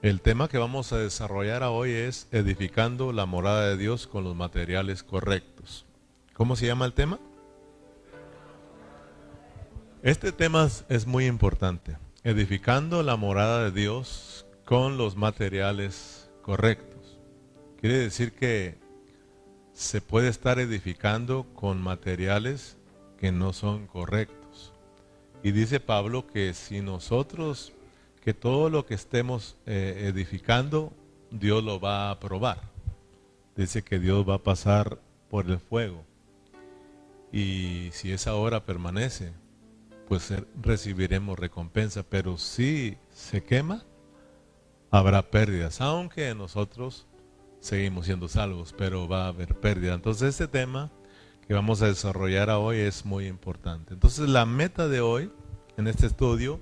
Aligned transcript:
El 0.00 0.20
tema 0.20 0.46
que 0.46 0.58
vamos 0.58 0.92
a 0.92 0.98
desarrollar 0.98 1.64
hoy 1.64 1.90
es 1.90 2.28
edificando 2.30 3.12
la 3.12 3.26
morada 3.26 3.68
de 3.68 3.76
Dios 3.76 4.06
con 4.06 4.22
los 4.22 4.36
materiales 4.36 5.02
correctos. 5.02 5.86
¿Cómo 6.34 6.54
se 6.54 6.66
llama 6.66 6.84
el 6.84 6.92
tema? 6.92 7.18
Este 10.04 10.30
tema 10.30 10.68
es 10.88 11.06
muy 11.08 11.26
importante. 11.26 11.96
Edificando 12.22 13.02
la 13.02 13.16
morada 13.16 13.64
de 13.64 13.72
Dios 13.72 14.46
con 14.64 14.98
los 14.98 15.16
materiales 15.16 16.30
correctos. 16.42 17.18
Quiere 17.80 17.98
decir 17.98 18.30
que 18.34 18.78
se 19.72 20.00
puede 20.00 20.28
estar 20.28 20.60
edificando 20.60 21.44
con 21.56 21.82
materiales 21.82 22.76
que 23.18 23.32
no 23.32 23.52
son 23.52 23.88
correctos. 23.88 24.72
Y 25.42 25.50
dice 25.50 25.80
Pablo 25.80 26.28
que 26.28 26.54
si 26.54 26.82
nosotros 26.82 27.72
que 28.20 28.34
todo 28.34 28.70
lo 28.70 28.86
que 28.86 28.94
estemos 28.94 29.56
eh, 29.66 30.04
edificando, 30.06 30.92
Dios 31.30 31.62
lo 31.62 31.80
va 31.80 32.08
a 32.08 32.10
aprobar. 32.12 32.60
Dice 33.56 33.82
que 33.82 33.98
Dios 33.98 34.28
va 34.28 34.34
a 34.34 34.42
pasar 34.42 35.00
por 35.28 35.46
el 35.46 35.58
fuego. 35.58 36.04
Y 37.32 37.90
si 37.92 38.12
esa 38.12 38.34
hora 38.34 38.64
permanece, 38.64 39.32
pues 40.06 40.32
recibiremos 40.62 41.38
recompensa. 41.38 42.02
Pero 42.02 42.38
si 42.38 42.96
se 43.10 43.42
quema, 43.42 43.84
habrá 44.90 45.30
pérdidas. 45.30 45.80
Aunque 45.80 46.34
nosotros 46.34 47.06
seguimos 47.60 48.06
siendo 48.06 48.28
salvos, 48.28 48.74
pero 48.76 49.08
va 49.08 49.24
a 49.24 49.28
haber 49.28 49.54
pérdida. 49.54 49.94
Entonces 49.94 50.30
este 50.30 50.48
tema 50.48 50.90
que 51.46 51.54
vamos 51.54 51.82
a 51.82 51.86
desarrollar 51.86 52.50
hoy 52.50 52.78
es 52.78 53.04
muy 53.04 53.26
importante. 53.26 53.94
Entonces 53.94 54.28
la 54.28 54.46
meta 54.46 54.88
de 54.88 55.00
hoy 55.00 55.30
en 55.76 55.86
este 55.86 56.06
estudio 56.06 56.60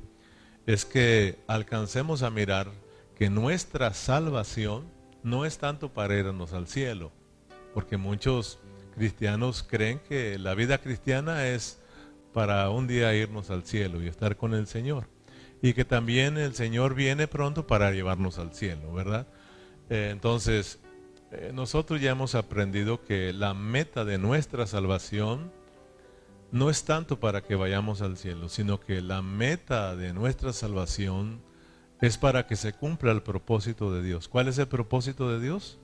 es 0.66 0.84
que 0.84 1.38
alcancemos 1.46 2.22
a 2.22 2.30
mirar 2.30 2.68
que 3.16 3.30
nuestra 3.30 3.94
salvación 3.94 4.84
no 5.22 5.44
es 5.44 5.58
tanto 5.58 5.92
para 5.92 6.16
irnos 6.16 6.52
al 6.52 6.66
cielo, 6.66 7.12
porque 7.72 7.96
muchos 7.96 8.58
cristianos 8.94 9.62
creen 9.62 10.00
que 10.08 10.38
la 10.38 10.54
vida 10.54 10.78
cristiana 10.78 11.46
es 11.46 11.78
para 12.32 12.68
un 12.70 12.86
día 12.86 13.14
irnos 13.14 13.50
al 13.50 13.64
cielo 13.64 14.02
y 14.02 14.08
estar 14.08 14.36
con 14.36 14.54
el 14.54 14.66
Señor. 14.66 15.08
Y 15.62 15.72
que 15.72 15.84
también 15.84 16.36
el 16.36 16.54
Señor 16.54 16.94
viene 16.94 17.26
pronto 17.26 17.66
para 17.66 17.92
llevarnos 17.92 18.38
al 18.38 18.52
cielo, 18.52 18.92
¿verdad? 18.92 19.26
Eh, 19.88 20.10
entonces, 20.12 20.80
eh, 21.32 21.50
nosotros 21.54 22.00
ya 22.00 22.10
hemos 22.10 22.34
aprendido 22.34 23.02
que 23.04 23.32
la 23.32 23.54
meta 23.54 24.04
de 24.04 24.18
nuestra 24.18 24.66
salvación 24.66 25.50
no 26.56 26.70
es 26.70 26.84
tanto 26.84 27.20
para 27.20 27.42
que 27.42 27.54
vayamos 27.54 28.00
al 28.00 28.16
cielo, 28.16 28.48
sino 28.48 28.80
que 28.80 29.02
la 29.02 29.20
meta 29.20 29.94
de 29.94 30.14
nuestra 30.14 30.54
salvación 30.54 31.40
es 32.00 32.16
para 32.16 32.46
que 32.46 32.56
se 32.56 32.72
cumpla 32.72 33.12
el 33.12 33.22
propósito 33.22 33.92
de 33.92 34.02
Dios. 34.02 34.26
¿Cuál 34.26 34.48
es 34.48 34.56
el 34.56 34.66
propósito 34.66 35.30
de 35.30 35.38
Dios? 35.38 35.78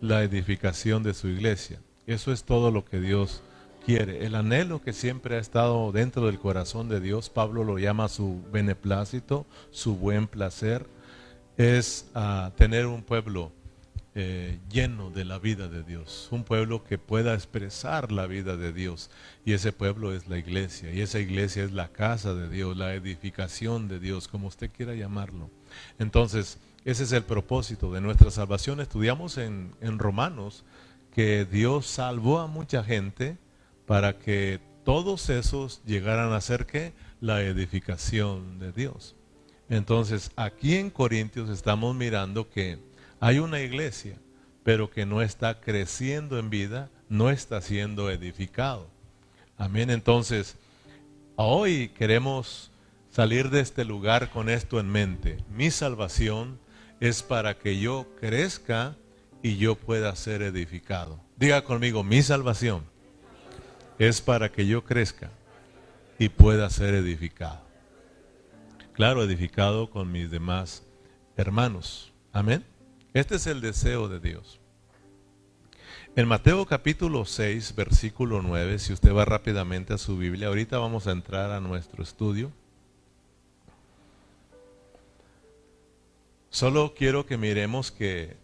La 0.00 0.22
edificación 0.22 1.02
de 1.02 1.12
su 1.12 1.26
iglesia. 1.26 1.80
Eso 2.06 2.32
es 2.32 2.44
todo 2.44 2.70
lo 2.70 2.84
que 2.84 3.00
Dios 3.00 3.42
quiere. 3.84 4.24
El 4.24 4.36
anhelo 4.36 4.80
que 4.80 4.92
siempre 4.92 5.36
ha 5.36 5.40
estado 5.40 5.90
dentro 5.90 6.26
del 6.26 6.38
corazón 6.38 6.88
de 6.88 7.00
Dios, 7.00 7.28
Pablo 7.28 7.64
lo 7.64 7.78
llama 7.78 8.08
su 8.08 8.42
beneplácito, 8.52 9.44
su 9.72 9.96
buen 9.96 10.28
placer, 10.28 10.86
es 11.56 12.08
ah, 12.14 12.52
tener 12.56 12.86
un 12.86 13.02
pueblo 13.02 13.50
eh, 14.14 14.58
lleno 14.68 15.10
de 15.10 15.24
la 15.24 15.38
vida 15.38 15.68
de 15.68 15.84
Dios, 15.84 16.28
un 16.32 16.42
pueblo 16.42 16.82
que 16.82 16.98
pueda 16.98 17.34
expresar 17.34 18.10
la 18.10 18.26
vida 18.26 18.56
de 18.56 18.72
Dios. 18.72 19.08
Y 19.44 19.52
ese 19.52 19.72
pueblo 19.72 20.12
es 20.12 20.26
la 20.26 20.36
iglesia, 20.36 20.92
y 20.92 21.00
esa 21.00 21.20
iglesia 21.20 21.62
es 21.62 21.72
la 21.72 21.88
casa 21.88 22.34
de 22.34 22.48
Dios, 22.48 22.76
la 22.76 22.94
edificación 22.94 23.86
de 23.86 24.00
Dios, 24.00 24.26
como 24.26 24.48
usted 24.48 24.70
quiera 24.70 24.94
llamarlo. 24.94 25.50
Entonces, 25.98 26.58
ese 26.84 27.04
es 27.04 27.12
el 27.12 27.22
propósito 27.22 27.92
de 27.92 28.00
nuestra 28.00 28.30
salvación. 28.30 28.80
Estudiamos 28.80 29.38
en, 29.38 29.74
en 29.80 29.98
Romanos 29.98 30.64
que 31.14 31.44
Dios 31.44 31.86
salvó 31.86 32.40
a 32.40 32.46
mucha 32.46 32.82
gente 32.82 33.36
para 33.86 34.18
que 34.18 34.60
todos 34.84 35.28
esos 35.30 35.82
llegaran 35.84 36.32
a 36.32 36.40
ser 36.40 36.66
que 36.66 36.94
la 37.20 37.42
edificación 37.42 38.58
de 38.58 38.72
Dios. 38.72 39.14
Entonces, 39.68 40.32
aquí 40.34 40.74
en 40.74 40.90
Corintios 40.90 41.48
estamos 41.48 41.94
mirando 41.94 42.50
que 42.50 42.78
hay 43.20 43.38
una 43.38 43.60
iglesia, 43.60 44.16
pero 44.64 44.90
que 44.90 45.06
no 45.06 45.22
está 45.22 45.60
creciendo 45.60 46.38
en 46.38 46.50
vida, 46.50 46.90
no 47.08 47.30
está 47.30 47.60
siendo 47.60 48.10
edificado. 48.10 48.88
Amén. 49.58 49.90
Entonces, 49.90 50.56
hoy 51.36 51.90
queremos 51.90 52.70
salir 53.10 53.50
de 53.50 53.60
este 53.60 53.84
lugar 53.84 54.30
con 54.30 54.48
esto 54.48 54.80
en 54.80 54.88
mente. 54.88 55.38
Mi 55.54 55.70
salvación 55.70 56.58
es 56.98 57.22
para 57.22 57.58
que 57.58 57.78
yo 57.78 58.06
crezca 58.18 58.96
y 59.42 59.56
yo 59.56 59.74
pueda 59.74 60.14
ser 60.16 60.42
edificado. 60.42 61.20
Diga 61.36 61.62
conmigo, 61.62 62.02
mi 62.04 62.22
salvación 62.22 62.84
es 63.98 64.20
para 64.20 64.50
que 64.50 64.66
yo 64.66 64.84
crezca 64.84 65.30
y 66.18 66.30
pueda 66.30 66.68
ser 66.70 66.94
edificado. 66.94 67.60
Claro, 68.92 69.22
edificado 69.24 69.90
con 69.90 70.10
mis 70.10 70.30
demás 70.30 70.82
hermanos. 71.36 72.12
Amén. 72.32 72.69
Este 73.12 73.36
es 73.36 73.46
el 73.48 73.60
deseo 73.60 74.08
de 74.08 74.20
Dios. 74.20 74.60
En 76.14 76.28
Mateo 76.28 76.64
capítulo 76.64 77.24
6, 77.24 77.74
versículo 77.74 78.40
9, 78.40 78.78
si 78.78 78.92
usted 78.92 79.12
va 79.12 79.24
rápidamente 79.24 79.92
a 79.92 79.98
su 79.98 80.16
Biblia, 80.16 80.46
ahorita 80.46 80.78
vamos 80.78 81.08
a 81.08 81.12
entrar 81.12 81.50
a 81.50 81.60
nuestro 81.60 82.04
estudio. 82.04 82.52
Solo 86.50 86.94
quiero 86.96 87.26
que 87.26 87.36
miremos 87.36 87.90
que 87.90 88.36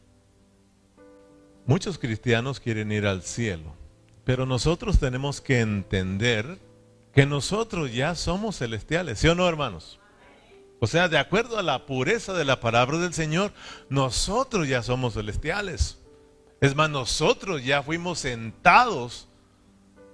muchos 1.64 1.98
cristianos 1.98 2.58
quieren 2.58 2.90
ir 2.90 3.06
al 3.06 3.22
cielo, 3.22 3.72
pero 4.24 4.46
nosotros 4.46 4.98
tenemos 4.98 5.40
que 5.40 5.60
entender 5.60 6.58
que 7.14 7.24
nosotros 7.24 7.92
ya 7.92 8.16
somos 8.16 8.58
celestiales, 8.58 9.20
¿sí 9.20 9.28
o 9.28 9.34
no, 9.36 9.48
hermanos? 9.48 10.00
O 10.78 10.86
sea, 10.86 11.08
de 11.08 11.18
acuerdo 11.18 11.58
a 11.58 11.62
la 11.62 11.86
pureza 11.86 12.34
de 12.34 12.44
la 12.44 12.60
palabra 12.60 12.98
del 12.98 13.14
Señor, 13.14 13.52
nosotros 13.88 14.68
ya 14.68 14.82
somos 14.82 15.14
celestiales. 15.14 15.98
Es 16.60 16.74
más, 16.74 16.90
nosotros 16.90 17.64
ya 17.64 17.82
fuimos 17.82 18.20
sentados 18.20 19.28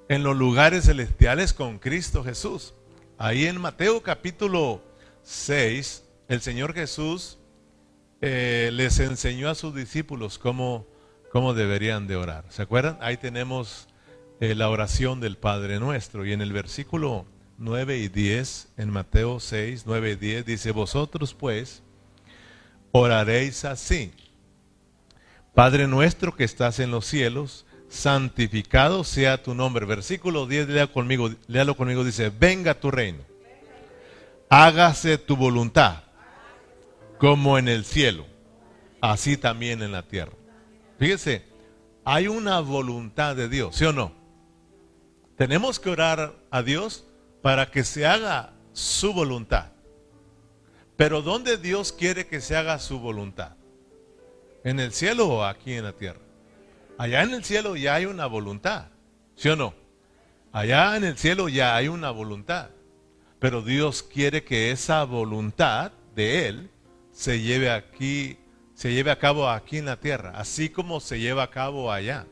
en 0.08 0.22
los 0.22 0.36
lugares 0.36 0.84
celestiales 0.84 1.52
con 1.52 1.78
Cristo 1.78 2.22
Jesús. 2.22 2.74
Ahí 3.18 3.46
en 3.46 3.60
Mateo 3.60 4.02
capítulo 4.02 4.82
6, 5.22 6.04
el 6.28 6.40
Señor 6.40 6.74
Jesús 6.74 7.38
eh, 8.20 8.70
les 8.72 9.00
enseñó 9.00 9.48
a 9.48 9.54
sus 9.54 9.74
discípulos 9.74 10.38
cómo, 10.38 10.86
cómo 11.32 11.54
deberían 11.54 12.06
de 12.06 12.16
orar. 12.16 12.44
¿Se 12.50 12.62
acuerdan? 12.62 12.98
Ahí 13.00 13.16
tenemos 13.16 13.88
eh, 14.40 14.54
la 14.54 14.68
oración 14.68 15.20
del 15.20 15.36
Padre 15.36 15.80
nuestro. 15.80 16.24
Y 16.24 16.32
en 16.32 16.40
el 16.40 16.52
versículo 16.52 17.26
9 17.58 17.98
y 17.98 18.08
10, 18.08 18.68
en 18.76 18.90
Mateo 18.90 19.40
6, 19.40 19.84
9 19.86 20.12
y 20.12 20.16
10, 20.16 20.46
dice, 20.46 20.72
vosotros 20.72 21.34
pues 21.34 21.82
oraréis 22.92 23.64
así. 23.64 24.12
Padre 25.54 25.86
nuestro 25.86 26.34
que 26.34 26.44
estás 26.44 26.78
en 26.78 26.90
los 26.90 27.06
cielos, 27.06 27.66
santificado 27.88 29.04
sea 29.04 29.42
tu 29.42 29.54
nombre. 29.54 29.84
Versículo 29.84 30.46
10, 30.46 30.68
léalo 30.68 30.92
conmigo, 30.92 31.30
léalo 31.46 31.76
conmigo, 31.76 32.04
dice, 32.04 32.30
venga 32.30 32.74
tu 32.74 32.90
reino. 32.90 33.22
Hágase 34.48 35.18
tu 35.18 35.36
voluntad, 35.36 36.04
como 37.18 37.58
en 37.58 37.68
el 37.68 37.84
cielo, 37.84 38.26
así 39.00 39.36
también 39.36 39.82
en 39.82 39.92
la 39.92 40.02
tierra. 40.02 40.32
Fíjese, 40.98 41.44
hay 42.04 42.28
una 42.28 42.60
voluntad 42.60 43.36
de 43.36 43.48
Dios, 43.48 43.76
¿sí 43.76 43.84
o 43.84 43.92
no? 43.92 44.12
Tenemos 45.36 45.80
que 45.80 45.90
orar 45.90 46.34
a 46.50 46.62
Dios 46.62 47.04
para 47.42 47.70
que 47.70 47.84
se 47.84 48.06
haga 48.06 48.52
su 48.72 49.12
voluntad. 49.12 49.72
Pero 50.96 51.20
¿dónde 51.20 51.58
Dios 51.58 51.92
quiere 51.92 52.26
que 52.26 52.40
se 52.40 52.56
haga 52.56 52.78
su 52.78 53.00
voluntad? 53.00 53.56
¿En 54.64 54.78
el 54.78 54.92
cielo 54.92 55.28
o 55.28 55.44
aquí 55.44 55.72
en 55.72 55.84
la 55.84 55.92
tierra? 55.92 56.20
Allá 56.96 57.22
en 57.22 57.34
el 57.34 57.44
cielo 57.44 57.74
ya 57.74 57.96
hay 57.96 58.06
una 58.06 58.26
voluntad, 58.26 58.86
¿sí 59.34 59.48
o 59.48 59.56
no? 59.56 59.74
Allá 60.52 60.96
en 60.96 61.04
el 61.04 61.18
cielo 61.18 61.48
ya 61.48 61.74
hay 61.74 61.88
una 61.88 62.10
voluntad. 62.10 62.70
Pero 63.40 63.62
Dios 63.62 64.04
quiere 64.04 64.44
que 64.44 64.70
esa 64.70 65.02
voluntad 65.02 65.90
de 66.14 66.46
Él 66.46 66.70
se 67.10 67.40
lleve 67.40 67.70
aquí, 67.70 68.38
se 68.74 68.92
lleve 68.92 69.10
a 69.10 69.18
cabo 69.18 69.48
aquí 69.48 69.78
en 69.78 69.86
la 69.86 69.98
tierra, 69.98 70.32
así 70.36 70.68
como 70.68 71.00
se 71.00 71.18
lleva 71.18 71.42
a 71.42 71.50
cabo 71.50 71.90
allá. 71.90 72.26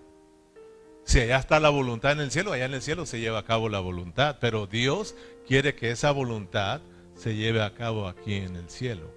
Si 1.11 1.19
allá 1.19 1.39
está 1.39 1.59
la 1.59 1.71
voluntad 1.71 2.13
en 2.13 2.21
el 2.21 2.31
cielo, 2.31 2.53
allá 2.53 2.67
en 2.67 2.75
el 2.75 2.83
cielo 2.83 3.05
se 3.05 3.19
lleva 3.19 3.41
a 3.41 3.45
cabo 3.45 3.69
la 3.69 3.81
voluntad, 3.81 4.37
pero 4.41 4.69
Dios 4.69 5.17
quiere 5.45 5.75
que 5.75 5.91
esa 5.91 6.13
voluntad 6.13 6.83
se 7.17 7.35
lleve 7.35 7.65
a 7.65 7.75
cabo 7.75 8.07
aquí 8.07 8.35
en 8.35 8.55
el 8.55 8.71
cielo. 8.71 9.13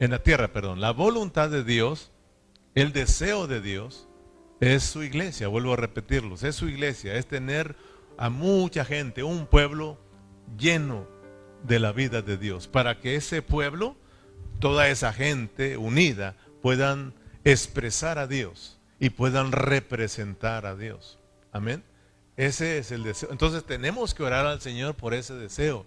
En 0.00 0.10
la 0.10 0.24
tierra, 0.24 0.52
perdón. 0.52 0.80
La 0.80 0.90
voluntad 0.90 1.50
de 1.50 1.62
Dios, 1.62 2.10
el 2.74 2.92
deseo 2.92 3.46
de 3.46 3.60
Dios, 3.60 4.08
es 4.58 4.82
su 4.82 5.04
iglesia, 5.04 5.46
vuelvo 5.46 5.74
a 5.74 5.76
repetirlos, 5.76 6.42
es 6.42 6.56
su 6.56 6.68
iglesia, 6.68 7.14
es 7.14 7.28
tener 7.28 7.76
a 8.18 8.28
mucha 8.28 8.84
gente, 8.84 9.22
un 9.22 9.46
pueblo 9.46 10.00
lleno 10.58 11.06
de 11.62 11.78
la 11.78 11.92
vida 11.92 12.22
de 12.22 12.38
Dios, 12.38 12.66
para 12.66 12.98
que 12.98 13.14
ese 13.14 13.40
pueblo 13.40 13.94
toda 14.58 14.88
esa 14.88 15.12
gente 15.12 15.76
unida 15.76 16.34
puedan 16.60 17.14
expresar 17.44 18.18
a 18.18 18.26
Dios 18.26 18.80
y 19.04 19.10
puedan 19.10 19.52
representar 19.52 20.64
a 20.64 20.74
Dios. 20.76 21.18
Amén. 21.52 21.82
Ese 22.38 22.78
es 22.78 22.90
el 22.90 23.02
deseo. 23.02 23.28
Entonces 23.30 23.62
tenemos 23.64 24.14
que 24.14 24.22
orar 24.22 24.46
al 24.46 24.62
Señor 24.62 24.94
por 24.94 25.12
ese 25.12 25.34
deseo. 25.34 25.84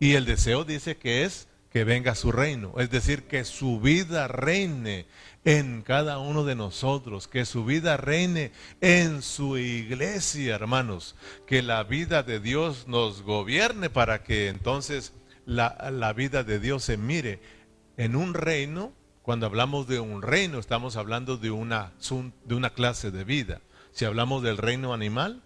Y 0.00 0.14
el 0.14 0.24
deseo 0.24 0.64
dice 0.64 0.96
que 0.96 1.24
es 1.24 1.46
que 1.70 1.84
venga 1.84 2.14
su 2.14 2.32
reino, 2.32 2.72
es 2.78 2.88
decir, 2.88 3.24
que 3.24 3.44
su 3.44 3.80
vida 3.80 4.28
reine 4.28 5.04
en 5.44 5.82
cada 5.82 6.20
uno 6.20 6.44
de 6.44 6.54
nosotros, 6.54 7.28
que 7.28 7.44
su 7.44 7.66
vida 7.66 7.98
reine 7.98 8.52
en 8.80 9.20
su 9.20 9.58
iglesia, 9.58 10.54
hermanos, 10.54 11.16
que 11.46 11.60
la 11.60 11.84
vida 11.84 12.22
de 12.22 12.40
Dios 12.40 12.88
nos 12.88 13.20
gobierne 13.20 13.90
para 13.90 14.22
que 14.22 14.48
entonces 14.48 15.12
la, 15.44 15.90
la 15.92 16.14
vida 16.14 16.44
de 16.44 16.58
Dios 16.60 16.82
se 16.82 16.96
mire 16.96 17.40
en 17.98 18.16
un 18.16 18.32
reino. 18.32 18.94
Cuando 19.22 19.46
hablamos 19.46 19.86
de 19.86 20.00
un 20.00 20.20
reino, 20.20 20.58
estamos 20.58 20.96
hablando 20.96 21.36
de 21.36 21.52
una, 21.52 21.92
de 22.44 22.54
una 22.54 22.70
clase 22.70 23.12
de 23.12 23.22
vida. 23.22 23.60
Si 23.92 24.04
hablamos 24.04 24.42
del 24.42 24.58
reino 24.58 24.92
animal, 24.92 25.42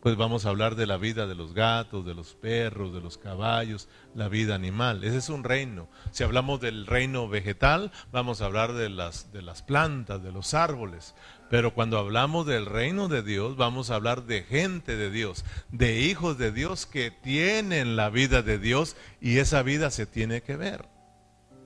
pues 0.00 0.16
vamos 0.16 0.46
a 0.46 0.48
hablar 0.48 0.74
de 0.74 0.86
la 0.86 0.96
vida 0.96 1.26
de 1.26 1.34
los 1.34 1.52
gatos, 1.52 2.06
de 2.06 2.14
los 2.14 2.34
perros, 2.34 2.94
de 2.94 3.02
los 3.02 3.18
caballos, 3.18 3.88
la 4.14 4.28
vida 4.28 4.54
animal. 4.54 5.04
Ese 5.04 5.18
es 5.18 5.28
un 5.28 5.44
reino. 5.44 5.88
Si 6.12 6.24
hablamos 6.24 6.60
del 6.60 6.86
reino 6.86 7.28
vegetal, 7.28 7.92
vamos 8.10 8.40
a 8.40 8.46
hablar 8.46 8.72
de 8.72 8.88
las, 8.88 9.32
de 9.32 9.42
las 9.42 9.62
plantas, 9.62 10.22
de 10.22 10.32
los 10.32 10.54
árboles. 10.54 11.14
Pero 11.50 11.74
cuando 11.74 11.98
hablamos 11.98 12.46
del 12.46 12.64
reino 12.64 13.08
de 13.08 13.22
Dios, 13.22 13.56
vamos 13.56 13.90
a 13.90 13.96
hablar 13.96 14.24
de 14.24 14.44
gente 14.44 14.96
de 14.96 15.10
Dios, 15.10 15.44
de 15.70 16.00
hijos 16.00 16.38
de 16.38 16.52
Dios 16.52 16.86
que 16.86 17.10
tienen 17.10 17.96
la 17.96 18.08
vida 18.08 18.40
de 18.40 18.58
Dios 18.58 18.96
y 19.20 19.38
esa 19.40 19.62
vida 19.62 19.90
se 19.90 20.06
tiene 20.06 20.42
que 20.42 20.56
ver. 20.56 20.88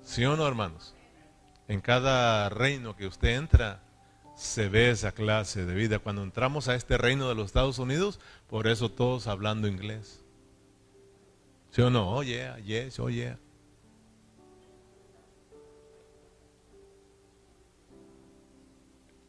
¿Sí 0.02 0.24
o 0.24 0.36
no, 0.36 0.48
hermanos? 0.48 0.96
En 1.68 1.80
cada 1.80 2.48
reino 2.48 2.96
que 2.96 3.06
usted 3.06 3.36
entra, 3.36 3.82
se 4.34 4.68
ve 4.68 4.90
esa 4.90 5.12
clase 5.12 5.64
de 5.64 5.74
vida. 5.74 5.98
Cuando 5.98 6.22
entramos 6.22 6.68
a 6.68 6.74
este 6.74 6.98
reino 6.98 7.28
de 7.28 7.34
los 7.34 7.46
Estados 7.46 7.78
Unidos, 7.78 8.20
por 8.48 8.66
eso 8.66 8.90
todos 8.90 9.26
hablando 9.26 9.68
inglés. 9.68 10.24
¿Sí 11.70 11.80
o 11.80 11.90
no? 11.90 12.16
Oh 12.16 12.22
yeah, 12.22 12.58
yes, 12.58 12.98
oh 12.98 13.08
yeah. 13.08 13.38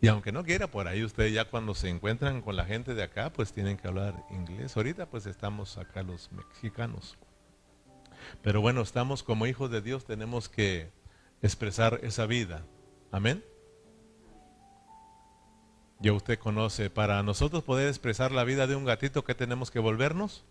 Y 0.01 0.09
aunque 0.09 0.33
no 0.33 0.43
quiera, 0.43 0.67
por 0.67 0.89
ahí 0.89 1.01
ustedes 1.01 1.31
ya 1.31 1.45
cuando 1.45 1.73
se 1.73 1.87
encuentran 1.87 2.41
con 2.41 2.57
la 2.57 2.65
gente 2.65 2.93
de 2.93 3.03
acá, 3.03 3.31
pues 3.31 3.53
tienen 3.53 3.77
que 3.77 3.87
hablar 3.87 4.25
inglés. 4.31 4.75
Ahorita 4.75 5.05
pues 5.09 5.25
estamos 5.25 5.77
acá 5.77 6.03
los 6.03 6.29
mexicanos. 6.33 7.17
Pero 8.41 8.59
bueno, 8.59 8.81
estamos 8.81 9.23
como 9.23 9.47
hijos 9.47 9.71
de 9.71 9.81
Dios, 9.81 10.03
tenemos 10.03 10.49
que 10.49 10.91
expresar 11.43 11.99
esa 12.01 12.25
vida. 12.25 12.65
Amén. 13.11 13.43
Ya 15.99 16.13
usted 16.13 16.39
conoce, 16.39 16.89
para 16.89 17.21
nosotros 17.21 17.63
poder 17.63 17.89
expresar 17.89 18.31
la 18.31 18.43
vida 18.43 18.65
de 18.65 18.75
un 18.75 18.85
gatito, 18.85 19.23
¿qué 19.23 19.35
tenemos 19.35 19.69
que 19.69 19.79
volvernos? 19.79 20.43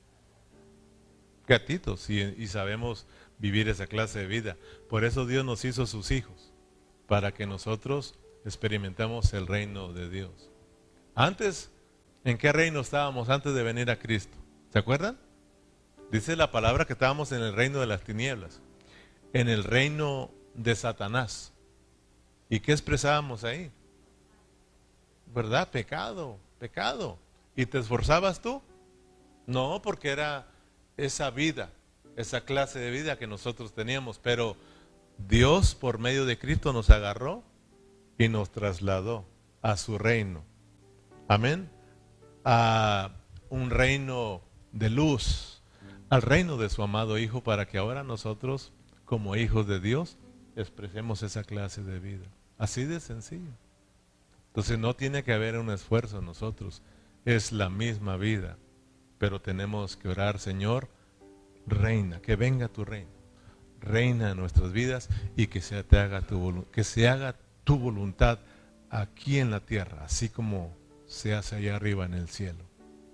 Gatitos, 1.47 2.09
y, 2.09 2.47
sabemos 2.47 3.07
vivir 3.39 3.69
esa 3.69 3.87
clase 3.87 4.21
de 4.21 4.27
vida. 4.27 4.57
Por 4.89 5.05
eso 5.05 5.27
Dios 5.27 5.45
nos 5.45 5.65
hizo 5.65 5.87
sus 5.87 6.11
hijos, 6.11 6.53
para 7.09 7.33
que 7.33 7.47
nosotros 7.47 8.19
experimentemos 8.45 9.33
el 9.35 9.47
reino 9.47 9.93
de 9.93 10.09
Dios. 10.09 10.51
Antes, 11.15 11.71
¿en 12.25 12.39
qué 12.39 12.53
reino 12.53 12.81
estábamos 12.81 13.29
antes 13.29 13.55
de 13.55 13.63
venir 13.63 13.91
a 13.91 13.99
Cristo? 13.99 14.39
¿Se 14.71 14.79
acuerdan? 14.79 15.19
Dice 16.11 16.37
la 16.37 16.51
palabra 16.51 16.85
que 16.85 16.93
estábamos 16.93 17.33
en 17.33 17.43
el 17.43 17.55
reino 17.55 17.81
de 17.81 17.87
las 17.87 18.03
tinieblas, 18.03 18.61
en 19.33 19.49
el 19.49 19.65
reino 19.65 20.31
de 20.55 20.75
Satanás. 20.75 21.53
¿Y 22.49 22.61
qué 22.61 22.73
expresábamos 22.73 23.45
ahí? 23.45 23.71
¿verdad? 25.35 25.69
Pecado, 25.71 26.39
pecado. 26.59 27.19
¿Y 27.57 27.67
te 27.67 27.79
esforzabas 27.79 28.41
tú? 28.41 28.63
No, 29.47 29.81
porque 29.83 30.11
era 30.11 30.47
esa 30.97 31.31
vida, 31.31 31.71
esa 32.17 32.43
clase 32.43 32.79
de 32.79 32.91
vida 32.91 33.19
que 33.19 33.27
nosotros 33.27 33.73
teníamos, 33.73 34.19
pero 34.19 34.57
Dios 35.29 35.75
por 35.75 35.99
medio 35.99 36.25
de 36.25 36.39
Cristo 36.39 36.73
nos 36.73 36.91
agarró 36.91 37.43
y 38.19 38.29
nos 38.29 38.51
trasladó 38.51 39.25
a 39.63 39.77
su 39.77 39.99
reino. 39.99 40.45
Amén. 41.29 41.71
A 42.45 43.11
un 43.49 43.71
reino 43.71 44.43
de 44.73 44.91
luz, 44.91 45.63
al 46.09 46.23
reino 46.23 46.57
de 46.57 46.69
su 46.69 46.83
amado 46.83 47.19
Hijo, 47.19 47.43
para 47.43 47.67
que 47.67 47.79
ahora 47.79 48.03
nosotros, 48.03 48.73
como 49.05 49.37
hijos 49.37 49.67
de 49.67 49.81
Dios, 49.81 50.17
expresemos 50.57 51.23
esa 51.23 51.45
clase 51.45 51.83
de 51.83 51.99
vida. 51.99 52.27
Así 52.59 52.85
de 52.85 53.01
sencillo. 53.01 53.51
Entonces 54.49 54.79
no 54.79 54.95
tiene 54.95 55.25
que 55.25 55.33
haber 55.33 55.59
un 55.59 55.71
esfuerzo 55.71 56.19
en 56.19 56.27
nosotros, 56.27 56.83
es 57.25 57.53
la 57.53 57.71
misma 57.71 58.17
vida, 58.17 58.59
pero 59.19 59.41
tenemos 59.41 59.97
que 59.97 60.09
orar, 60.09 60.39
Señor, 60.39 60.89
reina, 61.67 62.21
que 62.21 62.37
venga 62.37 62.69
tu 62.69 62.85
reino, 62.85 63.11
reina 63.81 64.33
en 64.33 64.37
nuestras 64.37 64.73
vidas 64.73 65.09
y 65.37 65.47
que 65.47 65.63
se, 65.63 65.83
te 65.85 65.99
haga 65.99 66.23
tu, 66.23 66.67
que 66.71 66.85
se 66.85 67.09
haga 67.09 67.37
tu 67.65 67.79
voluntad 67.79 68.41
aquí 68.91 69.39
en 69.39 69.51
la 69.51 69.61
tierra, 69.61 70.05
así 70.05 70.29
como 70.29 70.77
se 71.07 71.35
hace 71.35 71.57
allá 71.57 71.77
arriba 71.77 72.05
en 72.05 72.15
el 72.15 72.29
cielo. 72.29 72.65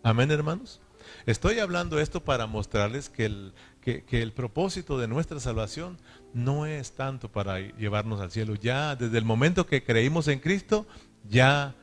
Amén, 0.02 0.32
hermanos. 0.32 0.81
Estoy 1.26 1.61
hablando 1.61 2.00
esto 2.00 2.25
para 2.25 2.46
mostrarles 2.46 3.08
que 3.08 3.26
el, 3.26 3.55
que, 3.81 4.05
que 4.05 4.23
el 4.23 4.32
propósito 4.32 4.99
de 4.99 5.06
nuestra 5.06 5.38
salvación 5.38 5.99
no 6.34 6.66
es 6.66 6.92
tanto 6.92 7.30
para 7.30 7.60
llevarnos 7.60 8.20
al 8.20 8.30
cielo. 8.30 8.54
Ya 8.54 8.96
desde 8.96 9.19
el 9.19 9.25
momento 9.25 9.66
que 9.66 9.82
creímos 9.82 10.28
en 10.28 10.40
Cristo, 10.40 10.86
ya 11.28 11.75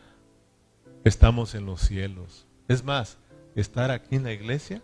estamos 1.03 1.56
en 1.56 1.65
los 1.65 1.81
cielos. 1.81 2.45
Es 2.68 2.83
más, 2.83 3.18
estar 3.56 3.92
aquí 3.92 4.15
en 4.15 4.24
la 4.24 4.33
iglesia, 4.33 4.81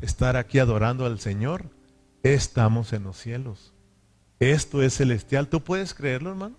estar 0.00 0.36
aquí 0.36 0.58
adorando 0.58 1.06
al 1.06 1.20
Señor, 1.20 1.66
estamos 2.22 2.92
en 2.92 3.04
los 3.04 3.16
cielos. 3.16 3.72
Esto 4.38 4.82
es 4.82 4.94
celestial. 4.94 5.48
¿Tú 5.48 5.62
puedes 5.62 5.92
creerlo, 5.92 6.30
hermano? 6.30 6.56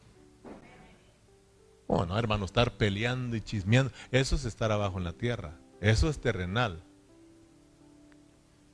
Oh, 1.88 2.06
no, 2.06 2.18
hermano, 2.18 2.46
estar 2.46 2.78
peleando 2.78 3.36
y 3.36 3.42
chismeando, 3.42 3.92
eso 4.12 4.36
es 4.36 4.46
estar 4.46 4.72
abajo 4.72 4.98
en 4.98 5.04
la 5.04 5.14
tierra. 5.14 5.56
Eso 5.82 6.10
es 6.10 6.22
terrenal. 6.22 6.82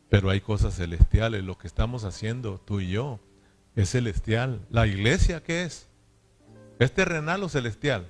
Pero 0.09 0.29
hay 0.29 0.41
cosas 0.41 0.75
celestiales. 0.75 1.43
Lo 1.43 1.57
que 1.57 1.67
estamos 1.67 2.03
haciendo, 2.03 2.59
tú 2.59 2.79
y 2.79 2.89
yo, 2.89 3.19
es 3.77 3.91
celestial. 3.91 4.65
¿La 4.71 4.87
iglesia 4.87 5.41
qué 5.43 5.63
es? 5.63 5.87
¿Es 6.79 6.91
terrenal 6.93 7.43
o 7.43 7.49
celestial? 7.49 8.07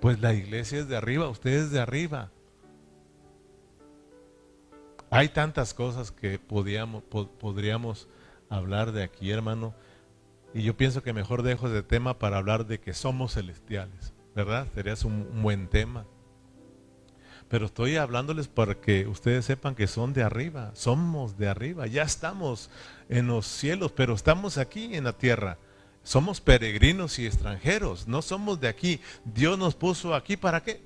Pues 0.00 0.20
la 0.20 0.32
iglesia 0.32 0.78
es 0.78 0.88
de 0.88 0.96
arriba, 0.96 1.28
ustedes 1.28 1.72
de 1.72 1.80
arriba. 1.80 2.30
Hay 5.10 5.28
tantas 5.28 5.74
cosas 5.74 6.12
que 6.12 6.38
podríamos 6.38 8.08
hablar 8.48 8.92
de 8.92 9.02
aquí, 9.02 9.32
hermano. 9.32 9.74
Y 10.54 10.62
yo 10.62 10.76
pienso 10.76 11.02
que 11.02 11.12
mejor 11.12 11.42
dejo 11.42 11.68
de 11.68 11.82
tema 11.82 12.18
para 12.20 12.38
hablar 12.38 12.66
de 12.66 12.78
que 12.78 12.94
somos 12.94 13.34
celestiales, 13.34 14.14
¿verdad? 14.36 14.68
Sería 14.74 14.94
un, 15.04 15.28
un 15.32 15.42
buen 15.42 15.68
tema. 15.68 16.06
Pero 17.48 17.66
estoy 17.66 17.96
hablándoles 17.96 18.46
para 18.46 18.76
que 18.76 19.08
ustedes 19.08 19.44
sepan 19.44 19.74
que 19.74 19.88
son 19.88 20.12
de 20.12 20.22
arriba, 20.22 20.70
somos 20.74 21.36
de 21.36 21.48
arriba, 21.48 21.88
ya 21.88 22.04
estamos 22.04 22.70
en 23.10 23.26
los 23.26 23.46
cielos, 23.46 23.92
pero 23.92 24.14
estamos 24.14 24.56
aquí 24.56 24.94
en 24.94 25.04
la 25.04 25.12
tierra. 25.12 25.58
Somos 26.02 26.40
peregrinos 26.40 27.18
y 27.18 27.26
extranjeros, 27.26 28.08
no 28.08 28.22
somos 28.22 28.60
de 28.60 28.68
aquí. 28.68 29.00
Dios 29.24 29.58
nos 29.58 29.74
puso 29.74 30.14
aquí 30.14 30.36
para 30.36 30.62
qué? 30.62 30.80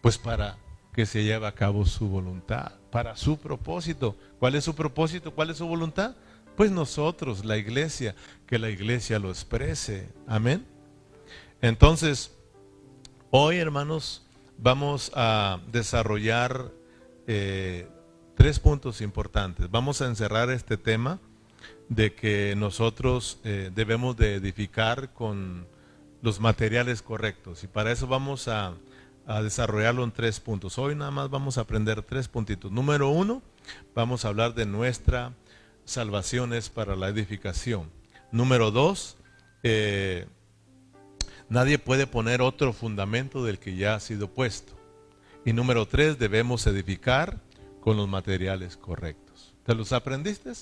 Pues 0.00 0.16
para 0.16 0.56
que 0.94 1.04
se 1.04 1.22
lleve 1.22 1.46
a 1.46 1.54
cabo 1.54 1.84
su 1.84 2.08
voluntad, 2.08 2.72
para 2.90 3.16
su 3.16 3.36
propósito. 3.38 4.16
¿Cuál 4.38 4.54
es 4.54 4.64
su 4.64 4.74
propósito? 4.74 5.34
¿Cuál 5.34 5.50
es 5.50 5.58
su 5.58 5.66
voluntad? 5.66 6.16
Pues 6.56 6.70
nosotros, 6.70 7.44
la 7.44 7.58
iglesia, 7.58 8.14
que 8.46 8.58
la 8.58 8.70
iglesia 8.70 9.18
lo 9.18 9.30
exprese. 9.30 10.08
Amén. 10.26 10.64
Entonces, 11.60 12.36
hoy 13.30 13.58
hermanos, 13.58 14.26
vamos 14.56 15.12
a 15.14 15.60
desarrollar 15.70 16.70
eh, 17.26 17.86
tres 18.40 18.58
puntos 18.58 19.02
importantes. 19.02 19.70
Vamos 19.70 20.00
a 20.00 20.06
encerrar 20.06 20.48
este 20.48 20.78
tema 20.78 21.20
de 21.90 22.14
que 22.14 22.54
nosotros 22.56 23.38
eh, 23.44 23.70
debemos 23.74 24.16
de 24.16 24.36
edificar 24.36 25.12
con 25.12 25.66
los 26.22 26.40
materiales 26.40 27.02
correctos. 27.02 27.64
Y 27.64 27.66
para 27.66 27.92
eso 27.92 28.06
vamos 28.06 28.48
a, 28.48 28.72
desarrollarlo 29.42 30.04
en 30.04 30.12
tres 30.12 30.40
puntos. 30.40 30.78
Hoy 30.78 30.94
nada 30.94 31.10
más 31.10 31.28
vamos 31.28 31.58
a 31.58 31.60
aprender 31.60 32.00
tres 32.00 32.28
puntitos. 32.28 32.72
Número 32.72 33.10
uno, 33.10 33.42
vamos 33.94 34.24
a 34.24 34.28
hablar 34.28 34.54
de 34.54 34.64
nuestra 34.64 35.34
salvación 35.84 36.54
es 36.54 36.70
para 36.70 36.96
la 36.96 37.08
edificación. 37.08 37.90
Número 38.32 38.70
dos, 38.70 39.18
eh, 39.62 40.26
nadie 41.50 41.78
puede 41.78 42.06
poner 42.06 42.40
otro 42.40 42.72
fundamento 42.72 43.44
del 43.44 43.58
que 43.58 43.76
ya 43.76 43.96
ha 43.96 44.00
sido 44.00 44.28
puesto. 44.28 44.72
Y 45.44 45.52
número 45.52 45.86
tres, 45.86 46.18
debemos 46.18 46.66
edificar 46.66 47.38
con 47.80 47.96
los 47.96 48.08
materiales 48.08 48.76
correctos. 48.76 49.54
¿Te 49.64 49.74
los 49.74 49.92
aprendiste? 49.92 50.52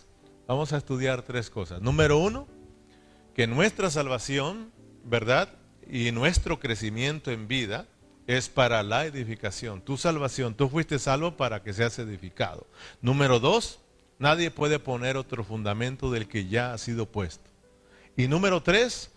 Vamos 0.46 0.72
a 0.72 0.78
estudiar 0.78 1.22
tres 1.22 1.50
cosas. 1.50 1.82
Número 1.82 2.18
uno, 2.18 2.46
que 3.34 3.46
nuestra 3.46 3.90
salvación, 3.90 4.72
¿verdad? 5.04 5.48
Y 5.90 6.10
nuestro 6.12 6.58
crecimiento 6.58 7.30
en 7.30 7.48
vida 7.48 7.86
es 8.26 8.48
para 8.48 8.82
la 8.82 9.06
edificación. 9.06 9.80
Tu 9.80 9.96
salvación, 9.96 10.54
tú 10.54 10.68
fuiste 10.68 10.98
salvo 10.98 11.36
para 11.36 11.62
que 11.62 11.72
seas 11.72 11.98
edificado. 11.98 12.66
Número 13.00 13.40
dos, 13.40 13.80
nadie 14.18 14.50
puede 14.50 14.78
poner 14.78 15.16
otro 15.16 15.44
fundamento 15.44 16.10
del 16.10 16.28
que 16.28 16.46
ya 16.46 16.72
ha 16.72 16.78
sido 16.78 17.06
puesto. 17.06 17.48
Y 18.16 18.28
número 18.28 18.62
tres, 18.62 19.10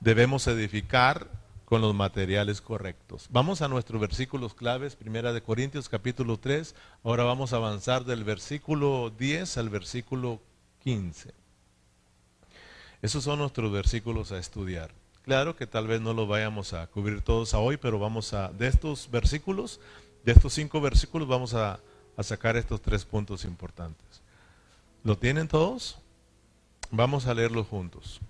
debemos 0.00 0.46
edificar 0.46 1.28
con 1.66 1.82
los 1.82 1.94
materiales 1.94 2.60
correctos. 2.60 3.26
Vamos 3.30 3.60
a 3.60 3.68
nuestros 3.68 4.00
versículos 4.00 4.54
claves, 4.54 4.94
Primera 4.94 5.32
de 5.32 5.42
Corintios 5.42 5.88
capítulo 5.88 6.38
3. 6.38 6.76
Ahora 7.02 7.24
vamos 7.24 7.52
a 7.52 7.56
avanzar 7.56 8.04
del 8.04 8.22
versículo 8.22 9.12
10 9.18 9.58
al 9.58 9.68
versículo 9.68 10.40
15. 10.84 11.34
Esos 13.02 13.24
son 13.24 13.40
nuestros 13.40 13.72
versículos 13.72 14.30
a 14.30 14.38
estudiar. 14.38 14.92
Claro 15.24 15.56
que 15.56 15.66
tal 15.66 15.88
vez 15.88 16.00
no 16.00 16.14
lo 16.14 16.28
vayamos 16.28 16.72
a 16.72 16.86
cubrir 16.86 17.20
todos 17.20 17.52
a 17.52 17.58
hoy, 17.58 17.76
pero 17.76 17.98
vamos 17.98 18.32
a, 18.32 18.48
de 18.52 18.68
estos 18.68 19.10
versículos, 19.10 19.80
de 20.24 20.32
estos 20.32 20.54
cinco 20.54 20.80
versículos, 20.80 21.26
vamos 21.26 21.52
a, 21.54 21.80
a 22.16 22.22
sacar 22.22 22.56
estos 22.56 22.80
tres 22.80 23.04
puntos 23.04 23.44
importantes. 23.44 24.22
¿Lo 25.02 25.18
tienen 25.18 25.48
todos? 25.48 25.98
Vamos 26.92 27.26
a 27.26 27.34
leerlos 27.34 27.66
juntos. 27.66 28.20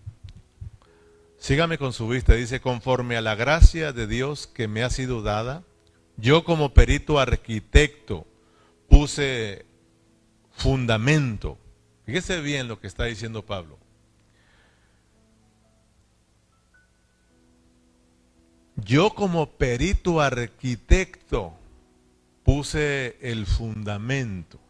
Sígame 1.38 1.78
con 1.78 1.92
su 1.92 2.08
vista. 2.08 2.34
Dice, 2.34 2.60
conforme 2.60 3.16
a 3.16 3.20
la 3.20 3.34
gracia 3.34 3.92
de 3.92 4.06
Dios 4.06 4.46
que 4.46 4.68
me 4.68 4.82
ha 4.82 4.90
sido 4.90 5.22
dada, 5.22 5.64
yo 6.16 6.44
como 6.44 6.72
perito 6.72 7.18
arquitecto 7.18 8.26
puse 8.88 9.66
fundamento. 10.52 11.58
Fíjese 12.04 12.40
bien 12.40 12.68
lo 12.68 12.80
que 12.80 12.86
está 12.86 13.04
diciendo 13.04 13.44
Pablo. 13.44 13.78
Yo 18.76 19.10
como 19.10 19.50
perito 19.52 20.20
arquitecto 20.20 21.54
puse 22.44 23.16
el 23.20 23.46
fundamento 23.46 24.60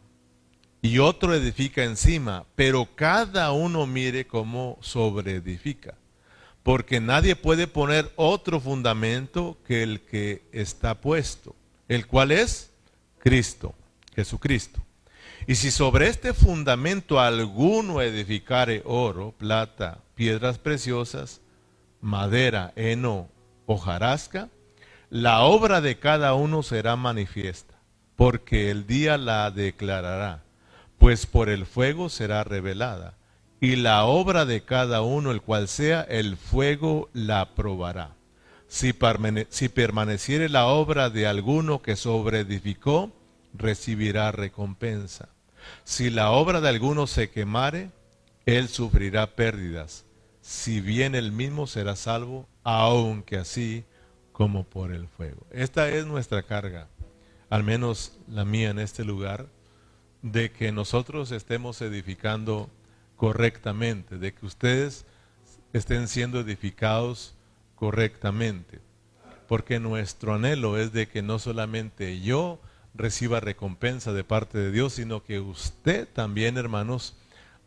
y 0.81 0.99
otro 0.99 1.33
edifica 1.35 1.83
encima, 1.83 2.45
pero 2.55 2.87
cada 2.95 3.51
uno 3.51 3.85
mire 3.85 4.25
cómo 4.25 4.77
sobreedifica. 4.81 5.95
Porque 6.67 6.99
nadie 6.99 7.37
puede 7.37 7.65
poner 7.65 8.11
otro 8.17 8.59
fundamento 8.59 9.57
que 9.65 9.83
el 9.83 10.01
que 10.01 10.41
está 10.51 10.99
puesto, 10.99 11.55
el 11.87 12.07
cual 12.07 12.29
es 12.29 12.71
Cristo, 13.19 13.73
Jesucristo. 14.13 14.81
Y 15.47 15.55
si 15.55 15.71
sobre 15.71 16.09
este 16.09 16.33
fundamento 16.33 17.21
alguno 17.21 18.01
edificare 18.01 18.81
oro, 18.83 19.33
plata, 19.37 19.99
piedras 20.13 20.57
preciosas, 20.57 21.39
madera, 22.01 22.73
heno 22.75 23.29
hojarasca, 23.65 24.49
la 25.09 25.43
obra 25.43 25.79
de 25.79 25.97
cada 25.99 26.33
uno 26.33 26.63
será 26.63 26.97
manifiesta, 26.97 27.75
porque 28.17 28.71
el 28.71 28.85
día 28.85 29.17
la 29.17 29.51
declarará, 29.51 30.43
pues 30.97 31.27
por 31.27 31.47
el 31.47 31.65
fuego 31.65 32.09
será 32.09 32.43
revelada, 32.43 33.13
y 33.59 33.75
la 33.75 34.05
obra 34.05 34.45
de 34.45 34.61
cada 34.61 35.01
uno, 35.01 35.31
el 35.31 35.41
cual 35.41 35.67
sea, 35.67 36.01
el 36.01 36.37
fuego 36.37 37.09
la 37.13 37.55
probará. 37.55 38.15
Si, 38.67 38.93
permaneciere 38.93 40.49
la 40.49 40.67
obra 40.67 41.09
de 41.09 41.25
alguno 41.25 41.81
que 41.81 41.95
sobreedificó, 41.95 43.11
recibirá 43.53 44.31
recompensa. 44.31 45.29
Si 45.83 46.09
la 46.09 46.31
obra 46.31 46.61
de 46.61 46.69
alguno 46.69 47.07
se 47.07 47.29
quemare, 47.29 47.91
él 48.45 48.67
sufrirá 48.67 49.35
pérdidas. 49.35 50.05
Si 50.41 50.79
bien 50.79 51.15
él 51.15 51.31
mismo 51.31 51.65
será 51.65 51.95
salvo, 51.95 52.47
aunque 52.63 53.37
así 53.37 53.85
como 54.31 54.65
por 54.65 54.91
el 54.91 55.07
fuego. 55.07 55.47
Esta 55.51 55.89
es 55.89 56.05
nuestra 56.05 56.43
carga, 56.43 56.89
al 57.49 57.63
menos 57.63 58.17
la 58.27 58.45
mía 58.45 58.69
en 58.69 58.79
este 58.79 59.03
lugar, 59.03 59.47
de 60.21 60.51
que 60.51 60.71
nosotros 60.71 61.31
estemos 61.31 61.81
edificando 61.81 62.69
correctamente, 63.17 64.17
de 64.17 64.33
que 64.33 64.45
ustedes 64.45 65.05
estén 65.73 66.07
siendo 66.07 66.39
edificados 66.39 67.35
correctamente. 67.75 68.79
Porque 69.47 69.79
nuestro 69.79 70.35
anhelo 70.35 70.77
es 70.77 70.93
de 70.93 71.07
que 71.07 71.21
no 71.21 71.39
solamente 71.39 72.21
yo 72.21 72.59
reciba 72.93 73.39
recompensa 73.39 74.13
de 74.13 74.23
parte 74.23 74.57
de 74.57 74.71
Dios, 74.71 74.93
sino 74.93 75.23
que 75.23 75.39
usted 75.39 76.07
también, 76.07 76.57
hermanos, 76.57 77.15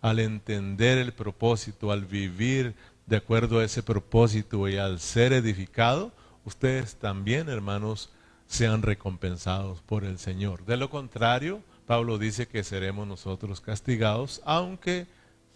al 0.00 0.19
entender 0.19 0.99
el 0.99 1.12
propósito, 1.12 1.92
al 1.92 2.04
vivir 2.04 2.75
de 3.07 3.16
acuerdo 3.16 3.59
a 3.59 3.64
ese 3.64 3.83
propósito 3.83 4.69
y 4.69 4.76
al 4.76 5.00
ser 5.00 5.33
edificado, 5.33 6.12
ustedes 6.45 6.97
también, 6.97 7.49
hermanos, 7.49 8.11
sean 8.47 8.83
recompensados 8.83 9.80
por 9.83 10.04
el 10.04 10.19
Señor. 10.19 10.64
De 10.64 10.76
lo 10.76 10.90
contrario, 10.90 11.62
Pablo 11.87 12.19
dice 12.19 12.47
que 12.47 12.64
seremos 12.64 13.07
nosotros 13.07 13.61
castigados, 13.61 14.42
aunque 14.45 15.07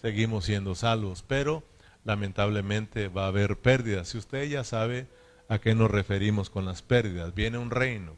seguimos 0.04 0.44
siendo 0.44 0.74
salvos, 0.74 1.24
pero 1.26 1.64
lamentablemente 2.04 3.08
va 3.08 3.24
a 3.24 3.28
haber 3.28 3.56
pérdidas. 3.56 4.08
Si 4.08 4.18
usted 4.18 4.44
ya 4.50 4.62
sabe 4.62 5.08
a 5.48 5.58
qué 5.60 5.74
nos 5.74 5.90
referimos 5.90 6.50
con 6.50 6.66
las 6.66 6.82
pérdidas, 6.82 7.34
viene 7.34 7.56
un 7.56 7.70
reino, 7.70 8.14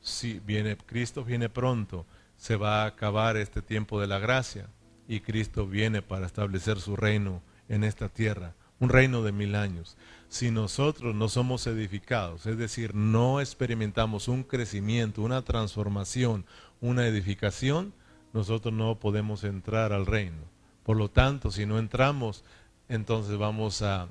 si 0.00 0.40
viene 0.40 0.76
Cristo 0.76 1.22
viene 1.22 1.48
pronto, 1.48 2.04
se 2.36 2.56
va 2.56 2.82
a 2.82 2.86
acabar 2.86 3.36
este 3.36 3.62
tiempo 3.62 4.00
de 4.00 4.08
la 4.08 4.18
gracia 4.18 4.70
y 5.06 5.20
Cristo 5.20 5.68
viene 5.68 6.02
para 6.02 6.26
establecer 6.26 6.80
su 6.80 6.96
reino 6.96 7.42
en 7.68 7.84
esta 7.84 8.08
tierra 8.08 8.56
un 8.80 8.88
reino 8.88 9.22
de 9.22 9.30
mil 9.30 9.54
años. 9.54 9.96
Si 10.28 10.50
nosotros 10.50 11.14
no 11.14 11.28
somos 11.28 11.64
edificados, 11.68 12.46
es 12.46 12.58
decir, 12.58 12.92
no 12.92 13.40
experimentamos 13.40 14.26
un 14.26 14.42
crecimiento, 14.42 15.22
una 15.22 15.42
transformación, 15.42 16.44
una 16.80 17.06
edificación, 17.06 17.94
nosotros 18.32 18.74
no 18.74 18.98
podemos 18.98 19.44
entrar 19.44 19.92
al 19.92 20.06
reino. 20.06 20.59
Por 20.90 20.96
lo 20.96 21.08
tanto, 21.08 21.52
si 21.52 21.66
no 21.66 21.78
entramos, 21.78 22.42
entonces 22.88 23.38
vamos 23.38 23.80
a, 23.80 24.08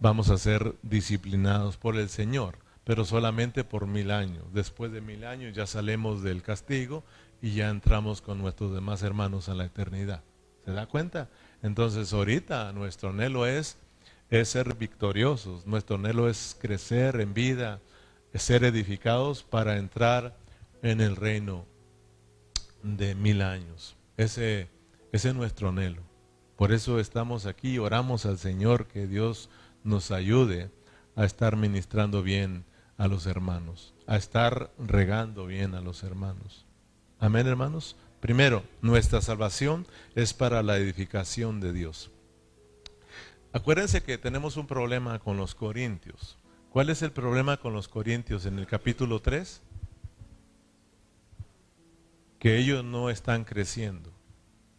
vamos 0.00 0.30
a 0.30 0.38
ser 0.38 0.74
disciplinados 0.82 1.76
por 1.76 1.94
el 1.98 2.08
Señor, 2.08 2.56
pero 2.84 3.04
solamente 3.04 3.64
por 3.64 3.86
mil 3.86 4.10
años. 4.10 4.42
Después 4.54 4.92
de 4.92 5.02
mil 5.02 5.24
años 5.24 5.54
ya 5.54 5.66
salimos 5.66 6.22
del 6.22 6.40
castigo 6.40 7.04
y 7.42 7.52
ya 7.52 7.68
entramos 7.68 8.22
con 8.22 8.38
nuestros 8.38 8.72
demás 8.72 9.02
hermanos 9.02 9.50
a 9.50 9.54
la 9.54 9.66
eternidad. 9.66 10.22
¿Se 10.64 10.70
da 10.70 10.86
cuenta? 10.86 11.28
Entonces 11.62 12.10
ahorita 12.14 12.72
nuestro 12.72 13.10
anhelo 13.10 13.44
es 13.44 13.76
ser 14.44 14.74
victoriosos. 14.74 15.66
Nuestro 15.66 15.96
anhelo 15.96 16.30
es 16.30 16.56
crecer 16.58 17.20
en 17.20 17.34
vida, 17.34 17.82
ser 18.32 18.64
edificados 18.64 19.42
para 19.42 19.76
entrar 19.76 20.34
en 20.80 21.02
el 21.02 21.14
reino 21.14 21.66
de 22.82 23.14
mil 23.14 23.42
años. 23.42 23.96
Ese 24.16 24.70
es 25.12 25.34
nuestro 25.34 25.68
anhelo. 25.68 26.05
Por 26.56 26.72
eso 26.72 26.98
estamos 26.98 27.44
aquí 27.44 27.74
y 27.74 27.78
oramos 27.78 28.24
al 28.24 28.38
Señor 28.38 28.86
que 28.86 29.06
Dios 29.06 29.50
nos 29.84 30.10
ayude 30.10 30.70
a 31.14 31.24
estar 31.24 31.56
ministrando 31.56 32.22
bien 32.22 32.64
a 32.96 33.08
los 33.08 33.26
hermanos, 33.26 33.94
a 34.06 34.16
estar 34.16 34.70
regando 34.78 35.46
bien 35.46 35.74
a 35.74 35.82
los 35.82 36.02
hermanos. 36.02 36.64
Amén, 37.18 37.46
hermanos. 37.46 37.96
Primero, 38.20 38.64
nuestra 38.80 39.20
salvación 39.20 39.86
es 40.14 40.32
para 40.32 40.62
la 40.62 40.78
edificación 40.78 41.60
de 41.60 41.72
Dios. 41.72 42.10
Acuérdense 43.52 44.02
que 44.02 44.18
tenemos 44.18 44.56
un 44.56 44.66
problema 44.66 45.18
con 45.18 45.36
los 45.36 45.54
corintios. 45.54 46.38
¿Cuál 46.70 46.90
es 46.90 47.02
el 47.02 47.12
problema 47.12 47.58
con 47.58 47.72
los 47.72 47.88
corintios 47.88 48.46
en 48.46 48.58
el 48.58 48.66
capítulo 48.66 49.20
3? 49.20 49.62
Que 52.38 52.58
ellos 52.58 52.84
no 52.84 53.08
están 53.10 53.44
creciendo. 53.44 54.15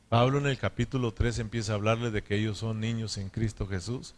Pablo 0.09 0.37
en 0.37 0.47
el 0.47 0.57
capítulo 0.57 1.13
3 1.13 1.39
empieza 1.39 1.73
a 1.73 1.75
hablarles 1.75 2.13
de 2.13 2.23
que 2.23 2.35
ellos 2.35 2.59
son 2.59 2.79
niños 2.79 3.17
en 3.17 3.27
Cristo 3.27 3.67
Jesús 3.67 4.15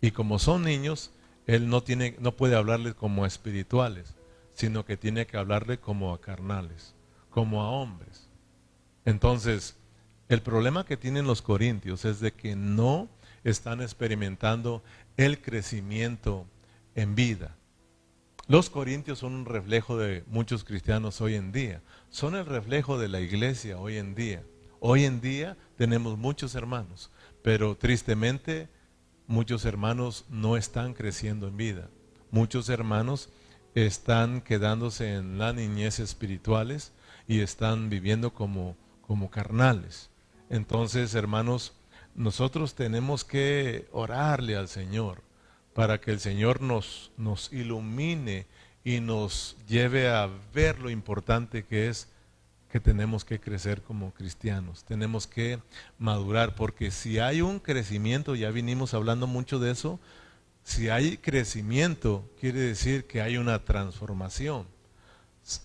y 0.00 0.12
como 0.12 0.38
son 0.38 0.62
niños, 0.62 1.10
él 1.46 1.68
no 1.68 1.82
tiene 1.82 2.16
no 2.20 2.36
puede 2.36 2.54
hablarles 2.54 2.94
como 2.94 3.26
espirituales, 3.26 4.14
sino 4.54 4.84
que 4.84 4.96
tiene 4.96 5.26
que 5.26 5.36
hablarles 5.36 5.80
como 5.80 6.14
a 6.14 6.20
carnales, 6.20 6.94
como 7.30 7.62
a 7.62 7.70
hombres. 7.70 8.28
Entonces, 9.04 9.76
el 10.28 10.40
problema 10.40 10.86
que 10.86 10.96
tienen 10.96 11.26
los 11.26 11.42
corintios 11.42 12.04
es 12.04 12.20
de 12.20 12.32
que 12.32 12.54
no 12.54 13.08
están 13.42 13.82
experimentando 13.82 14.84
el 15.16 15.42
crecimiento 15.42 16.46
en 16.94 17.16
vida. 17.16 17.56
Los 18.46 18.70
corintios 18.70 19.18
son 19.18 19.34
un 19.34 19.46
reflejo 19.46 19.96
de 19.96 20.22
muchos 20.28 20.62
cristianos 20.62 21.20
hoy 21.20 21.34
en 21.34 21.50
día. 21.50 21.82
Son 22.08 22.36
el 22.36 22.46
reflejo 22.46 22.98
de 22.98 23.08
la 23.08 23.20
iglesia 23.20 23.78
hoy 23.78 23.96
en 23.96 24.14
día. 24.14 24.44
Hoy 24.86 25.06
en 25.06 25.22
día 25.22 25.56
tenemos 25.78 26.18
muchos 26.18 26.54
hermanos, 26.54 27.10
pero 27.42 27.74
tristemente 27.74 28.68
muchos 29.26 29.64
hermanos 29.64 30.26
no 30.28 30.58
están 30.58 30.92
creciendo 30.92 31.48
en 31.48 31.56
vida. 31.56 31.88
Muchos 32.30 32.68
hermanos 32.68 33.30
están 33.74 34.42
quedándose 34.42 35.14
en 35.14 35.38
la 35.38 35.54
niñez 35.54 36.00
espirituales 36.00 36.92
y 37.26 37.40
están 37.40 37.88
viviendo 37.88 38.34
como, 38.34 38.76
como 39.00 39.30
carnales. 39.30 40.10
Entonces, 40.50 41.14
hermanos, 41.14 41.72
nosotros 42.14 42.74
tenemos 42.74 43.24
que 43.24 43.88
orarle 43.90 44.54
al 44.54 44.68
Señor 44.68 45.22
para 45.72 45.98
que 45.98 46.10
el 46.10 46.20
Señor 46.20 46.60
nos, 46.60 47.10
nos 47.16 47.50
ilumine 47.54 48.46
y 48.84 49.00
nos 49.00 49.56
lleve 49.66 50.10
a 50.10 50.28
ver 50.52 50.78
lo 50.78 50.90
importante 50.90 51.64
que 51.64 51.88
es 51.88 52.12
que 52.74 52.80
tenemos 52.80 53.24
que 53.24 53.38
crecer 53.38 53.82
como 53.82 54.12
cristianos, 54.12 54.82
tenemos 54.82 55.28
que 55.28 55.60
madurar, 55.96 56.56
porque 56.56 56.90
si 56.90 57.20
hay 57.20 57.40
un 57.40 57.60
crecimiento, 57.60 58.34
ya 58.34 58.50
vinimos 58.50 58.94
hablando 58.94 59.28
mucho 59.28 59.60
de 59.60 59.70
eso, 59.70 60.00
si 60.64 60.88
hay 60.88 61.18
crecimiento, 61.18 62.28
quiere 62.40 62.58
decir 62.58 63.06
que 63.06 63.22
hay 63.22 63.36
una 63.36 63.64
transformación. 63.64 64.66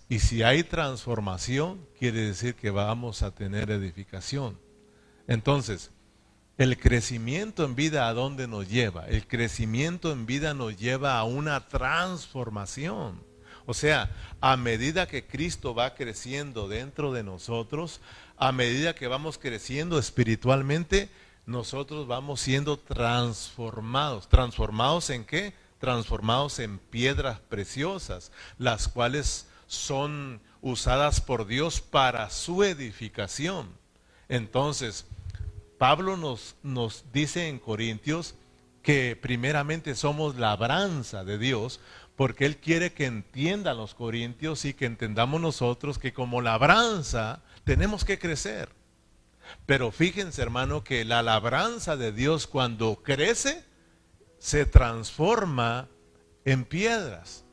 Y 0.08 0.20
si 0.20 0.44
hay 0.44 0.62
transformación, 0.64 1.84
quiere 1.98 2.28
decir 2.28 2.54
que 2.54 2.70
vamos 2.70 3.24
a 3.24 3.32
tener 3.32 3.72
edificación. 3.72 4.60
Entonces, 5.26 5.90
el 6.60 6.78
crecimiento 6.78 7.66
en 7.66 7.74
vida 7.74 8.08
a 8.08 8.14
dónde 8.14 8.48
nos 8.48 8.70
lleva? 8.70 9.08
El 9.08 9.26
crecimiento 9.26 10.12
en 10.12 10.28
vida 10.28 10.54
nos 10.54 10.78
lleva 10.78 11.18
a 11.18 11.24
una 11.24 11.70
transformación. 11.70 13.29
O 13.70 13.76
sea, 13.76 14.10
a 14.42 14.58
medida 14.58 15.08
que 15.08 15.28
Cristo 15.28 15.76
va 15.76 15.94
creciendo 15.94 16.68
dentro 16.68 17.14
de 17.14 17.22
nosotros, 17.22 18.02
a 18.36 18.52
medida 18.52 18.96
que 18.96 19.08
vamos 19.08 19.38
creciendo 19.38 20.00
espiritualmente, 20.00 21.08
nosotros 21.46 22.08
vamos 22.08 22.42
siendo 22.42 22.80
transformados. 22.80 24.28
¿Transformados 24.28 25.12
en 25.12 25.24
qué? 25.24 25.54
Transformados 25.78 26.58
en 26.58 26.80
piedras 26.80 27.42
preciosas, 27.42 28.32
las 28.58 28.88
cuales 28.88 29.46
son 29.68 30.42
usadas 30.64 31.22
por 31.22 31.46
Dios 31.46 31.80
para 31.80 32.32
su 32.32 32.64
edificación. 32.64 33.70
Entonces, 34.30 35.06
Pablo 35.78 36.18
nos, 36.18 36.56
nos 36.64 37.06
dice 37.14 37.48
en 37.48 37.60
Corintios 37.60 38.34
que 38.82 39.16
primeramente 39.16 39.94
somos 39.94 40.38
labranza 40.38 41.24
de 41.24 41.38
Dios, 41.38 41.80
porque 42.20 42.46
Él 42.46 42.58
quiere 42.58 42.92
que 42.92 43.06
entiendan 43.06 43.78
los 43.78 43.96
corintios 43.96 44.66
y 44.66 44.74
que 44.74 44.86
entendamos 44.86 45.40
nosotros 45.40 45.98
que 45.98 46.12
como 46.12 46.42
labranza 46.42 47.44
tenemos 47.64 48.04
que 48.04 48.20
crecer. 48.20 48.68
Pero 49.66 49.90
fíjense 49.90 50.42
hermano 50.42 50.84
que 50.84 51.06
la 51.06 51.24
labranza 51.24 51.96
de 51.96 52.12
Dios 52.12 52.46
cuando 52.46 53.02
crece 53.04 53.64
se 54.38 54.66
transforma 54.66 55.88
en 56.44 56.66
piedras. 56.66 57.46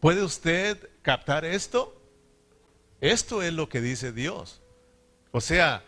¿Puede 0.00 0.22
usted 0.22 0.90
captar 1.00 1.46
esto? 1.46 1.98
Esto 3.00 3.40
es 3.40 3.54
lo 3.54 3.70
que 3.70 3.80
dice 3.80 4.12
Dios. 4.12 4.60
O 5.30 5.40
sea, 5.40 5.82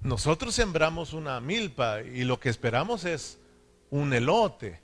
nosotros 0.00 0.56
sembramos 0.56 1.12
una 1.12 1.38
milpa 1.38 2.02
y 2.02 2.24
lo 2.24 2.40
que 2.40 2.48
esperamos 2.48 3.04
es 3.04 3.38
un 3.90 4.12
elote, 4.12 4.80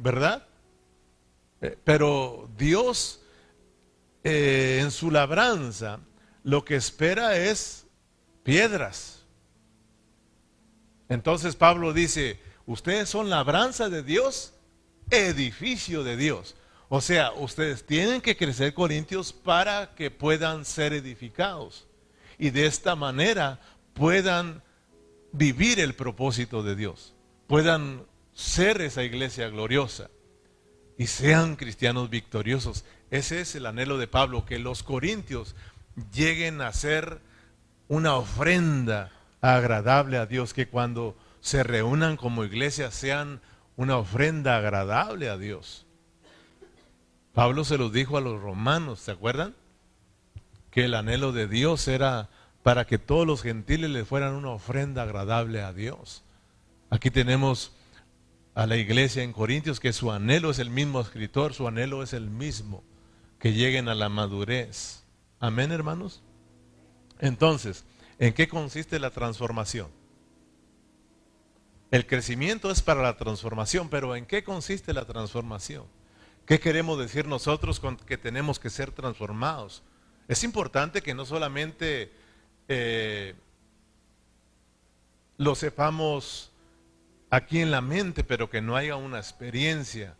¿verdad? 0.00 0.46
Pero 1.84 2.50
Dios 2.56 3.20
eh, 4.24 4.80
en 4.82 4.90
su 4.90 5.10
labranza 5.10 6.00
lo 6.42 6.64
que 6.64 6.74
espera 6.74 7.36
es 7.36 7.86
piedras. 8.42 9.24
Entonces 11.08 11.54
Pablo 11.54 11.92
dice, 11.92 12.40
ustedes 12.66 13.08
son 13.08 13.30
labranza 13.30 13.88
de 13.88 14.02
Dios, 14.02 14.54
edificio 15.10 16.02
de 16.02 16.16
Dios. 16.16 16.56
O 16.88 17.00
sea, 17.00 17.32
ustedes 17.32 17.86
tienen 17.86 18.20
que 18.20 18.36
crecer, 18.36 18.74
Corintios, 18.74 19.32
para 19.32 19.94
que 19.94 20.10
puedan 20.10 20.64
ser 20.64 20.92
edificados. 20.92 21.86
Y 22.38 22.50
de 22.50 22.66
esta 22.66 22.96
manera 22.96 23.60
puedan 23.94 24.62
vivir 25.32 25.78
el 25.78 25.94
propósito 25.94 26.62
de 26.62 26.74
Dios, 26.74 27.14
puedan 27.46 28.04
ser 28.34 28.80
esa 28.82 29.04
iglesia 29.04 29.48
gloriosa 29.48 30.10
y 31.02 31.08
sean 31.08 31.56
cristianos 31.56 32.10
victoriosos. 32.10 32.84
Ese 33.10 33.40
es 33.40 33.56
el 33.56 33.66
anhelo 33.66 33.98
de 33.98 34.06
Pablo, 34.06 34.46
que 34.46 34.60
los 34.60 34.84
corintios 34.84 35.56
lleguen 36.14 36.60
a 36.60 36.72
ser 36.72 37.20
una 37.88 38.14
ofrenda 38.14 39.10
agradable 39.40 40.16
a 40.16 40.26
Dios, 40.26 40.54
que 40.54 40.68
cuando 40.68 41.16
se 41.40 41.64
reúnan 41.64 42.16
como 42.16 42.44
iglesia 42.44 42.92
sean 42.92 43.40
una 43.76 43.96
ofrenda 43.96 44.56
agradable 44.56 45.28
a 45.28 45.36
Dios. 45.36 45.86
Pablo 47.34 47.64
se 47.64 47.78
lo 47.78 47.90
dijo 47.90 48.16
a 48.16 48.20
los 48.20 48.40
romanos, 48.40 49.00
¿se 49.00 49.10
acuerdan? 49.10 49.56
Que 50.70 50.84
el 50.84 50.94
anhelo 50.94 51.32
de 51.32 51.48
Dios 51.48 51.88
era 51.88 52.28
para 52.62 52.86
que 52.86 52.98
todos 52.98 53.26
los 53.26 53.42
gentiles 53.42 53.90
le 53.90 54.04
fueran 54.04 54.34
una 54.34 54.50
ofrenda 54.50 55.02
agradable 55.02 55.62
a 55.62 55.72
Dios. 55.72 56.22
Aquí 56.90 57.10
tenemos 57.10 57.72
a 58.54 58.66
la 58.66 58.76
iglesia 58.76 59.22
en 59.22 59.32
Corintios 59.32 59.80
que 59.80 59.92
su 59.92 60.12
anhelo 60.12 60.50
es 60.50 60.58
el 60.58 60.70
mismo 60.70 61.00
escritor, 61.00 61.54
su 61.54 61.66
anhelo 61.66 62.02
es 62.02 62.12
el 62.12 62.28
mismo, 62.28 62.84
que 63.38 63.52
lleguen 63.52 63.88
a 63.88 63.94
la 63.94 64.08
madurez. 64.08 65.04
Amén, 65.40 65.72
hermanos. 65.72 66.22
Entonces, 67.18 67.84
¿en 68.18 68.34
qué 68.34 68.48
consiste 68.48 68.98
la 68.98 69.10
transformación? 69.10 69.88
El 71.90 72.06
crecimiento 72.06 72.70
es 72.70 72.82
para 72.82 73.02
la 73.02 73.16
transformación, 73.16 73.88
pero 73.88 74.16
¿en 74.16 74.26
qué 74.26 74.44
consiste 74.44 74.92
la 74.92 75.04
transformación? 75.04 75.84
¿Qué 76.46 76.58
queremos 76.58 76.98
decir 76.98 77.26
nosotros 77.26 77.80
que 78.06 78.18
tenemos 78.18 78.58
que 78.58 78.70
ser 78.70 78.92
transformados? 78.92 79.82
Es 80.28 80.44
importante 80.44 81.02
que 81.02 81.14
no 81.14 81.26
solamente 81.26 82.12
eh, 82.68 83.34
lo 85.36 85.54
sepamos 85.54 86.51
aquí 87.32 87.60
en 87.60 87.70
la 87.70 87.80
mente, 87.80 88.24
pero 88.24 88.50
que 88.50 88.60
no 88.60 88.76
haya 88.76 88.96
una 88.96 89.16
experiencia 89.16 90.14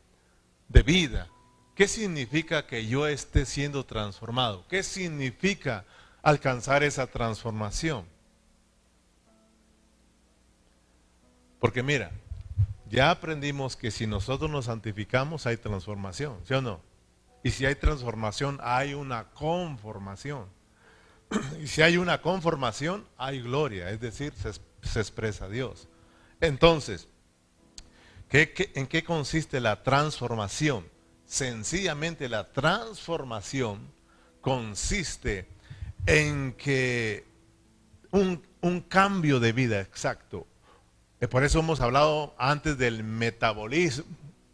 de 0.69 0.83
vida. 0.83 1.29
¿Qué 1.75 1.87
significa 1.87 2.67
que 2.67 2.87
yo 2.87 3.07
esté 3.07 3.45
siendo 3.45 3.85
transformado? 3.85 4.65
¿Qué 4.67 4.83
significa 4.83 5.85
alcanzar 6.23 6.83
esa 6.83 7.07
transformación? 7.07 8.07
Porque 11.61 11.83
mira, 11.83 12.13
ya 12.89 13.11
aprendimos 13.11 13.77
que 13.77 13.91
si 13.91 14.07
nosotros 14.07 14.51
nos 14.51 14.65
santificamos 14.65 15.47
hay 15.47 15.59
transformación, 15.59 16.39
¿sí 16.45 16.55
o 16.55 16.63
no? 16.63 16.81
Y 17.43 17.51
si 17.51 17.67
hay 17.67 17.75
transformación 17.75 18.59
hay 18.63 18.95
una 18.95 19.25
conformación. 19.25 20.47
Y 21.63 21.67
si 21.67 21.83
hay 21.83 21.99
una 21.99 22.23
conformación, 22.23 23.07
hay 23.19 23.43
gloria, 23.43 23.91
es 23.91 24.01
decir, 24.01 24.33
se, 24.33 24.99
expresa 24.99 25.49
Dios. 25.49 25.89
Entonces, 26.43 27.09
en 28.31 28.87
qué 28.89 29.05
consiste 29.05 29.61
la 29.61 29.85
transformación? 29.85 30.85
Sencillamente 31.25 32.29
la 32.29 32.51
transformación 32.51 33.93
consiste 34.41 35.47
en 36.05 36.53
que 36.55 37.25
un, 38.11 38.43
cambio 38.89 39.39
de 39.39 39.53
vida 39.53 39.81
exacto. 39.81 40.49
Eh, 41.21 41.29
por 41.29 41.45
eso 41.45 41.61
hemos 41.61 41.81
hablado 41.81 42.35
antes 42.39 42.77
del 42.77 43.05
metabolismo, 43.05 44.05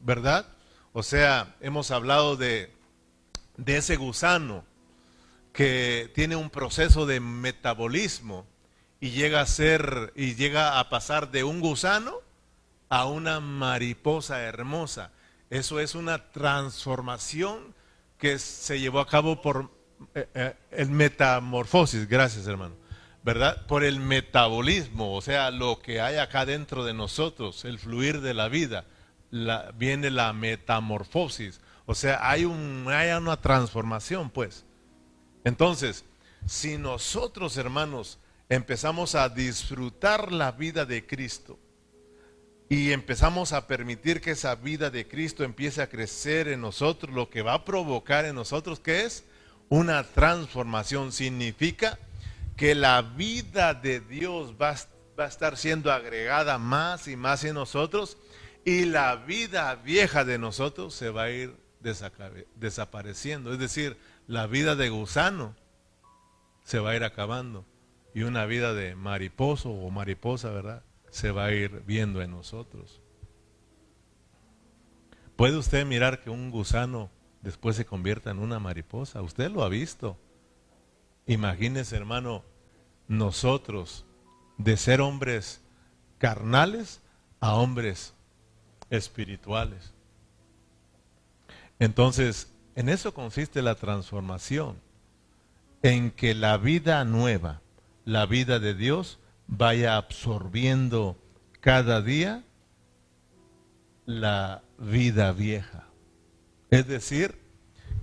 ¿verdad? 0.01 0.46
O 0.92 1.03
sea, 1.03 1.57
hemos 1.61 1.90
hablado 1.90 2.37
de 2.37 2.70
ese 3.64 3.96
gusano 3.96 4.62
que 5.55 6.12
tiene 6.14 6.37
un 6.37 6.51
proceso 6.51 7.07
de 7.07 7.18
metabolismo 7.18 8.46
y 9.00 9.11
llega 9.11 9.40
a 9.40 9.46
ser 9.46 10.12
y 10.16 10.34
llega 10.34 10.78
a 10.78 10.88
pasar 10.88 11.30
de 11.30 11.44
un 11.44 11.61
gusano 11.61 12.20
a 12.88 13.06
una 13.06 13.40
mariposa 13.40 14.42
hermosa. 14.42 15.11
Eso 15.50 15.80
es 15.80 15.94
una 15.94 16.30
transformación 16.30 17.74
que 18.18 18.38
se 18.38 18.80
llevó 18.80 19.00
a 19.00 19.06
cabo 19.06 19.40
por 19.40 19.70
eh, 20.14 20.28
eh, 20.34 20.54
el 20.70 20.90
metamorfosis, 20.90 22.08
gracias 22.08 22.46
hermano, 22.46 22.74
¿verdad? 23.22 23.66
Por 23.66 23.84
el 23.84 24.00
metabolismo, 24.00 25.14
o 25.14 25.22
sea, 25.22 25.50
lo 25.50 25.80
que 25.80 26.00
hay 26.00 26.16
acá 26.16 26.44
dentro 26.44 26.84
de 26.84 26.94
nosotros, 26.94 27.64
el 27.64 27.78
fluir 27.78 28.20
de 28.20 28.34
la 28.34 28.48
vida, 28.48 28.84
viene 29.76 30.11
la 30.11 30.32
metamorfosis, 30.32 31.61
o 31.87 31.94
sea, 31.94 32.28
hay, 32.28 32.44
un, 32.44 32.87
hay 32.88 33.11
una 33.12 33.40
transformación, 33.40 34.30
pues. 34.30 34.64
Entonces, 35.44 36.04
si 36.46 36.78
nosotros, 36.78 37.56
hermanos, 37.56 38.18
empezamos 38.48 39.14
a 39.14 39.28
disfrutar 39.28 40.32
la 40.32 40.52
vida 40.52 40.87
de 40.87 41.06
Cristo 41.06 41.58
y 42.68 42.92
empezamos 42.92 43.52
a 43.52 43.66
permitir 43.66 44.20
que 44.20 44.32
esa 44.32 44.54
vida 44.54 44.90
de 44.90 45.08
Cristo 45.08 45.44
empiece 45.44 45.80
a 45.80 45.88
crecer 45.88 46.48
en 46.48 46.61
nosotros, 46.61 47.14
lo 47.14 47.30
que 47.30 47.42
va 47.42 47.54
a 47.54 47.64
provocar 47.64 48.26
en 48.26 48.34
nosotros, 48.34 48.80
¿qué 48.80 49.04
es? 49.04 49.24
Una 49.70 50.04
transformación. 50.04 51.12
Significa 51.12 51.98
que 52.56 52.74
la 52.74 53.00
vida 53.02 53.72
de 53.72 54.00
Dios 54.00 54.54
va, 54.61 54.74
va 55.18 55.24
a 55.24 55.28
estar 55.28 55.56
siendo 55.56 55.90
agregada 55.90 56.58
más 56.58 57.08
y 57.08 57.16
más 57.16 57.44
en 57.44 57.54
nosotros 57.54 58.18
y 58.64 58.84
la 58.84 59.16
vida 59.16 59.74
vieja 59.76 60.24
de 60.26 60.38
nosotros 60.38 60.94
se 60.94 61.08
va 61.08 61.24
a 61.24 61.30
ir 61.30 61.54
desapareciendo. 62.56 63.52
Es 63.52 63.58
decir, 63.58 63.96
la 64.26 64.46
vida 64.46 64.76
de 64.76 64.90
gusano 64.90 65.56
se 66.64 66.78
va 66.80 66.90
a 66.90 66.96
ir 66.96 67.04
acabando 67.04 67.64
y 68.18 68.24
una 68.24 68.46
vida 68.46 68.74
de 68.74 68.96
mariposo 68.96 69.70
o 69.70 69.90
mariposa, 69.90 70.50
¿verdad? 70.50 70.83
Se 71.09 71.31
va 71.31 71.44
a 71.44 71.52
ir 71.52 71.85
viendo 71.87 72.20
en 72.20 72.33
nosotros. 72.33 73.00
¿Puede 75.37 75.57
usted 75.57 75.87
mirar 75.87 76.20
que 76.20 76.28
un 76.28 76.50
gusano 76.50 77.11
después 77.42 77.76
se 77.76 77.87
convierta 77.87 78.33
en 78.33 78.40
una 78.40 78.59
mariposa? 78.59 79.22
Usted 79.22 79.52
lo 79.52 79.62
ha 79.62 79.68
visto. 79.68 80.18
Imagínese, 81.26 81.94
hermano, 81.94 82.42
nosotros 83.07 84.04
de 84.57 84.76
ser 84.76 85.00
hombres 85.00 85.62
carnales 86.18 87.00
a 87.38 87.54
hombres 87.54 88.14
espirituales. 88.90 89.94
Entonces, 91.78 92.52
en 92.74 92.88
eso 92.88 93.14
consiste 93.14 93.62
la 93.62 93.76
transformación, 93.76 94.81
en 95.83 96.11
que 96.11 96.35
la 96.35 96.57
vida 96.57 97.04
nueva, 97.04 97.62
la 98.08 98.24
vida 98.24 98.58
de 98.58 98.72
Dios, 98.72 99.18
vaya 99.48 99.98
absorbiendo 99.98 101.22
cada 101.60 102.00
día 102.00 102.42
la 104.06 104.62
vida 104.78 105.32
vieja. 105.32 105.86
Es 106.70 106.86
decir, 106.86 107.38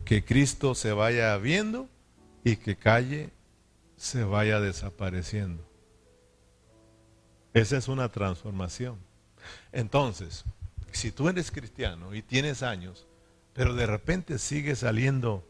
que 0.05 0.23
Cristo 0.23 0.75
se 0.75 0.93
vaya 0.93 1.35
viendo 1.37 1.89
y 2.43 2.57
que 2.57 2.75
calle 2.75 3.31
se 3.97 4.23
vaya 4.23 4.59
desapareciendo. 4.59 5.67
Esa 7.55 7.77
es 7.77 7.87
una 7.87 8.11
transformación. 8.11 8.99
Entonces, 9.71 10.45
si 10.91 11.11
tú 11.11 11.29
eres 11.29 11.49
cristiano 11.49 12.13
y 12.13 12.21
tienes 12.21 12.61
años, 12.61 13.07
pero 13.53 13.73
de 13.73 13.87
repente 13.87 14.37
sigue 14.37 14.75
saliendo 14.75 15.43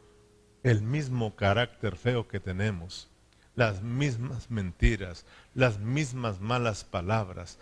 el 0.64 0.82
mismo 0.82 1.36
carácter 1.36 1.98
feo 1.98 2.30
que 2.30 2.40
tenemos, 2.40 3.10
las 3.56 3.82
mismas 3.82 4.50
mentiras, 4.50 5.26
las 5.54 5.80
mismas 5.80 6.40
malas 6.40 6.84
palabras, 6.84 7.58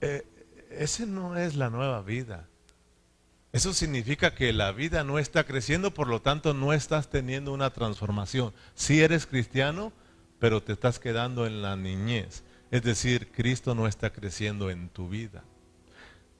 eh, 0.00 0.24
ese 0.70 1.06
no 1.06 1.36
es 1.36 1.56
la 1.56 1.70
nueva 1.70 2.02
vida. 2.02 2.46
Eso 3.52 3.72
significa 3.72 4.34
que 4.34 4.52
la 4.52 4.72
vida 4.72 5.04
no 5.04 5.18
está 5.18 5.44
creciendo, 5.44 5.92
por 5.94 6.08
lo 6.08 6.20
tanto 6.20 6.52
no 6.52 6.72
estás 6.72 7.08
teniendo 7.08 7.52
una 7.52 7.70
transformación. 7.70 8.52
Si 8.74 9.00
eres 9.00 9.26
cristiano, 9.26 9.92
pero 10.38 10.62
te 10.62 10.72
estás 10.72 10.98
quedando 10.98 11.46
en 11.46 11.62
la 11.62 11.76
niñez. 11.76 12.44
Es 12.70 12.82
decir, 12.82 13.32
Cristo 13.32 13.74
no 13.74 13.86
está 13.86 14.10
creciendo 14.10 14.70
en 14.70 14.90
tu 14.90 15.08
vida. 15.08 15.44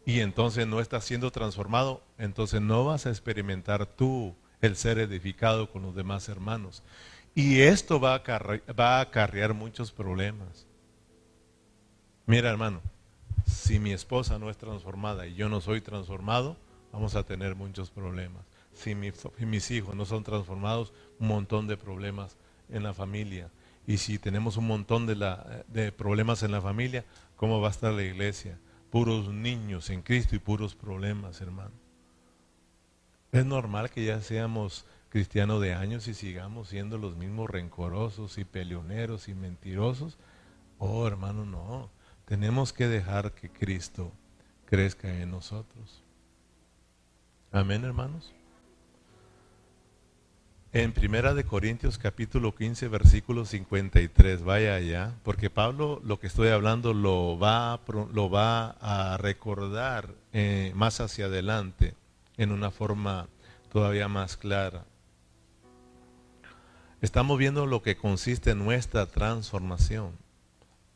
Y 0.05 0.21
entonces 0.21 0.67
no 0.67 0.81
estás 0.81 1.05
siendo 1.05 1.31
transformado, 1.31 2.03
entonces 2.19 2.61
no 2.61 2.85
vas 2.85 3.07
a 3.07 3.11
experimentar 3.11 3.87
tú 3.87 4.35
el 4.61 4.77
ser 4.77 4.99
edificado 4.99 5.71
con 5.71 5.83
los 5.83 5.95
demás 5.95 6.29
hermanos. 6.29 6.83
Y 7.35 7.61
esto 7.61 8.01
va 8.01 8.15
a, 8.15 9.01
acarrear 9.01 9.55
muchos 9.55 9.93
problemas. 9.93 10.67
Mira 12.27 12.51
hermano, 12.51 12.83
si 13.47 13.79
mi 13.79 13.93
esposa 13.93 14.39
no 14.39 14.51
es 14.51 14.57
transformada 14.59 15.27
y 15.27 15.35
yo 15.35 15.49
no 15.49 15.61
soy 15.61 15.81
transformado, 15.81 16.57
vamos 16.93 17.15
a 17.15 17.23
tener 17.23 17.55
muchos 17.55 17.91
problemas. 17.91 18.45
Si, 18.75 18.95
mis 18.95 19.71
hijos 19.71 19.95
no 19.95 20.05
son 20.05 20.25
transformados, 20.25 20.93
un 21.19 21.29
montón 21.29 21.67
de 21.67 21.77
problemas 21.77 22.37
en 22.69 22.83
la 22.83 22.95
familia. 22.95 23.51
Y 23.87 23.99
si 23.99 24.19
tenemos 24.19 24.57
un 24.57 24.67
montón 24.67 25.07
de, 25.07 25.15
de 25.69 25.93
problemas 25.93 26.43
en 26.43 26.53
la 26.53 26.61
familia, 26.61 27.05
¿cómo 27.37 27.61
va 27.61 27.69
a 27.69 27.71
estar 27.71 27.93
la 27.93 28.03
iglesia? 28.03 28.59
Puros 28.91 29.29
niños 29.29 29.91
en 29.91 30.03
Cristo 30.03 30.37
y 30.37 30.39
puros 30.39 30.75
problemas, 30.75 31.41
hermano. 31.41 31.73
Es 33.33 33.45
normal 33.45 33.91
que 33.91 34.05
ya 34.05 34.21
seamos 34.21 34.87
cristianos 35.09 35.61
de 35.61 35.75
años 35.75 36.09
y 36.09 36.15
sigamos 36.15 36.69
siendo 36.69 36.99
los 36.99 37.17
mismos 37.17 37.49
rencorosos 37.51 38.39
y 38.39 38.45
peleoneros 38.45 39.29
y 39.29 39.35
mentirosos. 39.35 40.19
Oh, 40.79 41.07
hermano, 41.07 41.45
no. 41.45 41.91
Tenemos 42.25 42.73
que 42.73 42.89
dejar 42.89 43.33
que 43.33 43.51
Cristo 43.51 44.13
crezca 44.67 45.09
en 45.09 45.31
nosotros. 45.31 46.03
Amén, 47.51 47.85
hermanos. 47.85 48.33
En 50.71 50.93
Primera 50.93 51.33
de 51.33 51.45
Corintios 51.45 51.97
capítulo 51.97 52.55
15 52.55 52.89
versículo 52.89 53.47
53, 53.47 54.45
vaya 54.45 54.75
allá, 54.75 55.15
porque 55.25 55.49
Pablo 55.49 56.03
lo 56.05 56.21
que 56.21 56.27
estoy 56.27 56.49
hablando 56.49 56.93
lo 56.93 57.39
va, 57.39 57.81
lo 58.13 58.29
va 58.29 58.77
a 58.83 59.17
recordar 59.17 60.11
eh, 60.35 60.73
más 60.75 61.01
hacia 61.01 61.25
adelante 61.25 61.95
en 62.37 62.53
una 62.53 62.71
forma 62.71 63.29
todavía 63.73 64.09
más 64.09 64.37
clara. 64.37 64.85
Estamos 67.01 67.39
viendo 67.39 67.67
lo 67.67 67.81
que 67.81 67.97
consiste 67.97 68.51
en 68.51 68.59
nuestra 68.59 69.07
transformación, 69.07 70.19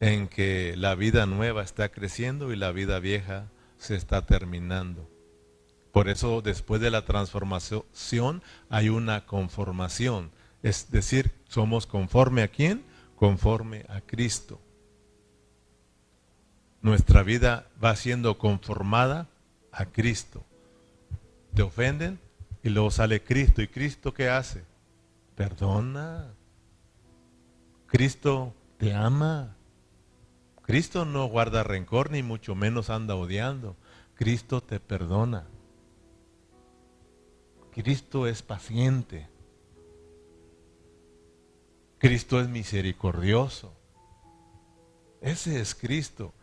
en 0.00 0.26
que 0.26 0.74
la 0.76 0.96
vida 0.96 1.26
nueva 1.26 1.62
está 1.62 1.90
creciendo 1.90 2.52
y 2.52 2.56
la 2.56 2.72
vida 2.72 2.98
vieja 2.98 3.46
se 3.78 3.94
está 3.94 4.26
terminando. 4.26 5.08
Por 5.92 6.08
eso 6.08 6.42
después 6.42 6.80
de 6.80 6.90
la 6.90 7.04
transformación 7.04 8.42
hay 8.68 8.88
una 8.88 9.26
conformación. 9.26 10.32
Es 10.64 10.90
decir, 10.90 11.30
somos 11.46 11.86
conforme 11.86 12.42
a 12.42 12.48
quién? 12.48 12.82
Conforme 13.14 13.84
a 13.88 14.00
Cristo. 14.00 14.60
Nuestra 16.80 17.22
vida 17.22 17.68
va 17.82 17.94
siendo 17.94 18.38
conformada 18.38 19.28
a 19.70 19.86
Cristo. 19.86 20.44
Te 21.54 21.62
ofenden 21.62 22.18
y 22.64 22.70
luego 22.70 22.90
sale 22.90 23.22
Cristo. 23.22 23.62
¿Y 23.62 23.68
Cristo 23.68 24.12
qué 24.12 24.28
hace? 24.28 24.71
Perdona. 25.34 26.34
Cristo 27.86 28.54
te 28.78 28.94
ama. 28.94 29.56
Cristo 30.62 31.04
no 31.04 31.26
guarda 31.26 31.62
rencor 31.62 32.10
ni 32.10 32.22
mucho 32.22 32.54
menos 32.54 32.90
anda 32.90 33.14
odiando. 33.14 33.76
Cristo 34.14 34.62
te 34.62 34.80
perdona. 34.80 35.46
Cristo 37.72 38.26
es 38.26 38.42
paciente. 38.42 39.28
Cristo 41.98 42.40
es 42.40 42.48
misericordioso. 42.48 43.72
Ese 45.20 45.60
es 45.60 45.74
Cristo 45.74 46.34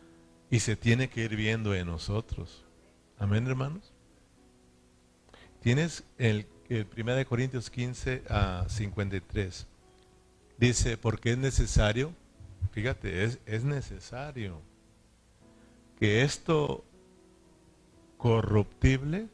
y 0.49 0.61
se 0.61 0.75
tiene 0.75 1.09
que 1.09 1.23
ir 1.23 1.35
viendo 1.35 1.75
en 1.75 1.87
nosotros. 1.87 2.65
Amén, 3.17 3.45
hermanos. 3.45 3.93
Tienes 5.61 6.03
el, 6.17 6.47
1 6.69 7.25
Corintios 7.27 7.69
15 7.69 8.23
a 8.29 8.65
53. 8.67 9.67
Dice, 10.57 10.97
porque 10.97 11.31
es 11.31 11.37
necesario, 11.37 12.13
fíjate, 12.71 13.23
es, 13.23 13.39
es 13.45 13.63
necesario 13.63 14.61
que 15.99 16.21
esto 16.21 16.85
corruptible 18.17 19.27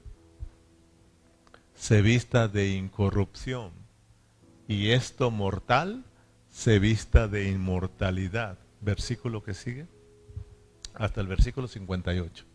se 1.76 2.02
vista 2.02 2.48
de 2.48 2.70
incorrupción 2.70 3.72
y 4.68 4.92
esto 4.92 5.30
mortal 5.30 6.06
se 6.50 6.80
vista 6.80 7.28
de 7.28 7.50
inmortalidad. 7.50 8.58
Versículo 8.82 9.44
que 9.44 9.54
sigue, 9.54 9.88
hasta 10.94 11.22
el 11.22 11.28
versículo 11.28 11.68
58. 11.68 12.55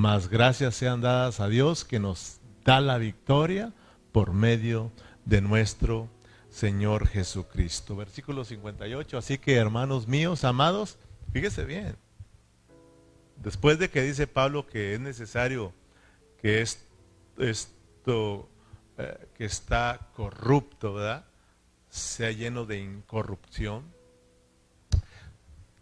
Mas 0.00 0.30
gracias 0.30 0.76
sean 0.76 1.02
dadas 1.02 1.40
a 1.40 1.48
Dios 1.48 1.84
que 1.84 1.98
nos 1.98 2.38
da 2.64 2.80
la 2.80 2.96
victoria 2.96 3.74
por 4.12 4.32
medio 4.32 4.90
de 5.26 5.42
nuestro 5.42 6.08
Señor 6.48 7.06
Jesucristo. 7.06 7.96
Versículo 7.96 8.46
58. 8.46 9.18
Así 9.18 9.36
que 9.36 9.56
hermanos 9.56 10.08
míos, 10.08 10.44
amados, 10.44 10.96
fíjese 11.34 11.66
bien. 11.66 11.96
Después 13.36 13.78
de 13.78 13.90
que 13.90 14.00
dice 14.00 14.26
Pablo 14.26 14.66
que 14.66 14.94
es 14.94 15.00
necesario 15.00 15.74
que 16.40 16.62
es 16.62 16.82
esto 17.36 18.48
eh, 18.96 19.28
que 19.34 19.44
está 19.44 20.08
corrupto, 20.16 20.94
¿verdad? 20.94 21.26
Sea 21.90 22.32
lleno 22.32 22.64
de 22.64 22.78
incorrupción. 22.78 23.84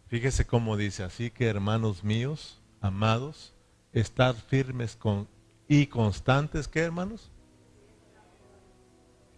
Fíjese 0.08 0.44
cómo 0.44 0.76
dice, 0.76 1.04
así 1.04 1.30
que 1.30 1.46
hermanos 1.46 2.02
míos, 2.02 2.60
amados, 2.80 3.54
estar 4.00 4.34
firmes 4.34 4.96
con, 4.96 5.28
y 5.68 5.86
constantes, 5.86 6.68
¿qué 6.68 6.80
hermanos? 6.80 7.30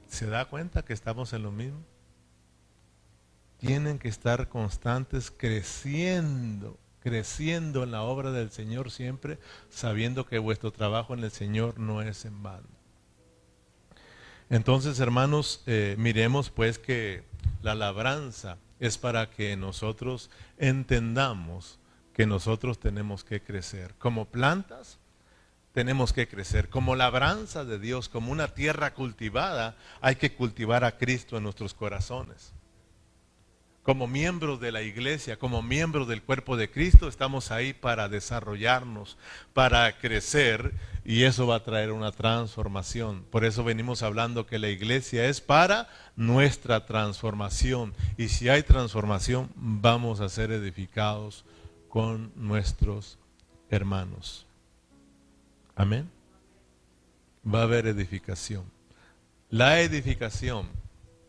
¿Se 0.09 0.27
da 0.27 0.45
cuenta 0.45 0.85
que 0.85 0.93
estamos 0.93 1.33
en 1.33 1.43
lo 1.43 1.53
mismo? 1.53 1.81
tienen 3.61 3.99
que 3.99 4.09
estar 4.09 4.49
constantes 4.49 5.31
creciendo, 5.31 6.79
creciendo 7.01 7.85
en 7.85 7.91
la 7.91 8.03
obra 8.03 8.33
del 8.33 8.51
Señor 8.51 8.91
siempre, 8.91 9.39
sabiendo 9.69 10.27
que 10.27 10.39
vuestro 10.39 10.73
trabajo 10.73 11.13
en 11.13 11.23
el 11.23 11.31
Señor 11.31 11.79
no 11.79 12.01
es 12.01 12.25
en 12.25 12.43
vano. 12.43 12.69
Entonces, 14.49 14.99
hermanos, 14.99 15.63
eh, 15.67 15.95
miremos 15.99 16.51
pues 16.51 16.79
que 16.79 17.23
la 17.63 17.75
labranza 17.75 18.57
es 18.81 18.97
para 18.97 19.31
que 19.31 19.57
nosotros 19.57 20.31
entendamos 20.57 21.79
que 22.15 22.27
nosotros 22.27 22.79
tenemos 22.79 23.25
que 23.25 23.41
crecer. 23.41 23.95
Como 23.99 24.27
plantas, 24.27 24.99
tenemos 25.73 26.13
que 26.13 26.29
crecer. 26.29 26.69
Como 26.69 26.97
labranza 26.97 27.65
de 27.65 27.79
Dios, 27.79 28.09
como 28.09 28.33
una 28.33 28.49
tierra 28.49 28.95
cultivada, 28.95 29.77
hay 30.01 30.17
que 30.17 30.35
cultivar 30.35 30.85
a 30.85 30.99
Cristo 30.99 31.37
en 31.37 31.45
nuestros 31.45 31.75
corazones 31.75 32.53
como 33.83 34.07
miembros 34.07 34.61
de 34.61 34.73
la 34.73 34.83
iglesia, 34.83 35.39
como 35.39 35.63
miembros 35.63 36.07
del 36.07 36.23
cuerpo 36.23 36.57
de 36.57 36.71
Cristo, 36.71 37.09
estamos 37.09 37.51
ahí 37.51 37.73
para 37.73 38.09
desarrollarnos, 38.09 39.17
para 39.55 39.99
crecer 39.99 40.75
y 41.05 41.25
eso 41.25 41.47
va 41.47 41.57
a 41.57 41.65
traer 41.65 41.91
una 41.91 42.13
transformación. 42.13 43.25
Por 43.31 43.45
eso 43.45 43.65
venimos 43.65 44.03
hablando 44.03 44.47
que 44.47 44.59
la 44.59 44.69
iglesia 44.69 45.27
es 45.27 45.41
para 45.41 45.89
nuestra 46.15 46.85
transformación 46.85 47.95
y 48.19 48.29
si 48.29 48.49
hay 48.49 48.63
transformación 48.63 49.51
vamos 49.57 50.21
a 50.21 50.29
ser 50.29 50.53
edificados 50.53 51.45
con 51.91 52.33
nuestros 52.37 53.19
hermanos. 53.69 54.47
Amén. 55.75 56.09
Va 57.47 57.61
a 57.61 57.65
haber 57.65 57.87
edificación. 57.87 58.65
La 59.51 59.81
edificación 59.81 60.69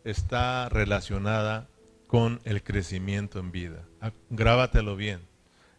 está 0.04 0.68
relacionada 0.68 1.68
con 2.06 2.40
el 2.44 2.62
crecimiento 2.62 3.40
en 3.40 3.50
vida. 3.50 3.84
Ah, 4.00 4.12
grábatelo 4.30 4.94
bien. 4.94 5.20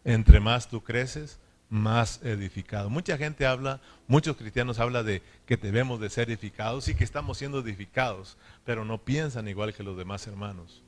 Entre 0.04 0.38
más 0.38 0.68
tú 0.68 0.82
creces, 0.82 1.38
más 1.70 2.22
edificado. 2.22 2.90
Mucha 2.90 3.16
gente 3.16 3.46
habla, 3.46 3.80
muchos 4.06 4.36
cristianos 4.36 4.78
hablan 4.80 5.06
de 5.06 5.22
que 5.46 5.56
debemos 5.56 5.98
de 5.98 6.10
ser 6.10 6.28
edificados 6.28 6.88
y 6.88 6.94
que 6.94 7.04
estamos 7.04 7.38
siendo 7.38 7.60
edificados, 7.60 8.36
pero 8.64 8.84
no 8.84 8.98
piensan 8.98 9.48
igual 9.48 9.72
que 9.72 9.82
los 9.82 9.96
demás 9.96 10.26
hermanos. 10.26 10.82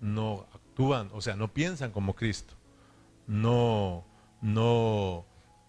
No 0.00 0.46
actúan, 0.54 1.10
o 1.12 1.20
sea, 1.20 1.36
no 1.36 1.52
piensan 1.52 1.90
como 1.90 2.14
Cristo. 2.14 2.57
No, 3.28 4.04
no, 4.40 5.24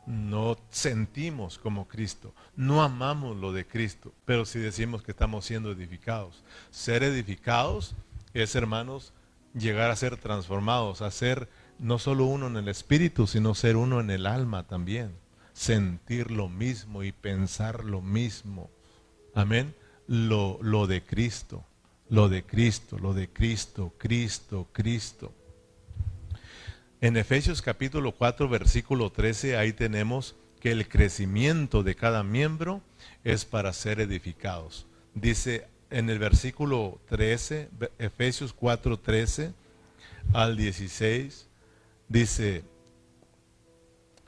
no 0.08 0.58
sentimos 0.72 1.60
como 1.60 1.88
Cristo. 1.88 2.34
No 2.56 2.82
amamos 2.82 3.38
lo 3.38 3.54
de 3.54 3.68
Cristo, 3.68 4.14
pero 4.26 4.46
si 4.46 4.58
decimos 4.58 5.04
que 5.04 5.12
estamos 5.12 5.46
siendo 5.46 5.72
edificados. 5.72 6.44
Ser 6.72 7.04
edificados 7.04 7.96
es, 8.34 8.56
hermanos, 8.56 9.14
llegar 9.54 9.92
a 9.92 9.96
ser 9.96 10.18
transformados, 10.18 11.02
a 11.02 11.12
ser 11.12 11.50
no 11.78 12.00
solo 12.00 12.26
uno 12.26 12.48
en 12.48 12.58
el 12.58 12.70
espíritu, 12.70 13.28
sino 13.28 13.54
ser 13.54 13.76
uno 13.76 14.00
en 14.00 14.10
el 14.10 14.26
alma 14.26 14.66
también. 14.66 15.16
Sentir 15.54 16.32
lo 16.32 16.48
mismo 16.48 17.04
y 17.04 17.12
pensar 17.12 17.84
lo 17.84 18.02
mismo. 18.02 18.72
Amén. 19.36 19.76
Lo, 20.08 20.58
lo 20.62 20.88
de 20.88 21.04
Cristo, 21.04 21.66
lo 22.10 22.30
de 22.30 22.44
Cristo, 22.46 22.98
lo 22.98 23.14
de 23.14 23.30
Cristo, 23.30 23.94
Cristo, 23.98 24.68
Cristo. 24.72 25.34
En 27.02 27.16
Efesios 27.16 27.62
capítulo 27.62 28.12
4, 28.12 28.50
versículo 28.50 29.10
13, 29.10 29.56
ahí 29.56 29.72
tenemos 29.72 30.36
que 30.60 30.72
el 30.72 30.90
crecimiento 30.90 31.82
de 31.82 31.96
cada 31.96 32.24
miembro 32.24 32.82
es 33.24 33.46
para 33.46 33.72
ser 33.72 34.02
edificados. 34.02 34.86
Dice, 35.14 35.66
en 35.92 36.10
el 36.10 36.20
versículo 36.20 37.00
13, 37.08 37.70
Efesios 38.00 38.52
4, 38.52 39.00
13 39.00 39.54
al 40.34 40.58
16, 40.58 41.48
dice, 42.10 42.66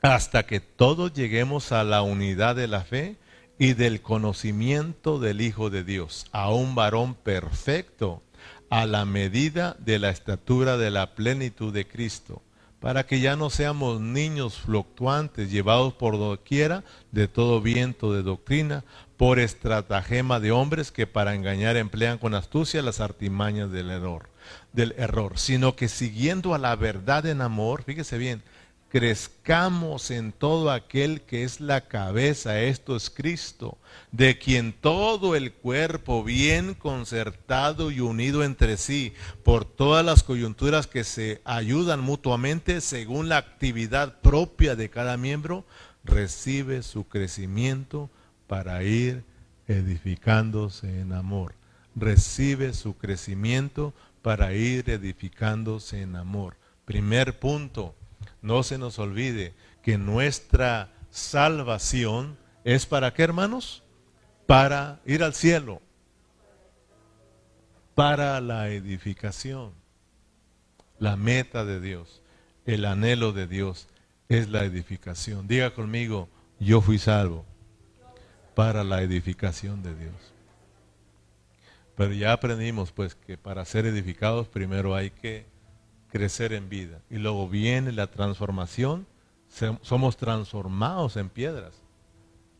hasta 0.00 0.46
que 0.46 0.60
todos 0.60 1.12
lleguemos 1.12 1.72
a 1.72 1.84
la 1.84 2.00
unidad 2.00 2.56
de 2.56 2.68
la 2.68 2.80
fe 2.80 3.16
y 3.58 3.74
del 3.74 4.00
conocimiento 4.00 5.18
del 5.18 5.42
Hijo 5.42 5.68
de 5.68 5.84
Dios, 5.84 6.24
a 6.32 6.50
un 6.50 6.74
varón 6.74 7.16
perfecto, 7.16 8.22
a 8.70 8.86
la 8.86 9.04
medida 9.04 9.76
de 9.78 9.98
la 9.98 10.08
estatura 10.08 10.78
de 10.78 10.90
la 10.90 11.14
plenitud 11.14 11.70
de 11.70 11.86
Cristo, 11.86 12.40
para 12.82 13.06
que 13.06 13.20
ya 13.20 13.36
no 13.36 13.48
seamos 13.48 14.00
niños 14.00 14.58
fluctuantes, 14.58 15.52
llevados 15.52 15.94
por 15.94 16.18
doquiera 16.18 16.82
de 17.12 17.28
todo 17.28 17.60
viento 17.60 18.12
de 18.12 18.24
doctrina, 18.24 18.82
por 19.16 19.38
estratagema 19.38 20.40
de 20.40 20.50
hombres 20.50 20.90
que 20.90 21.06
para 21.06 21.36
engañar 21.36 21.76
emplean 21.76 22.18
con 22.18 22.34
astucia 22.34 22.82
las 22.82 22.98
artimañas 23.00 23.70
del 23.70 23.88
error, 23.88 24.28
del 24.72 24.96
error, 24.98 25.38
sino 25.38 25.76
que 25.76 25.88
siguiendo 25.88 26.54
a 26.54 26.58
la 26.58 26.74
verdad 26.74 27.24
en 27.26 27.40
amor, 27.40 27.84
fíjese 27.84 28.18
bien, 28.18 28.42
crezcamos 28.92 30.10
en 30.10 30.32
todo 30.32 30.70
aquel 30.70 31.22
que 31.22 31.44
es 31.44 31.62
la 31.62 31.88
cabeza, 31.88 32.60
esto 32.60 32.94
es 32.94 33.08
Cristo, 33.08 33.78
de 34.10 34.38
quien 34.38 34.74
todo 34.74 35.34
el 35.34 35.54
cuerpo 35.54 36.22
bien 36.22 36.74
concertado 36.74 37.90
y 37.90 38.00
unido 38.00 38.44
entre 38.44 38.76
sí 38.76 39.14
por 39.44 39.64
todas 39.64 40.04
las 40.04 40.22
coyunturas 40.22 40.86
que 40.86 41.04
se 41.04 41.40
ayudan 41.46 42.00
mutuamente 42.00 42.82
según 42.82 43.30
la 43.30 43.38
actividad 43.38 44.20
propia 44.20 44.76
de 44.76 44.90
cada 44.90 45.16
miembro, 45.16 45.64
recibe 46.04 46.82
su 46.82 47.08
crecimiento 47.08 48.10
para 48.46 48.82
ir 48.82 49.24
edificándose 49.68 51.00
en 51.00 51.14
amor. 51.14 51.54
Recibe 51.96 52.74
su 52.74 52.98
crecimiento 52.98 53.94
para 54.20 54.52
ir 54.52 54.90
edificándose 54.90 56.02
en 56.02 56.14
amor. 56.14 56.58
Primer 56.84 57.38
punto, 57.38 57.94
no 58.42 58.62
se 58.62 58.76
nos 58.76 58.98
olvide 58.98 59.54
que 59.82 59.98
nuestra 59.98 60.92
salvación 61.10 62.36
es 62.64 62.86
para 62.86 63.14
qué, 63.14 63.22
hermanos? 63.22 63.82
Para 64.46 65.00
ir 65.06 65.22
al 65.22 65.34
cielo, 65.34 65.80
para 67.94 68.40
la 68.40 68.68
edificación. 68.68 69.72
La 70.98 71.16
meta 71.16 71.64
de 71.64 71.80
Dios, 71.80 72.22
el 72.64 72.84
anhelo 72.84 73.32
de 73.32 73.46
Dios 73.46 73.88
es 74.28 74.48
la 74.48 74.64
edificación. 74.64 75.48
Diga 75.48 75.74
conmigo, 75.74 76.28
yo 76.60 76.80
fui 76.80 76.98
salvo 76.98 77.44
para 78.54 78.84
la 78.84 79.02
edificación 79.02 79.82
de 79.82 79.94
Dios. 79.96 80.14
Pero 81.96 82.12
ya 82.12 82.32
aprendimos 82.32 82.92
pues 82.92 83.14
que 83.14 83.36
para 83.36 83.64
ser 83.64 83.86
edificados 83.86 84.48
primero 84.48 84.94
hay 84.94 85.10
que 85.10 85.51
crecer 86.12 86.52
en 86.52 86.68
vida 86.68 87.00
y 87.08 87.16
luego 87.16 87.48
viene 87.48 87.90
la 87.90 88.10
transformación, 88.10 89.06
somos 89.80 90.18
transformados 90.18 91.16
en 91.16 91.30
piedras 91.30 91.82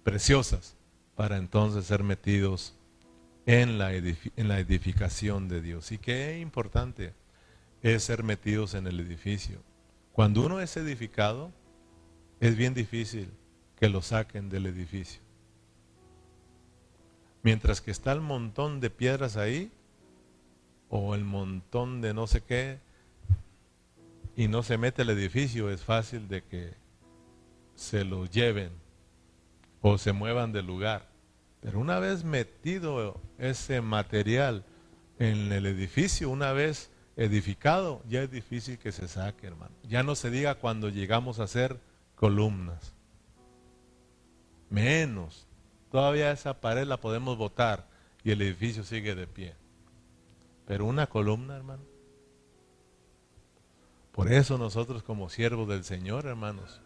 preciosas 0.04 0.74
para 1.16 1.36
entonces 1.36 1.84
ser 1.84 2.02
metidos 2.02 2.74
en 3.44 3.76
la, 3.76 3.92
en 3.92 4.48
la 4.48 4.58
edificación 4.58 5.48
de 5.48 5.60
Dios. 5.60 5.92
Y 5.92 5.98
qué 5.98 6.38
importante 6.38 7.12
es 7.82 8.04
ser 8.04 8.22
metidos 8.22 8.72
en 8.72 8.86
el 8.86 8.98
edificio. 9.00 9.62
Cuando 10.12 10.46
uno 10.46 10.58
es 10.60 10.74
edificado, 10.78 11.52
es 12.40 12.56
bien 12.56 12.72
difícil 12.72 13.30
que 13.78 13.90
lo 13.90 14.00
saquen 14.00 14.48
del 14.48 14.64
edificio. 14.64 15.20
Mientras 17.42 17.82
que 17.82 17.90
está 17.90 18.12
el 18.12 18.22
montón 18.22 18.80
de 18.80 18.88
piedras 18.88 19.36
ahí, 19.36 19.70
o 20.88 21.14
el 21.14 21.24
montón 21.24 22.00
de 22.00 22.14
no 22.14 22.26
sé 22.26 22.40
qué, 22.42 22.80
y 24.36 24.48
no 24.48 24.62
se 24.62 24.78
mete 24.78 25.02
el 25.02 25.10
edificio, 25.10 25.70
es 25.70 25.82
fácil 25.82 26.28
de 26.28 26.42
que 26.42 26.74
se 27.74 28.04
lo 28.04 28.26
lleven 28.26 28.70
o 29.80 29.98
se 29.98 30.12
muevan 30.12 30.52
del 30.52 30.66
lugar. 30.66 31.08
Pero 31.60 31.78
una 31.78 31.98
vez 31.98 32.24
metido 32.24 33.20
ese 33.38 33.80
material 33.80 34.64
en 35.18 35.52
el 35.52 35.66
edificio, 35.66 36.30
una 36.30 36.52
vez 36.52 36.90
edificado, 37.16 38.02
ya 38.08 38.22
es 38.22 38.30
difícil 38.30 38.78
que 38.78 38.92
se 38.92 39.06
saque, 39.06 39.46
hermano. 39.46 39.74
Ya 39.88 40.02
no 40.02 40.14
se 40.14 40.30
diga 40.30 40.56
cuando 40.56 40.88
llegamos 40.88 41.38
a 41.38 41.44
hacer 41.44 41.78
columnas. 42.16 42.94
Menos 44.70 45.46
Todavía 45.92 46.32
esa 46.32 46.58
pared 46.58 46.86
la 46.86 46.96
podemos 46.96 47.36
botar 47.36 47.86
y 48.24 48.30
el 48.30 48.40
edificio 48.40 48.82
sigue 48.82 49.14
de 49.14 49.26
pie. 49.26 49.54
Pero 50.66 50.86
una 50.86 51.06
columna, 51.06 51.54
hermano. 51.54 51.82
Por 54.12 54.30
eso 54.30 54.58
nosotros 54.58 55.02
como 55.02 55.30
siervos 55.30 55.68
del 55.68 55.84
Señor, 55.84 56.26
hermanos, 56.26 56.80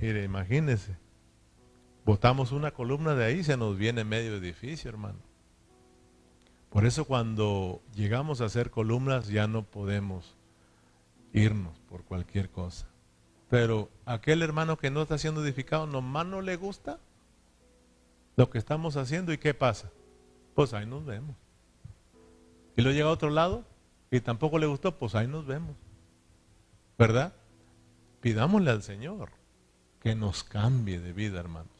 mire, 0.00 0.22
imagínense, 0.22 0.96
botamos 2.04 2.52
una 2.52 2.70
columna 2.70 3.14
de 3.14 3.24
ahí, 3.24 3.42
se 3.42 3.56
nos 3.56 3.76
viene 3.76 4.04
medio 4.04 4.36
edificio, 4.36 4.88
hermano. 4.88 5.18
Por 6.70 6.86
eso 6.86 7.04
cuando 7.04 7.82
llegamos 7.94 8.40
a 8.40 8.46
hacer 8.46 8.70
columnas 8.70 9.28
ya 9.28 9.46
no 9.46 9.64
podemos 9.64 10.36
irnos 11.32 11.78
por 11.88 12.04
cualquier 12.04 12.50
cosa. 12.50 12.86
Pero 13.48 13.90
aquel 14.06 14.42
hermano 14.42 14.78
que 14.78 14.90
no 14.90 15.02
está 15.02 15.18
siendo 15.18 15.44
edificado, 15.44 15.86
nomás 15.86 16.26
no 16.26 16.40
le 16.40 16.56
gusta, 16.56 16.98
lo 18.36 18.50
que 18.50 18.58
estamos 18.58 18.96
haciendo 18.96 19.32
y 19.32 19.38
qué 19.38 19.54
pasa. 19.54 19.90
Pues 20.54 20.74
ahí 20.74 20.86
nos 20.86 21.04
vemos. 21.04 21.36
Y 22.76 22.82
lo 22.82 22.90
llega 22.90 23.06
a 23.06 23.12
otro 23.12 23.30
lado 23.30 23.64
y 24.10 24.20
tampoco 24.20 24.58
le 24.58 24.66
gustó, 24.66 24.96
pues 24.96 25.14
ahí 25.14 25.28
nos 25.28 25.46
vemos. 25.46 25.76
¿Verdad? 26.98 27.34
Pidámosle 28.20 28.70
al 28.70 28.82
Señor 28.82 29.30
que 30.00 30.14
nos 30.14 30.44
cambie 30.44 31.00
de 31.00 31.12
vida, 31.12 31.40
hermanos. 31.40 31.72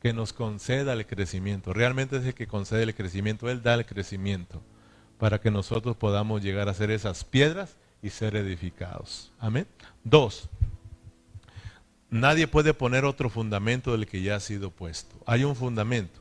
Que 0.00 0.12
nos 0.12 0.32
conceda 0.32 0.92
el 0.92 1.06
crecimiento. 1.06 1.72
Realmente 1.72 2.18
es 2.18 2.24
el 2.24 2.34
que 2.34 2.46
concede 2.46 2.82
el 2.82 2.94
crecimiento. 2.94 3.48
Él 3.48 3.62
da 3.62 3.74
el 3.74 3.86
crecimiento 3.86 4.62
para 5.18 5.40
que 5.40 5.50
nosotros 5.50 5.96
podamos 5.96 6.42
llegar 6.42 6.68
a 6.68 6.74
ser 6.74 6.90
esas 6.90 7.24
piedras 7.24 7.76
y 8.02 8.10
ser 8.10 8.36
edificados. 8.36 9.32
Amén. 9.38 9.66
Dos, 10.02 10.50
nadie 12.10 12.46
puede 12.46 12.74
poner 12.74 13.06
otro 13.06 13.30
fundamento 13.30 13.92
del 13.92 14.06
que 14.06 14.20
ya 14.20 14.36
ha 14.36 14.40
sido 14.40 14.70
puesto. 14.70 15.16
Hay 15.24 15.44
un 15.44 15.56
fundamento, 15.56 16.20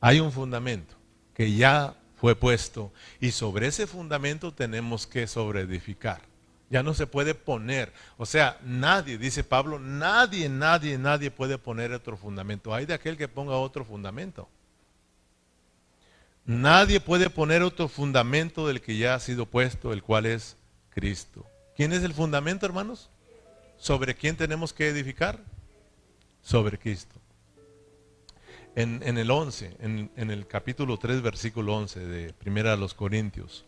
hay 0.00 0.20
un 0.20 0.30
fundamento 0.30 0.94
que 1.34 1.52
ya 1.52 1.96
fue 2.14 2.36
puesto 2.36 2.92
y 3.20 3.32
sobre 3.32 3.66
ese 3.66 3.88
fundamento 3.88 4.52
tenemos 4.52 5.08
que 5.08 5.26
sobreedificar. 5.26 6.27
Ya 6.70 6.82
no 6.82 6.92
se 6.92 7.06
puede 7.06 7.34
poner, 7.34 7.92
o 8.18 8.26
sea, 8.26 8.58
nadie, 8.62 9.16
dice 9.16 9.42
Pablo, 9.42 9.78
nadie, 9.78 10.50
nadie, 10.50 10.98
nadie 10.98 11.30
puede 11.30 11.56
poner 11.56 11.92
otro 11.92 12.16
fundamento. 12.16 12.74
Hay 12.74 12.84
de 12.84 12.92
aquel 12.92 13.16
que 13.16 13.26
ponga 13.26 13.56
otro 13.56 13.86
fundamento. 13.86 14.48
Nadie 16.44 17.00
puede 17.00 17.30
poner 17.30 17.62
otro 17.62 17.88
fundamento 17.88 18.66
del 18.66 18.80
que 18.80 18.96
ya 18.96 19.14
ha 19.14 19.20
sido 19.20 19.46
puesto, 19.46 19.92
el 19.92 20.02
cual 20.02 20.26
es 20.26 20.56
Cristo. 20.90 21.46
¿Quién 21.76 21.92
es 21.92 22.02
el 22.02 22.14
fundamento, 22.14 22.66
hermanos? 22.66 23.10
¿Sobre 23.76 24.14
quién 24.14 24.36
tenemos 24.36 24.72
que 24.72 24.88
edificar? 24.88 25.38
Sobre 26.42 26.78
Cristo. 26.78 27.14
En, 28.74 29.18
el 29.18 29.30
11, 29.30 29.76
en, 29.80 30.10
en, 30.16 30.30
el 30.30 30.46
capítulo 30.46 30.98
3, 30.98 31.20
versículo 31.20 31.76
11 31.76 32.00
de 32.00 32.32
Primera 32.32 32.70
de 32.70 32.76
los 32.76 32.94
Corintios, 32.94 33.64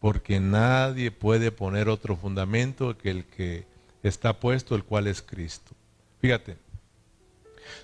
porque 0.00 0.40
nadie 0.40 1.10
puede 1.10 1.52
poner 1.52 1.88
otro 1.88 2.16
fundamento 2.16 2.98
que 2.98 3.10
el 3.10 3.24
que 3.24 3.66
está 4.02 4.40
puesto, 4.40 4.74
el 4.74 4.84
cual 4.84 5.06
es 5.06 5.22
Cristo. 5.22 5.72
Fíjate, 6.20 6.56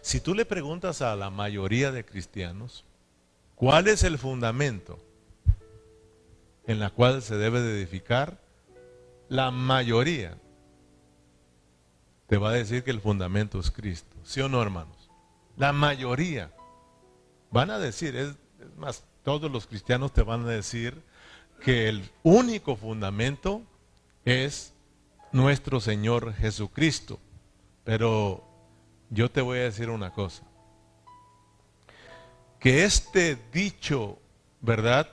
si 0.00 0.20
tú 0.20 0.34
le 0.34 0.44
preguntas 0.44 1.02
a 1.02 1.14
la 1.14 1.30
mayoría 1.30 1.92
de 1.92 2.04
cristianos, 2.04 2.84
¿cuál 3.54 3.86
es 3.86 4.02
el 4.02 4.18
fundamento 4.18 4.98
en 6.66 6.80
la 6.80 6.90
cual 6.90 7.22
se 7.22 7.36
debe 7.36 7.60
de 7.60 7.80
edificar? 7.80 8.38
la 9.28 9.50
mayoría 9.50 10.38
te 12.26 12.38
va 12.38 12.50
a 12.50 12.54
decir 12.54 12.82
que 12.82 12.90
el 12.90 13.00
fundamento 13.00 13.58
es 13.58 13.70
Cristo. 13.70 14.16
¿Sí 14.24 14.40
o 14.40 14.48
no, 14.48 14.60
hermanos? 14.60 15.10
La 15.56 15.72
mayoría 15.72 16.52
van 17.50 17.70
a 17.70 17.78
decir, 17.78 18.16
es, 18.16 18.34
más, 18.76 19.04
todos 19.22 19.50
los 19.50 19.66
cristianos 19.66 20.12
te 20.12 20.22
van 20.22 20.44
a 20.44 20.48
decir 20.48 21.02
que 21.60 21.88
el 21.88 22.08
único 22.22 22.76
fundamento 22.76 23.62
es 24.24 24.72
nuestro 25.32 25.80
Señor 25.80 26.34
Jesucristo. 26.34 27.18
Pero 27.84 28.44
yo 29.10 29.30
te 29.30 29.40
voy 29.40 29.58
a 29.58 29.62
decir 29.62 29.90
una 29.90 30.12
cosa. 30.12 30.42
Que 32.58 32.84
este 32.84 33.36
dicho, 33.52 34.18
¿verdad? 34.60 35.08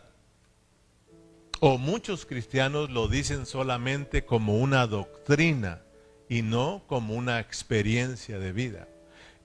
O 1.59 1.77
muchos 1.77 2.25
cristianos 2.25 2.89
lo 2.89 3.07
dicen 3.07 3.45
solamente 3.45 4.25
como 4.25 4.57
una 4.57 4.87
doctrina 4.87 5.81
y 6.27 6.41
no 6.41 6.83
como 6.87 7.13
una 7.13 7.39
experiencia 7.39 8.39
de 8.39 8.51
vida. 8.51 8.87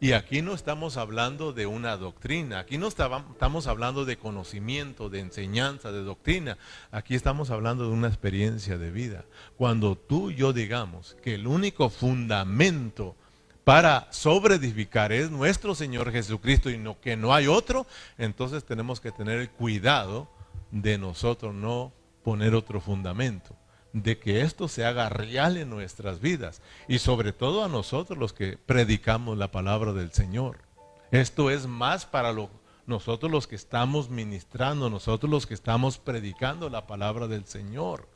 Y 0.01 0.13
aquí 0.13 0.43
no 0.43 0.55
estamos 0.55 0.97
hablando 0.97 1.53
de 1.53 1.67
una 1.67 1.97
doctrina, 1.97 2.61
aquí 2.61 2.79
no 2.79 2.87
estamos 2.87 3.67
hablando 3.67 4.05
de 4.05 4.17
conocimiento, 4.17 5.11
de 5.11 5.19
enseñanza, 5.19 5.91
de 5.91 6.05
doctrina, 6.05 6.57
aquí 6.93 7.17
estamos 7.17 7.51
hablando 7.51 7.85
de 7.85 7.95
una 7.95 8.07
experiencia 8.07 8.79
de 8.79 8.93
vida. 8.93 9.25
Cuando 9.57 9.97
tú 9.97 10.31
y 10.31 10.37
yo 10.37 10.53
digamos 10.53 11.17
que 11.21 11.35
el 11.35 11.49
único 11.49 11.91
fundamento 11.91 13.17
para 13.65 14.07
sobreedificar 14.13 15.11
es 15.11 15.33
nuestro 15.33 15.75
Señor 15.75 16.13
Jesucristo 16.13 16.71
y 16.71 16.79
no, 16.79 17.01
que 17.01 17.17
no 17.17 17.35
hay 17.35 17.49
otro, 17.49 17.85
entonces 18.19 18.65
tenemos 18.65 19.01
que 19.01 19.11
tener 19.11 19.41
el 19.41 19.51
cuidado 19.51 20.29
de 20.71 20.97
nosotros 20.97 21.55
no 21.55 21.93
poner 22.23 22.55
otro 22.55 22.81
fundamento, 22.81 23.57
de 23.93 24.19
que 24.19 24.43
esto 24.43 24.69
se 24.69 24.85
haga 24.85 25.09
real 25.09 25.57
en 25.57 25.71
nuestras 25.71 26.21
vidas 26.21 26.61
y 26.89 26.99
sobre 26.99 27.33
todo 27.33 27.65
a 27.65 27.69
nosotros 27.69 28.19
los 28.19 28.33
que 28.33 28.59
predicamos 28.59 29.39
la 29.39 29.51
palabra 29.51 29.93
del 29.93 30.13
Señor. 30.13 30.59
Esto 31.11 31.51
es 31.51 31.67
más 31.67 32.05
para 32.05 32.35
nosotros 32.87 33.33
los 33.33 33.47
que 33.47 33.57
estamos 33.57 34.11
ministrando, 34.11 34.91
nosotros 34.91 35.31
los 35.31 35.47
que 35.47 35.55
estamos 35.55 35.99
predicando 35.99 36.69
la 36.69 36.87
palabra 36.87 37.29
del 37.29 37.47
Señor. 37.47 38.09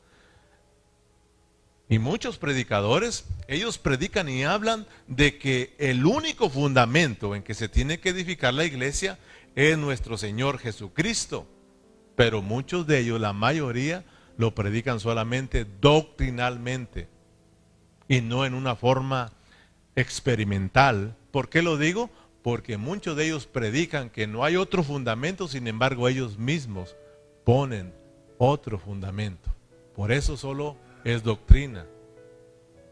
Y 1.89 1.99
muchos 1.99 2.37
predicadores, 2.37 3.25
ellos 3.47 3.77
predican 3.77 4.29
y 4.29 4.43
hablan 4.43 4.87
de 5.07 5.37
que 5.37 5.75
el 5.79 6.05
único 6.05 6.49
fundamento 6.49 7.35
en 7.35 7.43
que 7.43 7.53
se 7.53 7.67
tiene 7.67 7.99
que 7.99 8.09
edificar 8.09 8.53
la 8.53 8.65
iglesia 8.65 9.19
es 9.55 9.77
nuestro 9.77 10.17
Señor 10.17 10.59
Jesucristo 10.59 11.47
pero 12.15 12.41
muchos 12.41 12.85
de 12.87 12.99
ellos, 12.99 13.19
la 13.19 13.33
mayoría, 13.33 14.03
lo 14.37 14.55
predican 14.55 14.99
solamente 14.99 15.65
doctrinalmente 15.81 17.07
y 18.07 18.21
no 18.21 18.45
en 18.45 18.53
una 18.53 18.75
forma 18.75 19.31
experimental. 19.95 21.15
¿Por 21.31 21.49
qué 21.49 21.61
lo 21.61 21.77
digo? 21.77 22.09
Porque 22.41 22.77
muchos 22.77 23.15
de 23.15 23.25
ellos 23.25 23.47
predican 23.47 24.09
que 24.09 24.27
no 24.27 24.43
hay 24.43 24.57
otro 24.57 24.83
fundamento, 24.83 25.47
sin 25.47 25.67
embargo 25.67 26.07
ellos 26.07 26.37
mismos 26.37 26.95
ponen 27.43 27.93
otro 28.37 28.77
fundamento. 28.79 29.53
Por 29.95 30.11
eso 30.11 30.37
solo 30.37 30.77
es 31.03 31.23
doctrina. 31.23 31.85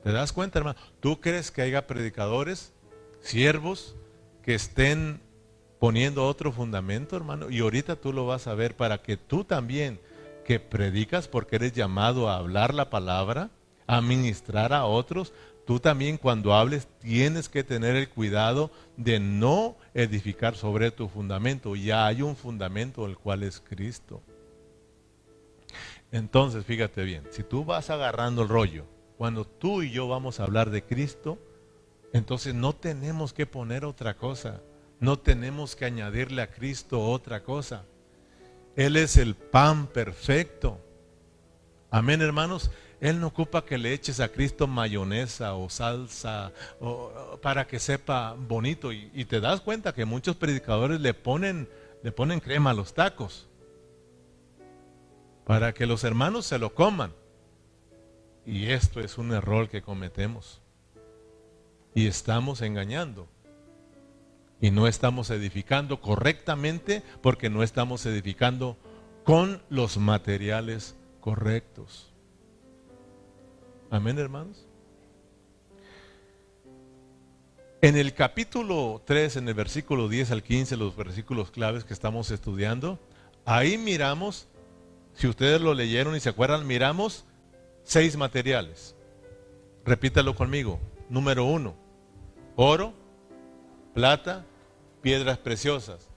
¿Te 0.03 0.11
das 0.11 0.31
cuenta, 0.31 0.59
hermano? 0.59 0.79
¿Tú 0.99 1.19
crees 1.19 1.51
que 1.51 1.61
haya 1.61 1.85
predicadores, 1.85 2.73
siervos, 3.21 3.95
que 4.43 4.55
estén 4.55 5.21
poniendo 5.81 6.27
otro 6.27 6.51
fundamento, 6.51 7.15
hermano. 7.17 7.49
Y 7.49 7.59
ahorita 7.59 7.95
tú 7.95 8.13
lo 8.13 8.27
vas 8.27 8.45
a 8.45 8.53
ver 8.53 8.75
para 8.75 9.01
que 9.01 9.17
tú 9.17 9.43
también, 9.43 9.99
que 10.43 10.59
predicas 10.59 11.27
porque 11.27 11.57
eres 11.57 11.73
llamado 11.73 12.29
a 12.29 12.37
hablar 12.37 12.73
la 12.73 12.89
palabra, 12.89 13.51
a 13.87 14.01
ministrar 14.01 14.73
a 14.73 14.85
otros, 14.85 15.33
tú 15.65 15.79
también 15.79 16.17
cuando 16.17 16.53
hables 16.53 16.87
tienes 16.99 17.49
que 17.49 17.63
tener 17.63 17.95
el 17.95 18.09
cuidado 18.09 18.71
de 18.97 19.19
no 19.19 19.75
edificar 19.93 20.55
sobre 20.55 20.91
tu 20.91 21.07
fundamento. 21.07 21.75
Ya 21.75 22.05
hay 22.05 22.21
un 22.21 22.35
fundamento 22.35 23.05
el 23.05 23.17
cual 23.17 23.43
es 23.43 23.59
Cristo. 23.59 24.21
Entonces, 26.11 26.65
fíjate 26.65 27.03
bien, 27.03 27.23
si 27.31 27.43
tú 27.43 27.63
vas 27.63 27.89
agarrando 27.89 28.41
el 28.43 28.49
rollo, 28.49 28.85
cuando 29.17 29.45
tú 29.45 29.81
y 29.81 29.91
yo 29.91 30.07
vamos 30.07 30.39
a 30.39 30.43
hablar 30.43 30.69
de 30.69 30.83
Cristo, 30.83 31.37
entonces 32.13 32.53
no 32.53 32.73
tenemos 32.73 33.33
que 33.33 33.45
poner 33.45 33.85
otra 33.85 34.17
cosa. 34.17 34.61
No 34.99 35.17
tenemos 35.17 35.75
que 35.75 35.85
añadirle 35.85 36.41
a 36.41 36.51
Cristo 36.51 37.01
otra 37.01 37.43
cosa. 37.43 37.85
Él 38.75 38.95
es 38.95 39.17
el 39.17 39.35
pan 39.35 39.87
perfecto. 39.87 40.79
Amén, 41.89 42.21
hermanos. 42.21 42.71
Él 43.01 43.19
no 43.19 43.27
ocupa 43.27 43.65
que 43.65 43.77
le 43.77 43.93
eches 43.93 44.19
a 44.19 44.29
Cristo 44.29 44.67
mayonesa 44.67 45.55
o 45.55 45.69
salsa 45.69 46.53
para 47.41 47.65
que 47.65 47.79
sepa 47.79 48.35
bonito. 48.37 48.91
Y, 48.91 49.25
te 49.25 49.41
das 49.41 49.59
cuenta 49.61 49.93
que 49.93 50.05
muchos 50.05 50.35
predicadores 50.35 51.01
le 51.01 51.13
ponen, 51.13 51.67
le 52.03 52.11
ponen 52.11 52.39
crema 52.39 52.69
a 52.69 52.73
los 52.73 52.93
tacos 52.93 53.47
para 55.45 55.73
que 55.73 55.87
los 55.87 56.03
hermanos 56.03 56.45
se 56.45 56.59
lo 56.59 56.73
coman. 56.73 57.11
Y 58.45 58.67
esto 58.67 58.99
es 58.99 59.17
un 59.17 59.33
error 59.33 59.67
que 59.67 59.81
cometemos. 59.81 60.61
Y 61.93 62.07
estamos 62.07 62.61
engañando 62.61 63.27
y 64.61 64.69
no 64.69 64.87
estamos 64.87 65.31
edificando 65.31 65.99
correctamente 65.99 67.01
porque 67.21 67.49
no 67.49 67.63
estamos 67.63 68.05
edificando 68.05 68.77
con 69.23 69.61
los 69.69 69.97
materiales 69.97 70.95
correctos. 71.19 72.13
Amén, 73.89 74.19
hermanos. 74.19 74.67
En 77.81 77.97
el 77.97 78.13
capítulo 78.13 79.01
3, 79.05 79.37
en 79.37 79.47
el 79.47 79.55
versículo 79.55 80.07
10 80.07 80.29
al 80.31 80.43
15, 80.43 80.77
los 80.77 80.95
versículos 80.95 81.49
claves 81.49 81.83
que 81.83 81.93
estamos 81.93 82.29
estudiando, 82.29 82.99
ahí 83.43 83.79
miramos, 83.79 84.47
si 85.15 85.27
ustedes 85.27 85.59
lo 85.59 85.73
leyeron 85.73 86.15
y 86.15 86.19
se 86.19 86.29
acuerdan, 86.29 86.67
miramos 86.67 87.25
seis 87.83 88.15
materiales. 88.15 88.95
Repítalo 89.83 90.35
conmigo. 90.35 90.79
Número 91.09 91.43
uno, 91.43 91.73
oro, 92.55 92.93
plata, 93.95 94.45
piedras 95.01 95.37
preciosas, 95.37 96.07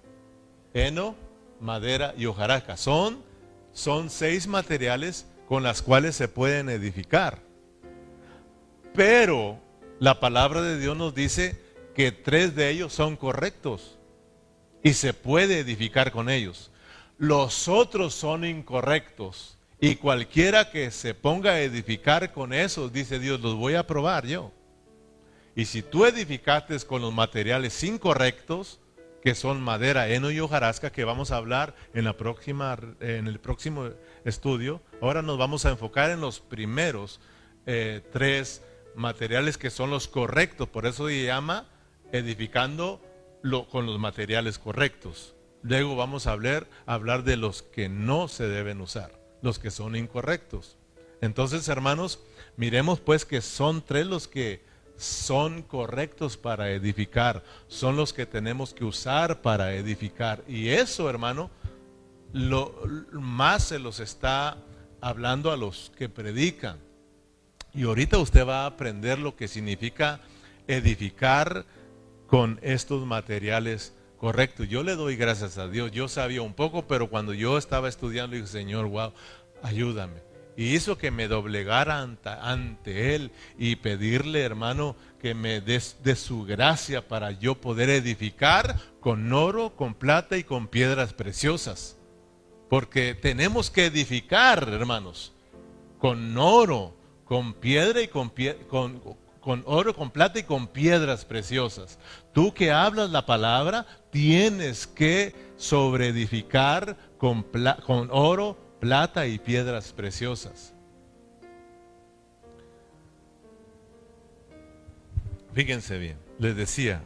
heno, 0.73 1.15
madera 1.61 2.15
y 2.17 2.27
hojarasca. 2.27 2.77
Son, 2.77 3.23
son 3.73 4.11
seis 4.11 4.47
materiales 4.47 5.27
con 5.49 5.63
las 5.63 5.83
cuales 5.83 6.17
se 6.17 6.29
pueden 6.29 6.69
edificar. 6.69 7.39
Pero 8.95 9.59
la 9.99 10.21
palabra 10.21 10.63
de 10.63 10.79
Dios 10.79 10.97
nos 10.97 11.15
dice 11.15 11.61
que 11.95 12.13
tres 12.13 12.55
de 12.55 12.71
ellos 12.71 12.93
son 12.93 13.17
correctos 13.17 13.99
y 14.83 14.95
se 14.95 15.15
puede 15.15 15.61
edificar 15.61 16.13
con 16.13 16.29
ellos. 16.29 16.71
Los 17.19 17.69
otros 17.69 18.15
son 18.15 18.45
incorrectos 18.45 19.57
Y 19.81 19.97
cualquiera 19.97 20.71
que 20.71 20.91
se 20.91 21.15
ponga 21.15 21.53
a 21.53 21.61
edificar 21.61 22.33
con 22.33 22.53
eso, 22.53 22.89
dice 22.89 23.19
Dios, 23.19 23.41
los 23.41 23.55
voy 23.55 23.75
a 23.75 23.87
probar 23.87 24.27
yo. 24.27 24.51
Y 25.57 25.67
si 25.67 25.83
tú 25.83 26.05
edificaste 26.05 26.79
con 26.81 27.03
los 27.03 27.13
materiales 27.13 27.83
incorrectos, 27.85 28.81
que 29.23 29.35
son 29.35 29.63
madera, 29.63 30.09
heno 30.09 30.31
y 30.31 30.39
hojarasca, 30.41 30.93
que 30.93 31.05
vamos 31.05 31.31
a 31.31 31.37
hablar 31.37 31.75
en, 31.95 32.05
la 32.05 32.17
próxima, 32.17 32.77
en 33.01 33.27
el 33.27 33.41
próximo 33.41 33.89
estudio, 34.25 34.83
ahora 35.01 35.23
nos 35.23 35.39
vamos 35.39 35.65
a 35.65 35.71
enfocar 35.71 36.11
en 36.11 36.21
los 36.21 36.41
primeros 36.41 37.21
eh, 37.67 38.03
tres 38.13 38.63
materiales 38.95 39.57
que 39.57 39.71
son 39.71 39.91
los 39.91 40.09
correctos. 40.09 40.69
Por 40.69 40.85
eso 40.85 41.09
se 41.09 41.25
llama 41.25 41.67
edificando 42.13 43.01
con 43.71 43.87
los 43.87 43.99
materiales 43.99 44.59
correctos. 44.59 45.35
Luego 45.63 45.97
vamos 45.97 46.27
a 46.27 46.33
hablar, 46.33 46.67
a 46.85 46.95
hablar 46.95 47.25
de 47.25 47.37
los 47.37 47.63
que 47.63 47.89
no 47.89 48.29
se 48.29 48.47
deben 48.49 48.81
usar, 48.81 49.19
los 49.41 49.59
que 49.59 49.71
son 49.71 49.97
incorrectos. 49.97 50.77
Entonces, 51.23 51.69
hermanos, 51.69 52.21
miremos 52.57 53.01
pues 53.01 53.25
que 53.25 53.41
son 53.41 53.83
tres 53.83 54.07
los 54.07 54.29
que 54.29 54.63
son 54.97 55.63
correctos 55.63 56.37
para 56.37 56.71
edificar, 56.71 57.43
son 57.69 57.97
los 57.97 58.13
que 58.13 58.27
tenemos 58.27 58.73
que 58.73 58.85
usar 58.85 59.43
para 59.43 59.75
edificar. 59.75 60.43
Y 60.47 60.69
eso, 60.69 61.09
hermano, 61.11 61.51
lo 62.33 62.75
más 63.13 63.65
se 63.65 63.79
los 63.79 64.01
está 64.01 64.57
hablando 65.01 65.53
a 65.53 65.57
los 65.57 65.93
que 65.97 66.09
predican. 66.09 66.79
Y 67.73 67.85
ahorita 67.85 68.19
usted 68.19 68.47
va 68.47 68.63
a 68.63 68.67
aprender 68.67 69.19
lo 69.19 69.37
que 69.37 69.49
significa 69.49 70.21
edificar 70.67 71.65
con 72.27 72.59
estos 72.63 73.05
materiales 73.05 73.93
correctos. 74.19 74.69
Yo 74.69 74.83
le 74.83 74.97
doy 74.97 75.17
gracias 75.17 75.59
a 75.59 75.69
Dios. 75.69 75.91
Yo 75.91 76.09
sabía 76.09 76.43
un 76.43 76.55
poco, 76.55 76.87
pero 76.87 77.11
cuando 77.11 77.35
yo 77.35 77.59
estaba 77.59 77.89
estudiando, 77.89 78.37
dije, 78.37 78.49
Señor, 78.49 78.87
wow, 78.87 79.13
ayúdame. 79.63 80.34
Y 80.57 80.75
hizo 80.75 80.99
que 80.99 81.11
me 81.11 81.27
doblegara 81.27 82.01
ante, 82.01 83.15
Él 83.15 83.33
y 83.59 83.77
pedirle, 83.77 84.43
hermano, 84.43 84.97
que 85.21 85.35
me 85.35 85.61
des 85.61 85.97
de 86.03 86.15
su 86.15 86.45
gracia 86.45 87.09
para 87.09 87.33
yo 87.33 87.61
poder 87.61 87.91
edificar 87.91 88.79
con 89.01 89.33
oro, 89.33 89.75
con 89.75 89.95
plata 89.95 90.37
y 90.37 90.45
con 90.45 90.69
piedras 90.69 91.13
preciosas. 91.13 91.97
Porque 92.71 93.15
tenemos 93.15 93.71
que 93.71 93.87
edificar, 93.87 94.69
hermanos, 94.69 95.33
con 95.99 96.37
oro, 96.39 96.95
con 97.25 97.55
piedra 97.55 98.01
y 98.01 98.09
con, 98.09 98.33
con, 98.69 99.01
con 99.41 99.63
oro, 99.67 99.95
con 99.95 100.11
plata 100.11 100.39
y 100.39 100.45
con 100.45 100.69
piedras 100.69 101.25
preciosas. 101.25 101.99
Tú 102.33 102.55
que 102.55 102.71
hablas 102.71 103.11
la 103.11 103.27
palabra, 103.27 103.87
tienes 104.11 104.87
que 104.87 105.35
sobreedificar 105.57 106.97
con, 107.19 107.45
con 107.85 108.09
oro, 108.11 108.57
plata 108.85 109.27
y 109.27 109.39
piedras 109.39 109.95
preciosas. 109.95 110.75
Fíjense 115.55 115.99
bien, 115.99 116.19
les 116.39 116.55
decía, 116.55 117.03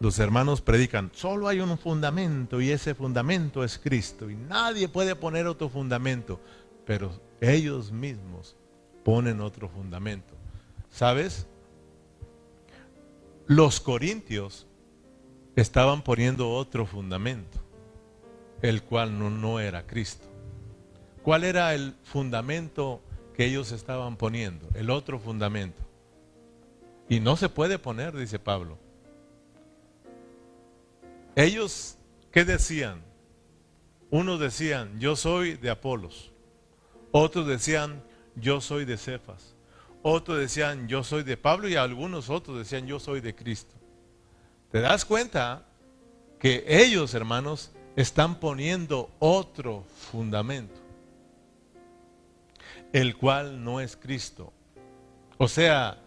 los 0.00 0.18
hermanos 0.18 0.60
predican, 0.60 1.12
solo 1.14 1.46
hay 1.46 1.60
un 1.60 1.78
fundamento 1.78 2.60
y 2.60 2.72
ese 2.72 2.96
fundamento 2.96 3.62
es 3.62 3.78
Cristo 3.78 4.28
y 4.28 4.34
nadie 4.34 4.88
puede 4.88 5.14
poner 5.14 5.46
otro 5.46 5.68
fundamento, 5.68 6.40
pero 6.84 7.12
ellos 7.40 7.92
mismos 7.92 8.56
ponen 9.04 9.40
otro 9.40 9.68
fundamento. 9.68 10.34
¿Sabes? 10.90 11.46
Los 13.46 13.78
corintios 13.78 14.66
estaban 15.54 16.02
poniendo 16.02 16.50
otro 16.50 16.86
fundamento, 16.86 17.60
el 18.62 18.82
cual 18.82 19.16
no, 19.16 19.30
no 19.30 19.60
era 19.60 19.86
Cristo. 19.86 20.29
¿Cuál 21.22 21.44
era 21.44 21.74
el 21.74 21.94
fundamento 22.04 23.00
que 23.34 23.46
ellos 23.46 23.72
estaban 23.72 24.16
poniendo? 24.16 24.68
El 24.74 24.90
otro 24.90 25.18
fundamento. 25.18 25.82
Y 27.08 27.20
no 27.20 27.36
se 27.36 27.48
puede 27.48 27.78
poner, 27.78 28.16
dice 28.16 28.38
Pablo. 28.38 28.78
Ellos, 31.36 31.96
¿qué 32.30 32.44
decían? 32.44 33.02
Unos 34.10 34.40
decían, 34.40 34.98
yo 34.98 35.16
soy 35.16 35.54
de 35.54 35.70
Apolos. 35.70 36.32
Otros 37.12 37.46
decían, 37.46 38.02
yo 38.36 38.60
soy 38.60 38.84
de 38.84 38.96
Cefas. 38.96 39.54
Otros 40.02 40.38
decían, 40.38 40.88
yo 40.88 41.04
soy 41.04 41.22
de 41.22 41.36
Pablo 41.36 41.68
y 41.68 41.76
algunos 41.76 42.30
otros 42.30 42.58
decían, 42.58 42.86
yo 42.86 42.98
soy 42.98 43.20
de 43.20 43.34
Cristo. 43.34 43.74
¿Te 44.70 44.80
das 44.80 45.04
cuenta 45.04 45.66
que 46.38 46.64
ellos, 46.66 47.14
hermanos, 47.14 47.70
están 47.96 48.40
poniendo 48.40 49.10
otro 49.18 49.84
fundamento, 50.10 50.79
el 52.92 53.16
cual 53.16 53.62
no 53.64 53.80
es 53.80 53.96
Cristo? 53.96 54.52
O 55.38 55.48
sea, 55.48 55.98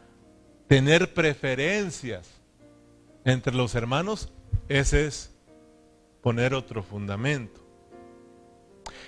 tener 0.68 1.14
preferencias 1.14 2.30
entre 3.26 3.54
los 3.54 3.76
hermanos, 3.76 4.32
ese 4.70 5.06
es 5.08 5.32
poner 6.22 6.54
otro 6.54 6.84
fundamento. 6.84 7.62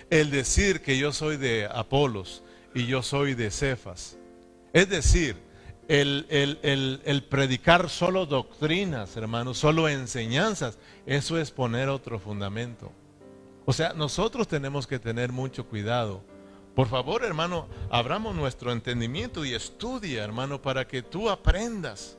El 0.10 0.32
decir 0.32 0.82
que 0.82 0.98
yo 0.98 1.12
soy 1.12 1.38
de 1.38 1.66
Apolos, 1.66 2.44
y 2.76 2.86
yo 2.86 3.02
soy 3.02 3.34
de 3.34 3.50
Cefas. 3.50 4.20
Es 4.74 4.90
decir, 4.90 5.38
el, 5.88 7.26
predicar 7.30 7.90
solo 7.90 8.26
doctrinas, 8.26 9.16
hermanos, 9.16 9.58
solo 9.58 9.88
enseñanzas, 9.88 10.78
eso 11.06 11.40
es 11.40 11.50
poner 11.50 11.88
otro 11.88 12.20
fundamento. 12.20 12.92
O 13.66 13.74
sea, 13.74 13.94
nosotros 13.94 14.48
tenemos 14.48 14.86
que 14.86 15.00
tener 15.00 15.32
mucho 15.32 15.66
cuidado. 15.66 16.22
Por 16.76 16.90
favor, 16.90 17.24
hermano, 17.24 17.68
abramos 17.90 18.36
nuestro 18.36 18.72
entendimiento 18.74 19.46
y 19.46 19.54
estudia, 19.54 20.24
hermano, 20.24 20.62
para 20.62 20.86
que 20.86 21.02
tú 21.02 21.30
aprendas 21.30 22.18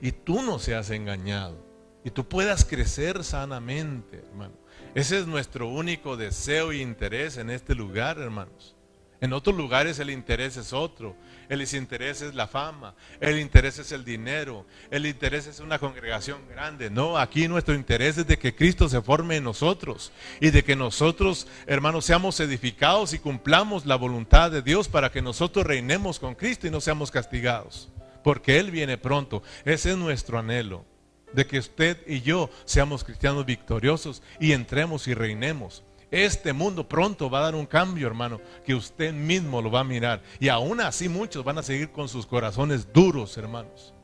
y 0.00 0.10
tú 0.10 0.42
no 0.42 0.58
seas 0.58 0.90
engañado 0.90 1.56
y 2.02 2.10
tú 2.10 2.28
puedas 2.28 2.64
crecer 2.64 3.22
sanamente, 3.22 4.18
hermano. 4.18 4.54
Ese 4.94 5.18
es 5.20 5.26
nuestro 5.28 5.68
único 5.68 6.16
deseo 6.16 6.72
e 6.72 6.78
interés 6.78 7.36
en 7.36 7.50
este 7.50 7.76
lugar, 7.76 8.18
hermanos. 8.18 8.76
En 9.20 9.32
otros 9.32 9.56
lugares 9.56 9.98
el 9.98 10.10
interés 10.10 10.56
es 10.56 10.72
otro. 10.72 11.14
El 11.50 11.62
interés 11.74 12.22
es 12.22 12.32
la 12.36 12.46
fama, 12.46 12.94
el 13.18 13.40
interés 13.40 13.80
es 13.80 13.90
el 13.90 14.04
dinero, 14.04 14.66
el 14.88 15.04
interés 15.04 15.48
es 15.48 15.58
una 15.58 15.80
congregación 15.80 16.46
grande. 16.48 16.90
No, 16.90 17.18
aquí 17.18 17.48
nuestro 17.48 17.74
interés 17.74 18.18
es 18.18 18.26
de 18.28 18.38
que 18.38 18.54
Cristo 18.54 18.88
se 18.88 19.02
forme 19.02 19.36
en 19.36 19.44
nosotros 19.44 20.12
y 20.40 20.50
de 20.50 20.62
que 20.62 20.76
nosotros, 20.76 21.48
hermanos, 21.66 22.04
seamos 22.04 22.38
edificados 22.38 23.12
y 23.14 23.18
cumplamos 23.18 23.84
la 23.84 23.96
voluntad 23.96 24.52
de 24.52 24.62
Dios 24.62 24.86
para 24.86 25.10
que 25.10 25.22
nosotros 25.22 25.66
reinemos 25.66 26.20
con 26.20 26.36
Cristo 26.36 26.68
y 26.68 26.70
no 26.70 26.80
seamos 26.80 27.10
castigados. 27.10 27.88
Porque 28.22 28.60
Él 28.60 28.70
viene 28.70 28.96
pronto. 28.96 29.42
Ese 29.64 29.90
es 29.90 29.96
nuestro 29.96 30.38
anhelo. 30.38 30.84
De 31.32 31.48
que 31.48 31.58
usted 31.58 31.98
y 32.06 32.20
yo 32.20 32.48
seamos 32.64 33.02
cristianos 33.02 33.44
victoriosos 33.44 34.22
y 34.38 34.52
entremos 34.52 35.08
y 35.08 35.14
reinemos. 35.14 35.82
Este 36.10 36.52
mundo 36.52 36.88
pronto 36.88 37.30
va 37.30 37.38
a 37.38 37.42
dar 37.42 37.54
un 37.54 37.66
cambio, 37.66 38.06
hermano, 38.08 38.40
que 38.64 38.74
usted 38.74 39.12
mismo 39.12 39.62
lo 39.62 39.70
va 39.70 39.80
a 39.80 39.84
mirar. 39.84 40.20
Y 40.40 40.48
aún 40.48 40.80
así 40.80 41.08
muchos 41.08 41.44
van 41.44 41.58
a 41.58 41.62
seguir 41.62 41.92
con 41.92 42.08
sus 42.08 42.26
corazones 42.26 42.92
duros, 42.92 43.36
hermanos. 43.38 43.94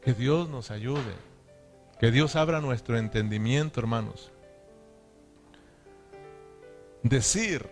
Que 0.00 0.14
Dios 0.14 0.48
nos 0.48 0.70
ayude. 0.70 1.14
Que 2.00 2.10
Dios 2.10 2.36
abra 2.36 2.60
nuestro 2.60 2.96
entendimiento, 2.96 3.80
hermanos. 3.80 4.32
Decir, 7.02 7.68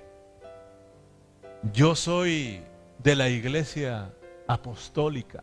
yo 1.73 1.95
soy 1.95 2.63
de 2.99 3.17
la 3.17 3.31
iglesia 3.31 4.13
apostólica. 4.47 5.43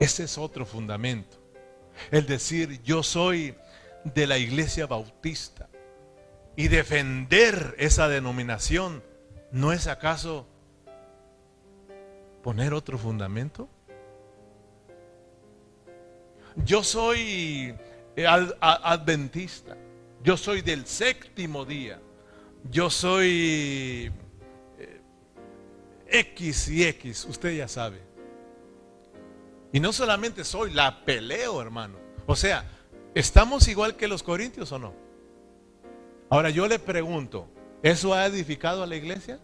Ese 0.00 0.24
es 0.24 0.38
otro 0.38 0.64
fundamento. 0.64 1.36
El 2.10 2.26
decir, 2.26 2.80
yo 2.82 3.02
soy 3.02 3.54
de 4.04 4.26
la 4.26 4.38
iglesia 4.38 4.86
bautista 4.86 5.68
y 6.56 6.68
defender 6.68 7.74
esa 7.78 8.08
denominación, 8.08 9.02
¿no 9.52 9.72
es 9.72 9.86
acaso 9.86 10.46
poner 12.42 12.72
otro 12.72 12.98
fundamento? 12.98 13.68
Yo 16.64 16.82
soy 16.82 17.74
adventista, 18.60 19.76
yo 20.22 20.38
soy 20.38 20.62
del 20.62 20.86
séptimo 20.86 21.66
día, 21.66 22.00
yo 22.70 22.88
soy 22.88 24.10
eh, 24.78 25.00
X 26.08 26.68
y 26.68 26.84
X, 26.84 27.26
usted 27.28 27.54
ya 27.54 27.68
sabe. 27.68 28.00
Y 29.72 29.80
no 29.80 29.92
solamente 29.92 30.42
soy, 30.44 30.72
la 30.72 31.04
peleo, 31.04 31.60
hermano. 31.60 31.98
O 32.24 32.34
sea, 32.34 32.64
¿estamos 33.14 33.68
igual 33.68 33.96
que 33.96 34.08
los 34.08 34.22
corintios 34.22 34.72
o 34.72 34.78
no? 34.78 35.05
Ahora 36.28 36.50
yo 36.50 36.66
le 36.66 36.78
pregunto, 36.78 37.48
¿eso 37.82 38.12
ha 38.12 38.26
edificado 38.26 38.82
a 38.82 38.86
la 38.86 38.96
iglesia? 38.96 39.38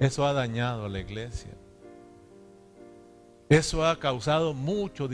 Eso 0.00 0.26
ha 0.26 0.32
dañado 0.32 0.86
a 0.86 0.88
la 0.88 1.00
iglesia. 1.00 1.52
Eso 3.48 3.86
ha 3.86 3.98
causado 4.00 4.54
mucho 4.54 5.08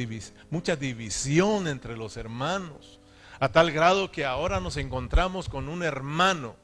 mucha 0.50 0.76
división 0.76 1.66
entre 1.66 1.96
los 1.96 2.16
hermanos, 2.16 3.00
a 3.40 3.48
tal 3.48 3.72
grado 3.72 4.12
que 4.12 4.24
ahora 4.24 4.60
nos 4.60 4.76
encontramos 4.76 5.48
con 5.48 5.68
un 5.68 5.82
hermano 5.82 6.54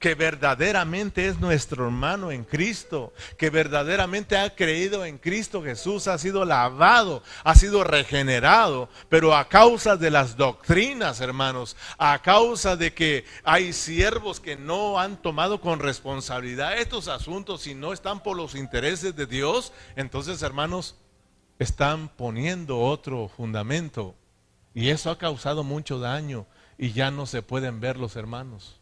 que 0.00 0.14
verdaderamente 0.14 1.28
es 1.28 1.38
nuestro 1.38 1.84
hermano 1.84 2.32
en 2.32 2.42
Cristo, 2.42 3.12
que 3.36 3.50
verdaderamente 3.50 4.34
ha 4.38 4.56
creído 4.56 5.04
en 5.04 5.18
Cristo 5.18 5.62
Jesús, 5.62 6.08
ha 6.08 6.16
sido 6.16 6.46
lavado, 6.46 7.22
ha 7.44 7.54
sido 7.54 7.84
regenerado, 7.84 8.88
pero 9.10 9.36
a 9.36 9.46
causa 9.46 9.98
de 9.98 10.10
las 10.10 10.38
doctrinas, 10.38 11.20
hermanos, 11.20 11.76
a 11.98 12.18
causa 12.22 12.76
de 12.76 12.94
que 12.94 13.26
hay 13.44 13.74
siervos 13.74 14.40
que 14.40 14.56
no 14.56 14.98
han 14.98 15.20
tomado 15.20 15.60
con 15.60 15.78
responsabilidad 15.78 16.78
estos 16.78 17.06
asuntos 17.06 17.66
y 17.66 17.74
no 17.74 17.92
están 17.92 18.22
por 18.22 18.38
los 18.38 18.54
intereses 18.54 19.14
de 19.14 19.26
Dios, 19.26 19.70
entonces, 19.96 20.40
hermanos, 20.40 20.96
están 21.58 22.08
poniendo 22.08 22.80
otro 22.80 23.28
fundamento 23.28 24.14
y 24.72 24.88
eso 24.88 25.10
ha 25.10 25.18
causado 25.18 25.62
mucho 25.62 25.98
daño 25.98 26.46
y 26.78 26.92
ya 26.92 27.10
no 27.10 27.26
se 27.26 27.42
pueden 27.42 27.80
ver 27.80 27.98
los 27.98 28.16
hermanos. 28.16 28.79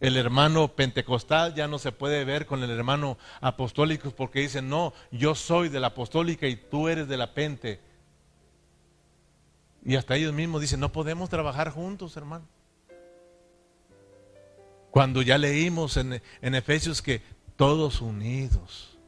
El 0.00 0.16
hermano 0.16 0.68
pentecostal 0.76 1.54
ya 1.54 1.66
no 1.66 1.78
se 1.78 1.90
puede 1.90 2.24
ver 2.24 2.46
con 2.46 2.62
el 2.62 2.70
hermano 2.70 3.18
apostólico 3.40 4.10
porque 4.12 4.40
dicen, 4.40 4.68
no, 4.68 4.92
yo 5.10 5.34
soy 5.34 5.68
de 5.68 5.80
la 5.80 5.88
apostólica 5.88 6.46
y 6.46 6.54
tú 6.54 6.88
eres 6.88 7.08
de 7.08 7.16
la 7.16 7.34
pente. 7.34 7.80
Y 9.84 9.96
hasta 9.96 10.16
ellos 10.16 10.32
mismos 10.32 10.60
dicen, 10.60 10.78
no 10.78 10.92
podemos 10.92 11.28
trabajar 11.28 11.70
juntos, 11.70 12.16
hermano. 12.16 12.46
Cuando 14.92 15.20
ya 15.22 15.36
leímos 15.36 15.96
en, 15.96 16.22
en 16.42 16.54
Efesios 16.54 17.02
que 17.02 17.22
todos 17.56 18.00
unidos, 18.00 18.98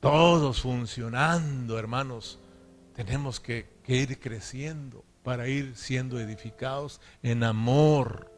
todos 0.00 0.62
funcionando, 0.62 1.78
hermanos, 1.78 2.38
tenemos 2.94 3.40
que, 3.40 3.68
que 3.84 3.96
ir 3.96 4.18
creciendo 4.18 5.04
para 5.22 5.48
ir 5.48 5.76
siendo 5.76 6.18
edificados 6.18 7.00
en 7.22 7.44
amor 7.44 8.33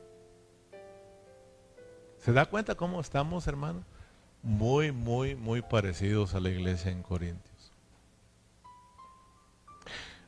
¿Se 2.27 2.33
da 2.33 2.45
cuenta 2.45 2.75
cómo 2.75 3.01
estamos, 3.01 3.47
hermano? 3.47 3.85
Muy, 4.43 4.91
muy, 4.91 5.37
muy 5.37 5.63
parecidos 5.63 6.35
a 6.35 6.41
la 6.41 6.49
iglesia 6.49 6.91
en 6.91 7.05
Corintios. 7.05 7.71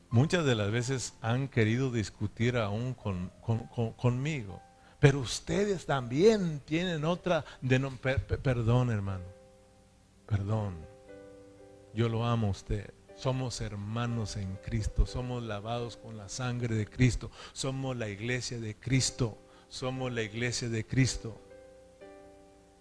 Muchas 0.09 0.45
de 0.45 0.55
las 0.55 0.71
veces 0.71 1.13
han 1.21 1.49
querido 1.49 1.91
discutir 1.91 2.55
aún 2.55 2.95
conmigo, 3.97 4.61
pero 5.01 5.19
ustedes 5.19 5.85
también 5.85 6.61
tienen 6.61 7.03
otra 7.03 7.43
perdón, 8.43 8.91
hermano. 8.91 9.25
Perdón. 10.25 10.77
Yo 11.93 12.07
lo 12.07 12.25
amo 12.25 12.47
a 12.47 12.51
usted. 12.51 12.93
Somos 13.17 13.59
hermanos 13.59 14.37
en 14.37 14.55
Cristo, 14.63 15.05
somos 15.05 15.43
lavados 15.43 15.97
con 15.97 16.15
la 16.15 16.29
sangre 16.29 16.75
de 16.75 16.87
Cristo, 16.87 17.29
somos 17.51 17.97
la 17.97 18.07
iglesia 18.07 18.57
de 18.57 18.73
Cristo, 18.73 19.37
somos 19.67 20.13
la 20.13 20.21
iglesia 20.21 20.69
de 20.69 20.85
Cristo. 20.85 21.41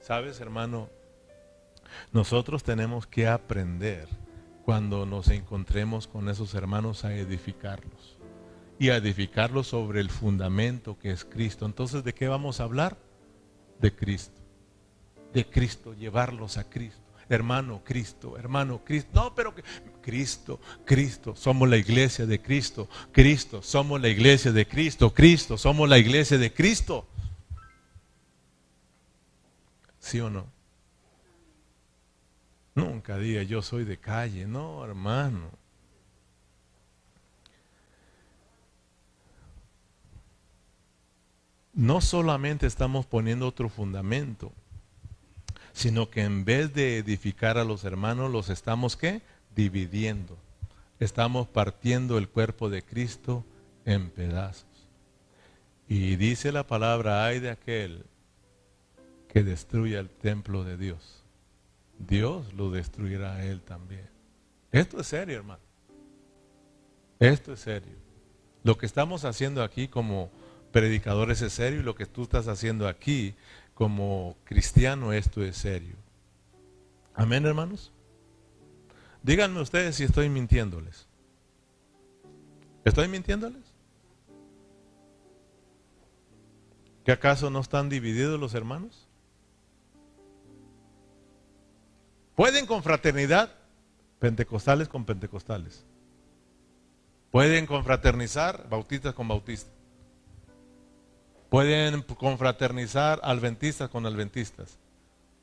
Sabes, 0.01 0.40
hermano, 0.40 0.88
nosotros 2.12 2.62
tenemos 2.62 3.07
que 3.07 3.26
aprender 3.26 4.09
cuando 4.64 5.07
nos 5.07 5.28
encontremos 5.28 6.07
con 6.07 6.28
esos 6.28 6.55
hermanos 6.55 7.05
a 7.05 7.14
edificarlos 7.14 8.16
y 8.78 8.90
a 8.90 8.96
edificarlos 8.96 9.68
sobre 9.68 10.01
el 10.01 10.11
fundamento 10.11 10.99
que 10.99 11.11
es 11.11 11.24
Cristo. 11.24 11.66
Entonces, 11.66 12.05
¿de 12.05 12.14
qué 12.14 12.28
vamos 12.28 12.61
a 12.61 12.64
hablar? 12.64 12.96
De 13.80 13.94
Cristo. 13.94 14.40
De 15.32 15.46
Cristo, 15.46 15.94
llevarlos 15.94 16.59
a 16.59 16.68
Cristo. 16.68 17.01
Hermano 17.28 17.82
Cristo, 17.84 18.38
hermano 18.38 18.82
Cristo. 18.84 19.11
No, 19.12 19.34
pero 19.34 19.55
Cristo, 20.01 20.61
Cristo, 20.86 21.36
somos 21.36 21.68
la 21.68 21.76
iglesia 21.76 22.24
de 22.24 22.40
Cristo. 22.40 22.88
Cristo, 23.12 23.62
somos 23.62 24.01
la 24.01 24.09
iglesia 24.09 24.53
de 24.53 24.66
Cristo. 24.66 25.12
Cristo, 25.12 25.59
somos 25.59 25.88
la 25.88 25.99
iglesia 25.99 26.38
de 26.38 26.53
Cristo. 26.53 27.07
¿Sí 30.09 30.20
o 30.20 30.30
no? 30.30 30.46
Nunca 32.74 33.18
diga 33.18 33.42
yo 33.42 33.61
soy 33.61 33.84
de 33.84 33.98
calle, 33.98 34.46
no, 34.46 34.82
hermano. 34.82 35.50
No 41.74 42.00
solamente 42.00 42.66
estamos 42.66 43.04
poniendo 43.04 43.46
otro 43.46 43.68
fundamento, 43.68 44.50
sino 45.74 46.09
que 46.09 46.22
en 46.22 46.46
vez 46.46 46.72
de 46.72 46.96
edificar 46.96 47.59
a 47.59 47.64
los 47.64 47.84
hermanos, 47.84 48.32
los 48.32 48.48
estamos 48.48 48.96
¿qué? 48.96 49.20
dividiendo. 49.54 50.38
Estamos 51.00 51.48
partiendo 51.48 52.16
el 52.16 52.30
cuerpo 52.30 52.70
de 52.70 52.82
Cristo 52.82 53.44
en 53.84 54.09
pedazos. 54.09 54.88
Y 55.86 56.16
dice 56.16 56.50
la 56.50 56.66
palabra, 56.66 57.26
ay 57.26 57.40
de 57.40 57.50
aquel 57.50 58.06
que 59.28 59.42
destruya 59.42 60.00
el 60.00 60.08
templo 60.08 60.64
de 60.64 60.76
Dios. 60.76 61.22
Dios 61.98 62.52
lo 62.54 62.70
destruirá 62.70 63.36
a 63.36 63.44
él 63.44 63.60
también. 63.60 64.08
Esto 64.72 65.00
es 65.00 65.06
serio, 65.06 65.36
hermano. 65.36 65.60
Esto 67.18 67.52
es 67.52 67.60
serio. 67.60 67.96
Lo 68.62 68.78
que 68.78 68.86
estamos 68.86 69.24
haciendo 69.24 69.62
aquí 69.62 69.88
como 69.88 70.30
predicadores 70.72 71.42
es 71.42 71.52
serio 71.52 71.80
y 71.80 71.82
lo 71.82 71.94
que 71.94 72.06
tú 72.06 72.22
estás 72.22 72.48
haciendo 72.48 72.86
aquí 72.86 73.34
como 73.74 74.36
cristiano, 74.44 75.12
esto 75.12 75.42
es 75.42 75.56
serio. 75.56 75.96
Amén, 77.14 77.44
hermanos. 77.46 77.92
Díganme 79.22 79.60
ustedes 79.60 79.96
si 79.96 80.04
estoy 80.04 80.28
mintiéndoles. 80.28 81.06
¿Estoy 82.84 83.08
mintiéndoles? 83.08 83.74
¿Que 87.04 87.12
acaso 87.12 87.50
no 87.50 87.60
están 87.60 87.88
divididos 87.88 88.38
los 88.38 88.54
hermanos? 88.54 89.07
Pueden 92.39 92.66
con 92.66 92.84
fraternidad, 92.84 93.51
pentecostales 94.20 94.89
con 94.89 95.05
pentecostales. 95.05 95.84
Pueden 97.32 97.66
confraternizar, 97.66 98.68
bautistas 98.68 99.12
con 99.12 99.26
bautistas. 99.26 99.72
Pueden 101.51 102.03
confraternizar 102.03 103.18
adventistas 103.24 103.89
con 103.89 104.07
adventistas. 104.07 104.78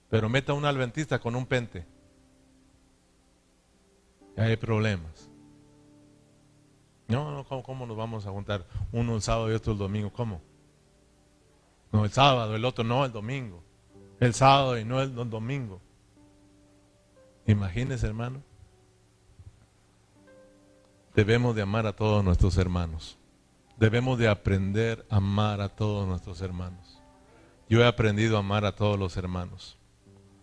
Pero 0.09 0.29
meta 0.29 0.53
un 0.53 0.63
adventista 0.63 1.19
con 1.19 1.35
un 1.35 1.45
pente. 1.45 1.85
Y 4.37 4.39
hay 4.39 4.55
problemas. 4.55 5.29
No, 7.09 7.29
no, 7.29 7.43
¿cómo, 7.43 7.61
¿cómo, 7.61 7.85
nos 7.85 7.97
vamos 7.97 8.25
a 8.25 8.31
juntar? 8.31 8.65
Uno 8.93 9.15
el 9.15 9.21
sábado 9.21 9.51
y 9.51 9.55
otro 9.55 9.73
el 9.73 9.79
domingo. 9.79 10.13
¿Cómo? 10.13 10.39
No, 11.91 12.05
el 12.05 12.11
sábado, 12.11 12.55
el 12.55 12.63
otro 12.63 12.85
no, 12.85 13.03
el 13.03 13.11
domingo. 13.11 13.61
El 14.21 14.33
sábado 14.33 14.79
y 14.79 14.85
no 14.85 15.01
el 15.01 15.13
domingo. 15.13 15.81
Imagínese, 17.47 18.07
hermano. 18.07 18.41
Debemos 21.15 21.55
de 21.55 21.61
amar 21.61 21.85
a 21.87 21.95
todos 21.95 22.23
nuestros 22.23 22.57
hermanos. 22.57 23.17
Debemos 23.77 24.17
de 24.19 24.27
aprender 24.27 25.05
a 25.09 25.17
amar 25.17 25.61
a 25.61 25.69
todos 25.69 26.07
nuestros 26.07 26.41
hermanos. 26.41 27.01
Yo 27.69 27.81
he 27.81 27.87
aprendido 27.87 28.35
a 28.37 28.39
amar 28.39 28.65
a 28.65 28.75
todos 28.75 28.99
los 28.99 29.17
hermanos. 29.17 29.77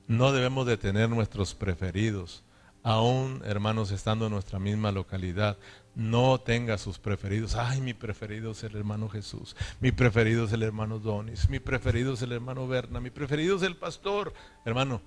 No 0.06 0.32
debemos 0.32 0.66
de 0.66 0.76
tener 0.76 1.08
nuestros 1.08 1.54
preferidos. 1.54 2.42
Aún, 2.82 3.42
hermanos, 3.44 3.92
estando 3.92 4.26
en 4.26 4.32
nuestra 4.32 4.58
misma 4.58 4.90
localidad, 4.90 5.56
no 5.94 6.40
tenga 6.40 6.78
sus 6.78 6.98
preferidos. 6.98 7.54
Ay, 7.54 7.80
mi 7.80 7.94
preferido 7.94 8.52
es 8.52 8.64
el 8.64 8.74
hermano 8.74 9.08
Jesús. 9.08 9.56
Mi 9.80 9.92
preferido 9.92 10.46
es 10.46 10.52
el 10.52 10.62
hermano 10.62 10.98
Donis. 10.98 11.48
Mi 11.48 11.60
preferido 11.60 12.14
es 12.14 12.22
el 12.22 12.32
hermano 12.32 12.66
Berna. 12.66 13.00
Mi 13.00 13.10
preferido 13.10 13.56
es 13.56 13.62
el 13.62 13.76
pastor. 13.76 14.34
Hermano, 14.64 15.00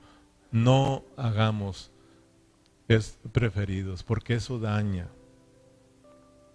no 0.56 1.04
hagamos 1.18 1.92
es 2.88 3.20
preferidos, 3.34 4.04
porque 4.04 4.36
eso 4.36 4.58
daña. 4.58 5.10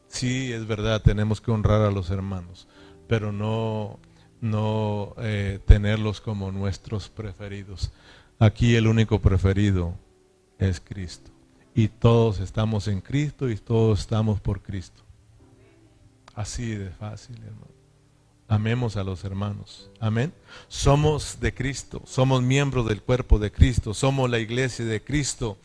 Sí, 0.09 0.51
es 0.55 0.67
verdad, 0.67 1.03
tenemos 1.03 1.43
que 1.43 1.51
honrar 1.51 1.83
a 1.83 1.91
los 1.91 2.09
hermanos, 2.09 2.67
pero 3.07 3.31
no, 3.31 3.99
no 4.41 5.15
eh, 5.19 5.61
tenerlos 5.67 6.23
como 6.23 6.51
nuestros 6.51 7.11
preferidos. 7.11 7.93
Aquí 8.39 8.75
el 8.75 8.87
único 8.87 9.21
preferido 9.21 9.95
es 10.59 10.81
Cristo. 10.81 11.31
Y 11.75 11.89
todos 11.89 12.41
estamos 12.41 12.89
en 12.89 13.03
Cristo 13.03 13.51
y 13.51 13.57
todos 13.57 14.01
estamos 14.01 14.41
por 14.41 14.63
Cristo. 14.63 15.03
Así 16.35 16.75
de 16.75 16.89
fácil, 16.89 17.37
hermano. 17.37 17.80
Amemos 18.51 18.97
a 18.97 19.05
los 19.05 19.23
hermanos. 19.23 19.89
Amén. 20.01 20.35
Somos 20.67 21.39
de 21.39 21.55
Cristo, 21.55 22.03
somos 22.05 22.43
miembros 22.43 22.89
del 22.89 23.01
cuerpo 23.01 23.39
de 23.39 23.53
Cristo, 23.53 23.95
somos 23.95 24.29
la 24.29 24.41
iglesia 24.41 24.85
de 24.85 25.01
Cristo. 25.01 25.57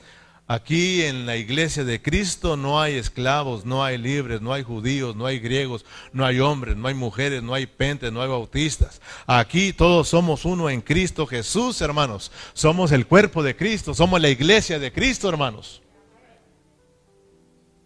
Aquí 0.46 1.02
en 1.02 1.26
la 1.26 1.36
iglesia 1.36 1.84
de 1.84 2.00
Cristo 2.00 2.56
no 2.56 2.80
hay 2.80 2.94
esclavos, 2.94 3.66
no 3.66 3.84
hay 3.84 3.98
libres, 3.98 4.40
no 4.40 4.54
hay 4.54 4.62
judíos, 4.62 5.16
no 5.16 5.26
hay 5.26 5.40
griegos, 5.40 5.84
no 6.14 6.24
hay 6.24 6.40
hombres, 6.40 6.78
no 6.78 6.88
hay 6.88 6.94
mujeres, 6.94 7.42
no 7.42 7.56
hay 7.56 7.66
pentes, 7.66 8.12
no 8.12 8.22
hay 8.22 8.30
bautistas. 8.30 9.02
Aquí 9.26 9.74
todos 9.74 10.10
somos 10.10 10.46
uno 10.46 10.70
en 10.70 10.82
Cristo 10.82 11.26
Jesús, 11.26 11.82
hermanos. 11.82 12.32
Somos 12.54 12.92
el 12.92 13.08
cuerpo 13.08 13.42
de 13.42 13.56
Cristo, 13.56 13.96
somos 13.96 14.22
la 14.22 14.30
iglesia 14.30 14.78
de 14.78 14.94
Cristo, 14.94 15.28
hermanos. 15.28 15.82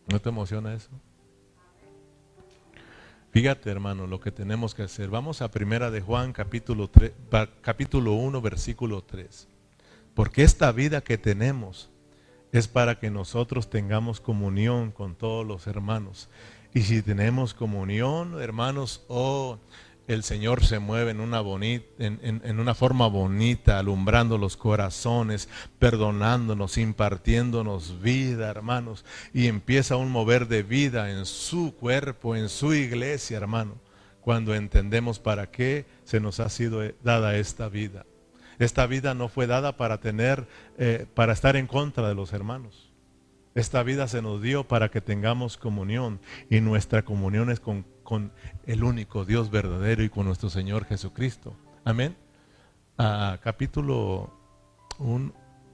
¿No 0.08 0.20
te 0.20 0.28
emociona 0.28 0.74
eso? 0.74 0.90
Fíjate, 3.40 3.70
hermano, 3.70 4.06
lo 4.06 4.20
que 4.20 4.34
tenemos 4.34 4.76
que 4.76 4.84
hacer. 4.84 5.10
Vamos 5.10 5.42
a 5.42 5.50
Primera 5.50 5.90
de 5.92 6.02
Juan, 6.02 6.34
capítulo, 6.34 6.90
3, 6.90 7.14
capítulo 7.62 8.12
1, 8.16 8.42
versículo 8.42 9.02
3. 9.02 9.48
Porque 10.14 10.44
esta 10.44 10.74
vida 10.74 11.00
que 11.00 11.18
tenemos 11.18 11.90
es 12.52 12.68
para 12.68 13.00
que 13.00 13.10
nosotros 13.10 13.70
tengamos 13.70 14.20
comunión 14.20 14.92
con 14.92 15.16
todos 15.16 15.48
los 15.48 15.68
hermanos. 15.68 16.28
Y 16.74 16.82
si 16.82 17.02
tenemos 17.02 17.54
comunión, 17.54 18.42
hermanos, 18.42 19.06
oh, 19.08 19.58
el 20.10 20.24
Señor 20.24 20.66
se 20.66 20.80
mueve 20.80 21.12
en 21.12 21.20
una, 21.20 21.40
bonita, 21.40 21.86
en, 22.00 22.60
una 22.60 22.74
forma 22.74 23.06
bonita, 23.06 23.78
alumbrando 23.78 24.40
los 24.40 24.58
corazones, 24.58 25.48
perdonándonos, 25.78 26.80
impartiéndonos 26.80 28.02
vida, 28.02 28.50
hermanos, 28.50 29.06
y 29.36 29.46
empieza 29.46 29.98
un 29.98 30.10
mover 30.10 30.48
de 30.48 30.64
vida 30.64 31.12
en 31.12 31.28
su 31.28 31.76
cuerpo, 31.76 32.36
en 32.36 32.50
su 32.50 32.74
iglesia, 32.74 33.38
hermano, 33.38 33.76
cuando 34.22 34.56
entendemos 34.56 35.20
para 35.20 35.52
qué 35.52 35.86
se 36.06 36.20
nos 36.20 36.40
ha 36.40 36.50
sido 36.50 36.82
dada 37.04 37.38
esta 37.38 37.70
vida. 37.70 38.08
Esta 38.58 38.88
vida 38.88 39.14
no 39.14 39.30
fue 39.30 39.46
dada 39.46 39.78
para 39.78 40.00
tener, 40.00 40.48
eh, 40.80 41.06
para 41.14 41.34
estar 41.34 41.56
en 41.56 41.68
contra 41.68 42.08
de 42.08 42.16
los 42.16 42.34
hermanos. 42.34 42.90
Esta 43.54 43.84
vida 43.84 44.08
se 44.08 44.24
nos 44.24 44.42
dio 44.42 44.68
para 44.68 44.90
que 44.90 45.02
tengamos 45.02 45.58
comunión 45.58 46.20
y 46.50 46.62
nuestra 46.62 47.04
comunión 47.04 47.52
es 47.52 47.60
con 47.60 47.86
con 48.10 48.32
el 48.66 48.84
único 48.84 49.24
Dios 49.24 49.52
verdadero 49.52 50.04
y 50.04 50.10
con 50.10 50.26
nuestro 50.26 50.50
Señor 50.50 50.86
Jesucristo. 50.86 51.56
Amén. 51.86 52.18
Ah, 52.98 53.38
capítulo 53.44 54.34
1, 54.98 55.32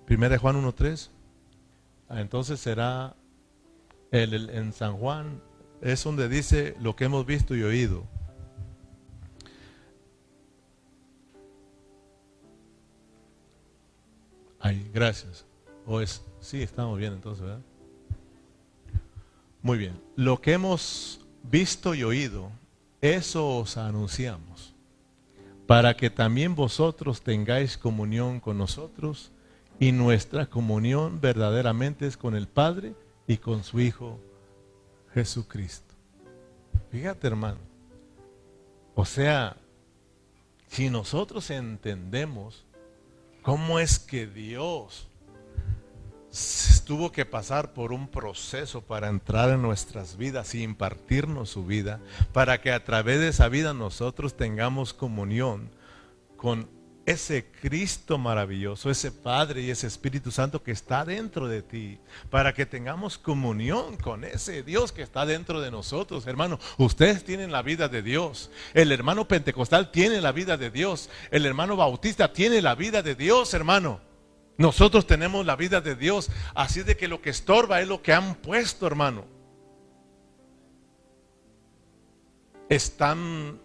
1 0.10 0.40
Juan 0.40 0.62
1.3. 0.62 1.12
Ah, 2.10 2.20
entonces 2.20 2.60
será 2.60 3.16
el, 4.12 4.50
en 4.50 4.74
San 4.74 4.98
Juan, 4.98 5.42
es 5.80 6.04
donde 6.04 6.28
dice 6.28 6.76
lo 6.82 6.94
que 6.98 7.06
hemos 7.06 7.26
visto 7.26 7.56
y 7.56 7.64
oído. 7.64 8.04
Ay, 14.60 14.92
gracias. 14.94 15.46
O 15.86 16.02
es, 16.02 16.22
sí, 16.42 16.62
estamos 16.62 17.00
bien 17.00 17.14
entonces, 17.14 17.46
¿verdad? 17.46 17.62
Muy 19.62 19.78
bien. 19.78 20.02
Lo 20.18 20.42
que 20.42 20.52
hemos 20.52 21.25
visto 21.50 21.96
y 21.96 22.04
oído, 22.04 22.52
eso 23.02 23.58
os 23.58 23.78
anunciamos, 23.78 24.74
para 25.68 25.96
que 25.96 26.10
también 26.10 26.56
vosotros 26.56 27.22
tengáis 27.22 27.78
comunión 27.78 28.40
con 28.40 28.58
nosotros, 28.58 29.32
y 29.80 29.92
nuestra 29.92 30.46
comunión 30.46 31.20
verdaderamente 31.20 32.08
es 32.08 32.18
con 32.18 32.36
el 32.36 32.48
Padre 32.48 32.96
y 33.28 33.38
con 33.38 33.64
su 33.64 33.80
Hijo 33.80 34.20
Jesucristo. 35.14 35.94
Fíjate 36.92 37.28
hermano, 37.28 37.60
o 38.94 39.06
sea, 39.06 39.58
si 40.68 40.90
nosotros 40.90 41.50
entendemos 41.50 42.66
cómo 43.42 43.80
es 43.80 44.00
que 44.00 44.28
Dios 44.28 45.08
tuvo 46.86 47.12
que 47.12 47.26
pasar 47.26 47.74
por 47.74 47.92
un 47.92 48.08
proceso 48.08 48.82
para 48.82 49.10
entrar 49.10 49.50
en 49.50 49.62
nuestras 49.62 50.16
vidas 50.18 50.56
y 50.56 50.64
impartirnos 50.64 51.50
su 51.50 51.66
vida, 51.66 52.00
para 52.32 52.62
que 52.62 52.72
a 52.72 52.84
través 52.84 53.20
de 53.20 53.30
esa 53.30 53.50
vida 53.50 53.74
nosotros 53.74 54.38
tengamos 54.38 54.94
comunión 54.94 55.70
con 56.38 56.70
ese 57.06 57.46
Cristo 57.62 58.18
maravilloso, 58.18 58.90
ese 58.90 59.12
Padre 59.12 59.62
y 59.62 59.70
ese 59.70 59.88
Espíritu 59.88 60.32
Santo 60.32 60.64
que 60.64 60.72
está 60.72 61.06
dentro 61.06 61.48
de 61.48 61.62
ti, 61.62 62.00
para 62.30 62.54
que 62.54 62.66
tengamos 62.66 63.18
comunión 63.18 63.98
con 63.98 64.24
ese 64.24 64.64
Dios 64.64 64.92
que 64.92 65.04
está 65.04 65.26
dentro 65.26 65.62
de 65.62 65.72
nosotros, 65.72 66.26
hermano. 66.26 66.60
Ustedes 66.78 67.24
tienen 67.24 67.52
la 67.52 67.62
vida 67.62 67.90
de 67.90 68.02
Dios, 68.02 68.50
el 68.74 68.92
hermano 68.92 69.28
pentecostal 69.28 69.92
tiene 69.92 70.20
la 70.22 70.32
vida 70.32 70.58
de 70.58 70.72
Dios, 70.72 71.10
el 71.32 71.46
hermano 71.46 71.76
bautista 71.76 72.34
tiene 72.34 72.62
la 72.62 72.76
vida 72.76 73.02
de 73.04 73.16
Dios, 73.16 73.54
hermano. 73.54 74.15
Nosotros 74.58 75.06
tenemos 75.06 75.46
la 75.46 75.56
vida 75.56 75.82
de 75.82 75.96
Dios, 75.96 76.32
así 76.54 76.84
de 76.84 76.96
que 76.96 77.08
lo 77.08 77.22
que 77.22 77.30
estorba 77.30 77.82
es 77.82 77.88
lo 77.88 78.02
que 78.02 78.14
han 78.14 78.36
puesto, 78.36 78.88
hermano. 78.88 79.26
Están 82.70 83.60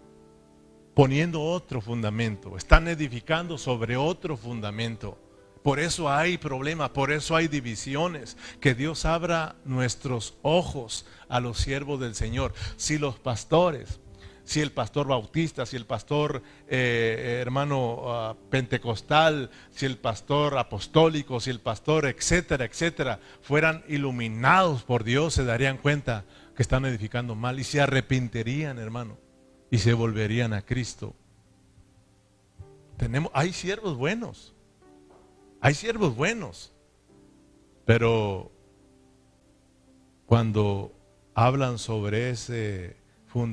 poniendo 0.95 1.43
otro 1.43 1.81
fundamento, 1.81 2.57
están 2.57 2.89
edificando 2.89 3.57
sobre 3.57 3.97
otro 3.97 4.37
fundamento. 4.37 5.17
Por 5.63 5.79
eso 5.79 6.11
hay 6.11 6.39
problemas, 6.39 6.91
por 6.91 7.13
eso 7.13 7.37
hay 7.37 7.47
divisiones. 7.47 8.37
Que 8.61 8.75
Dios 8.75 9.05
abra 9.05 9.57
nuestros 9.65 10.35
ojos 10.43 11.07
a 11.29 11.39
los 11.41 11.59
siervos 11.59 12.01
del 12.01 12.15
Señor. 12.15 12.55
Si 12.77 12.99
los 12.99 13.19
pastores 13.19 14.01
si 14.45 14.61
el 14.61 14.73
pastor 14.73 15.07
bautista, 15.07 15.67
si 15.67 15.77
el 15.77 15.87
pastor 15.87 16.43
eh, 16.69 17.39
hermano 17.41 18.03
ah, 18.07 18.37
pentecostal, 18.51 19.51
si 19.71 19.87
el 19.87 19.97
pastor 19.99 20.59
apostólico, 20.59 21.41
si 21.41 21.51
el 21.51 21.61
pastor, 21.61 22.07
etcétera, 22.07 22.65
etcétera, 22.65 23.21
fueran 23.43 23.85
iluminados 23.89 24.83
por 24.83 25.05
Dios, 25.05 25.35
se 25.35 25.45
darían 25.45 25.79
cuenta 25.79 26.25
que 26.57 26.63
están 26.63 26.85
edificando 26.85 27.35
mal 27.35 27.59
y 27.59 27.65
se 27.65 27.81
arrepentirían, 27.81 28.79
hermano, 28.79 29.19
y 29.71 29.79
se 29.79 29.95
volverían 29.95 30.53
a 30.53 30.63
Cristo. 30.63 31.15
Tenemos, 32.97 33.31
hay 33.35 33.53
siervos 33.53 33.97
buenos, 33.97 34.55
hay 35.61 35.75
siervos 35.75 36.15
buenos, 36.17 36.73
pero 37.87 38.53
cuando 40.27 40.93
hablan 41.35 41.79
sobre 41.79 42.31
ese 42.31 42.97
fundamento, 43.27 43.49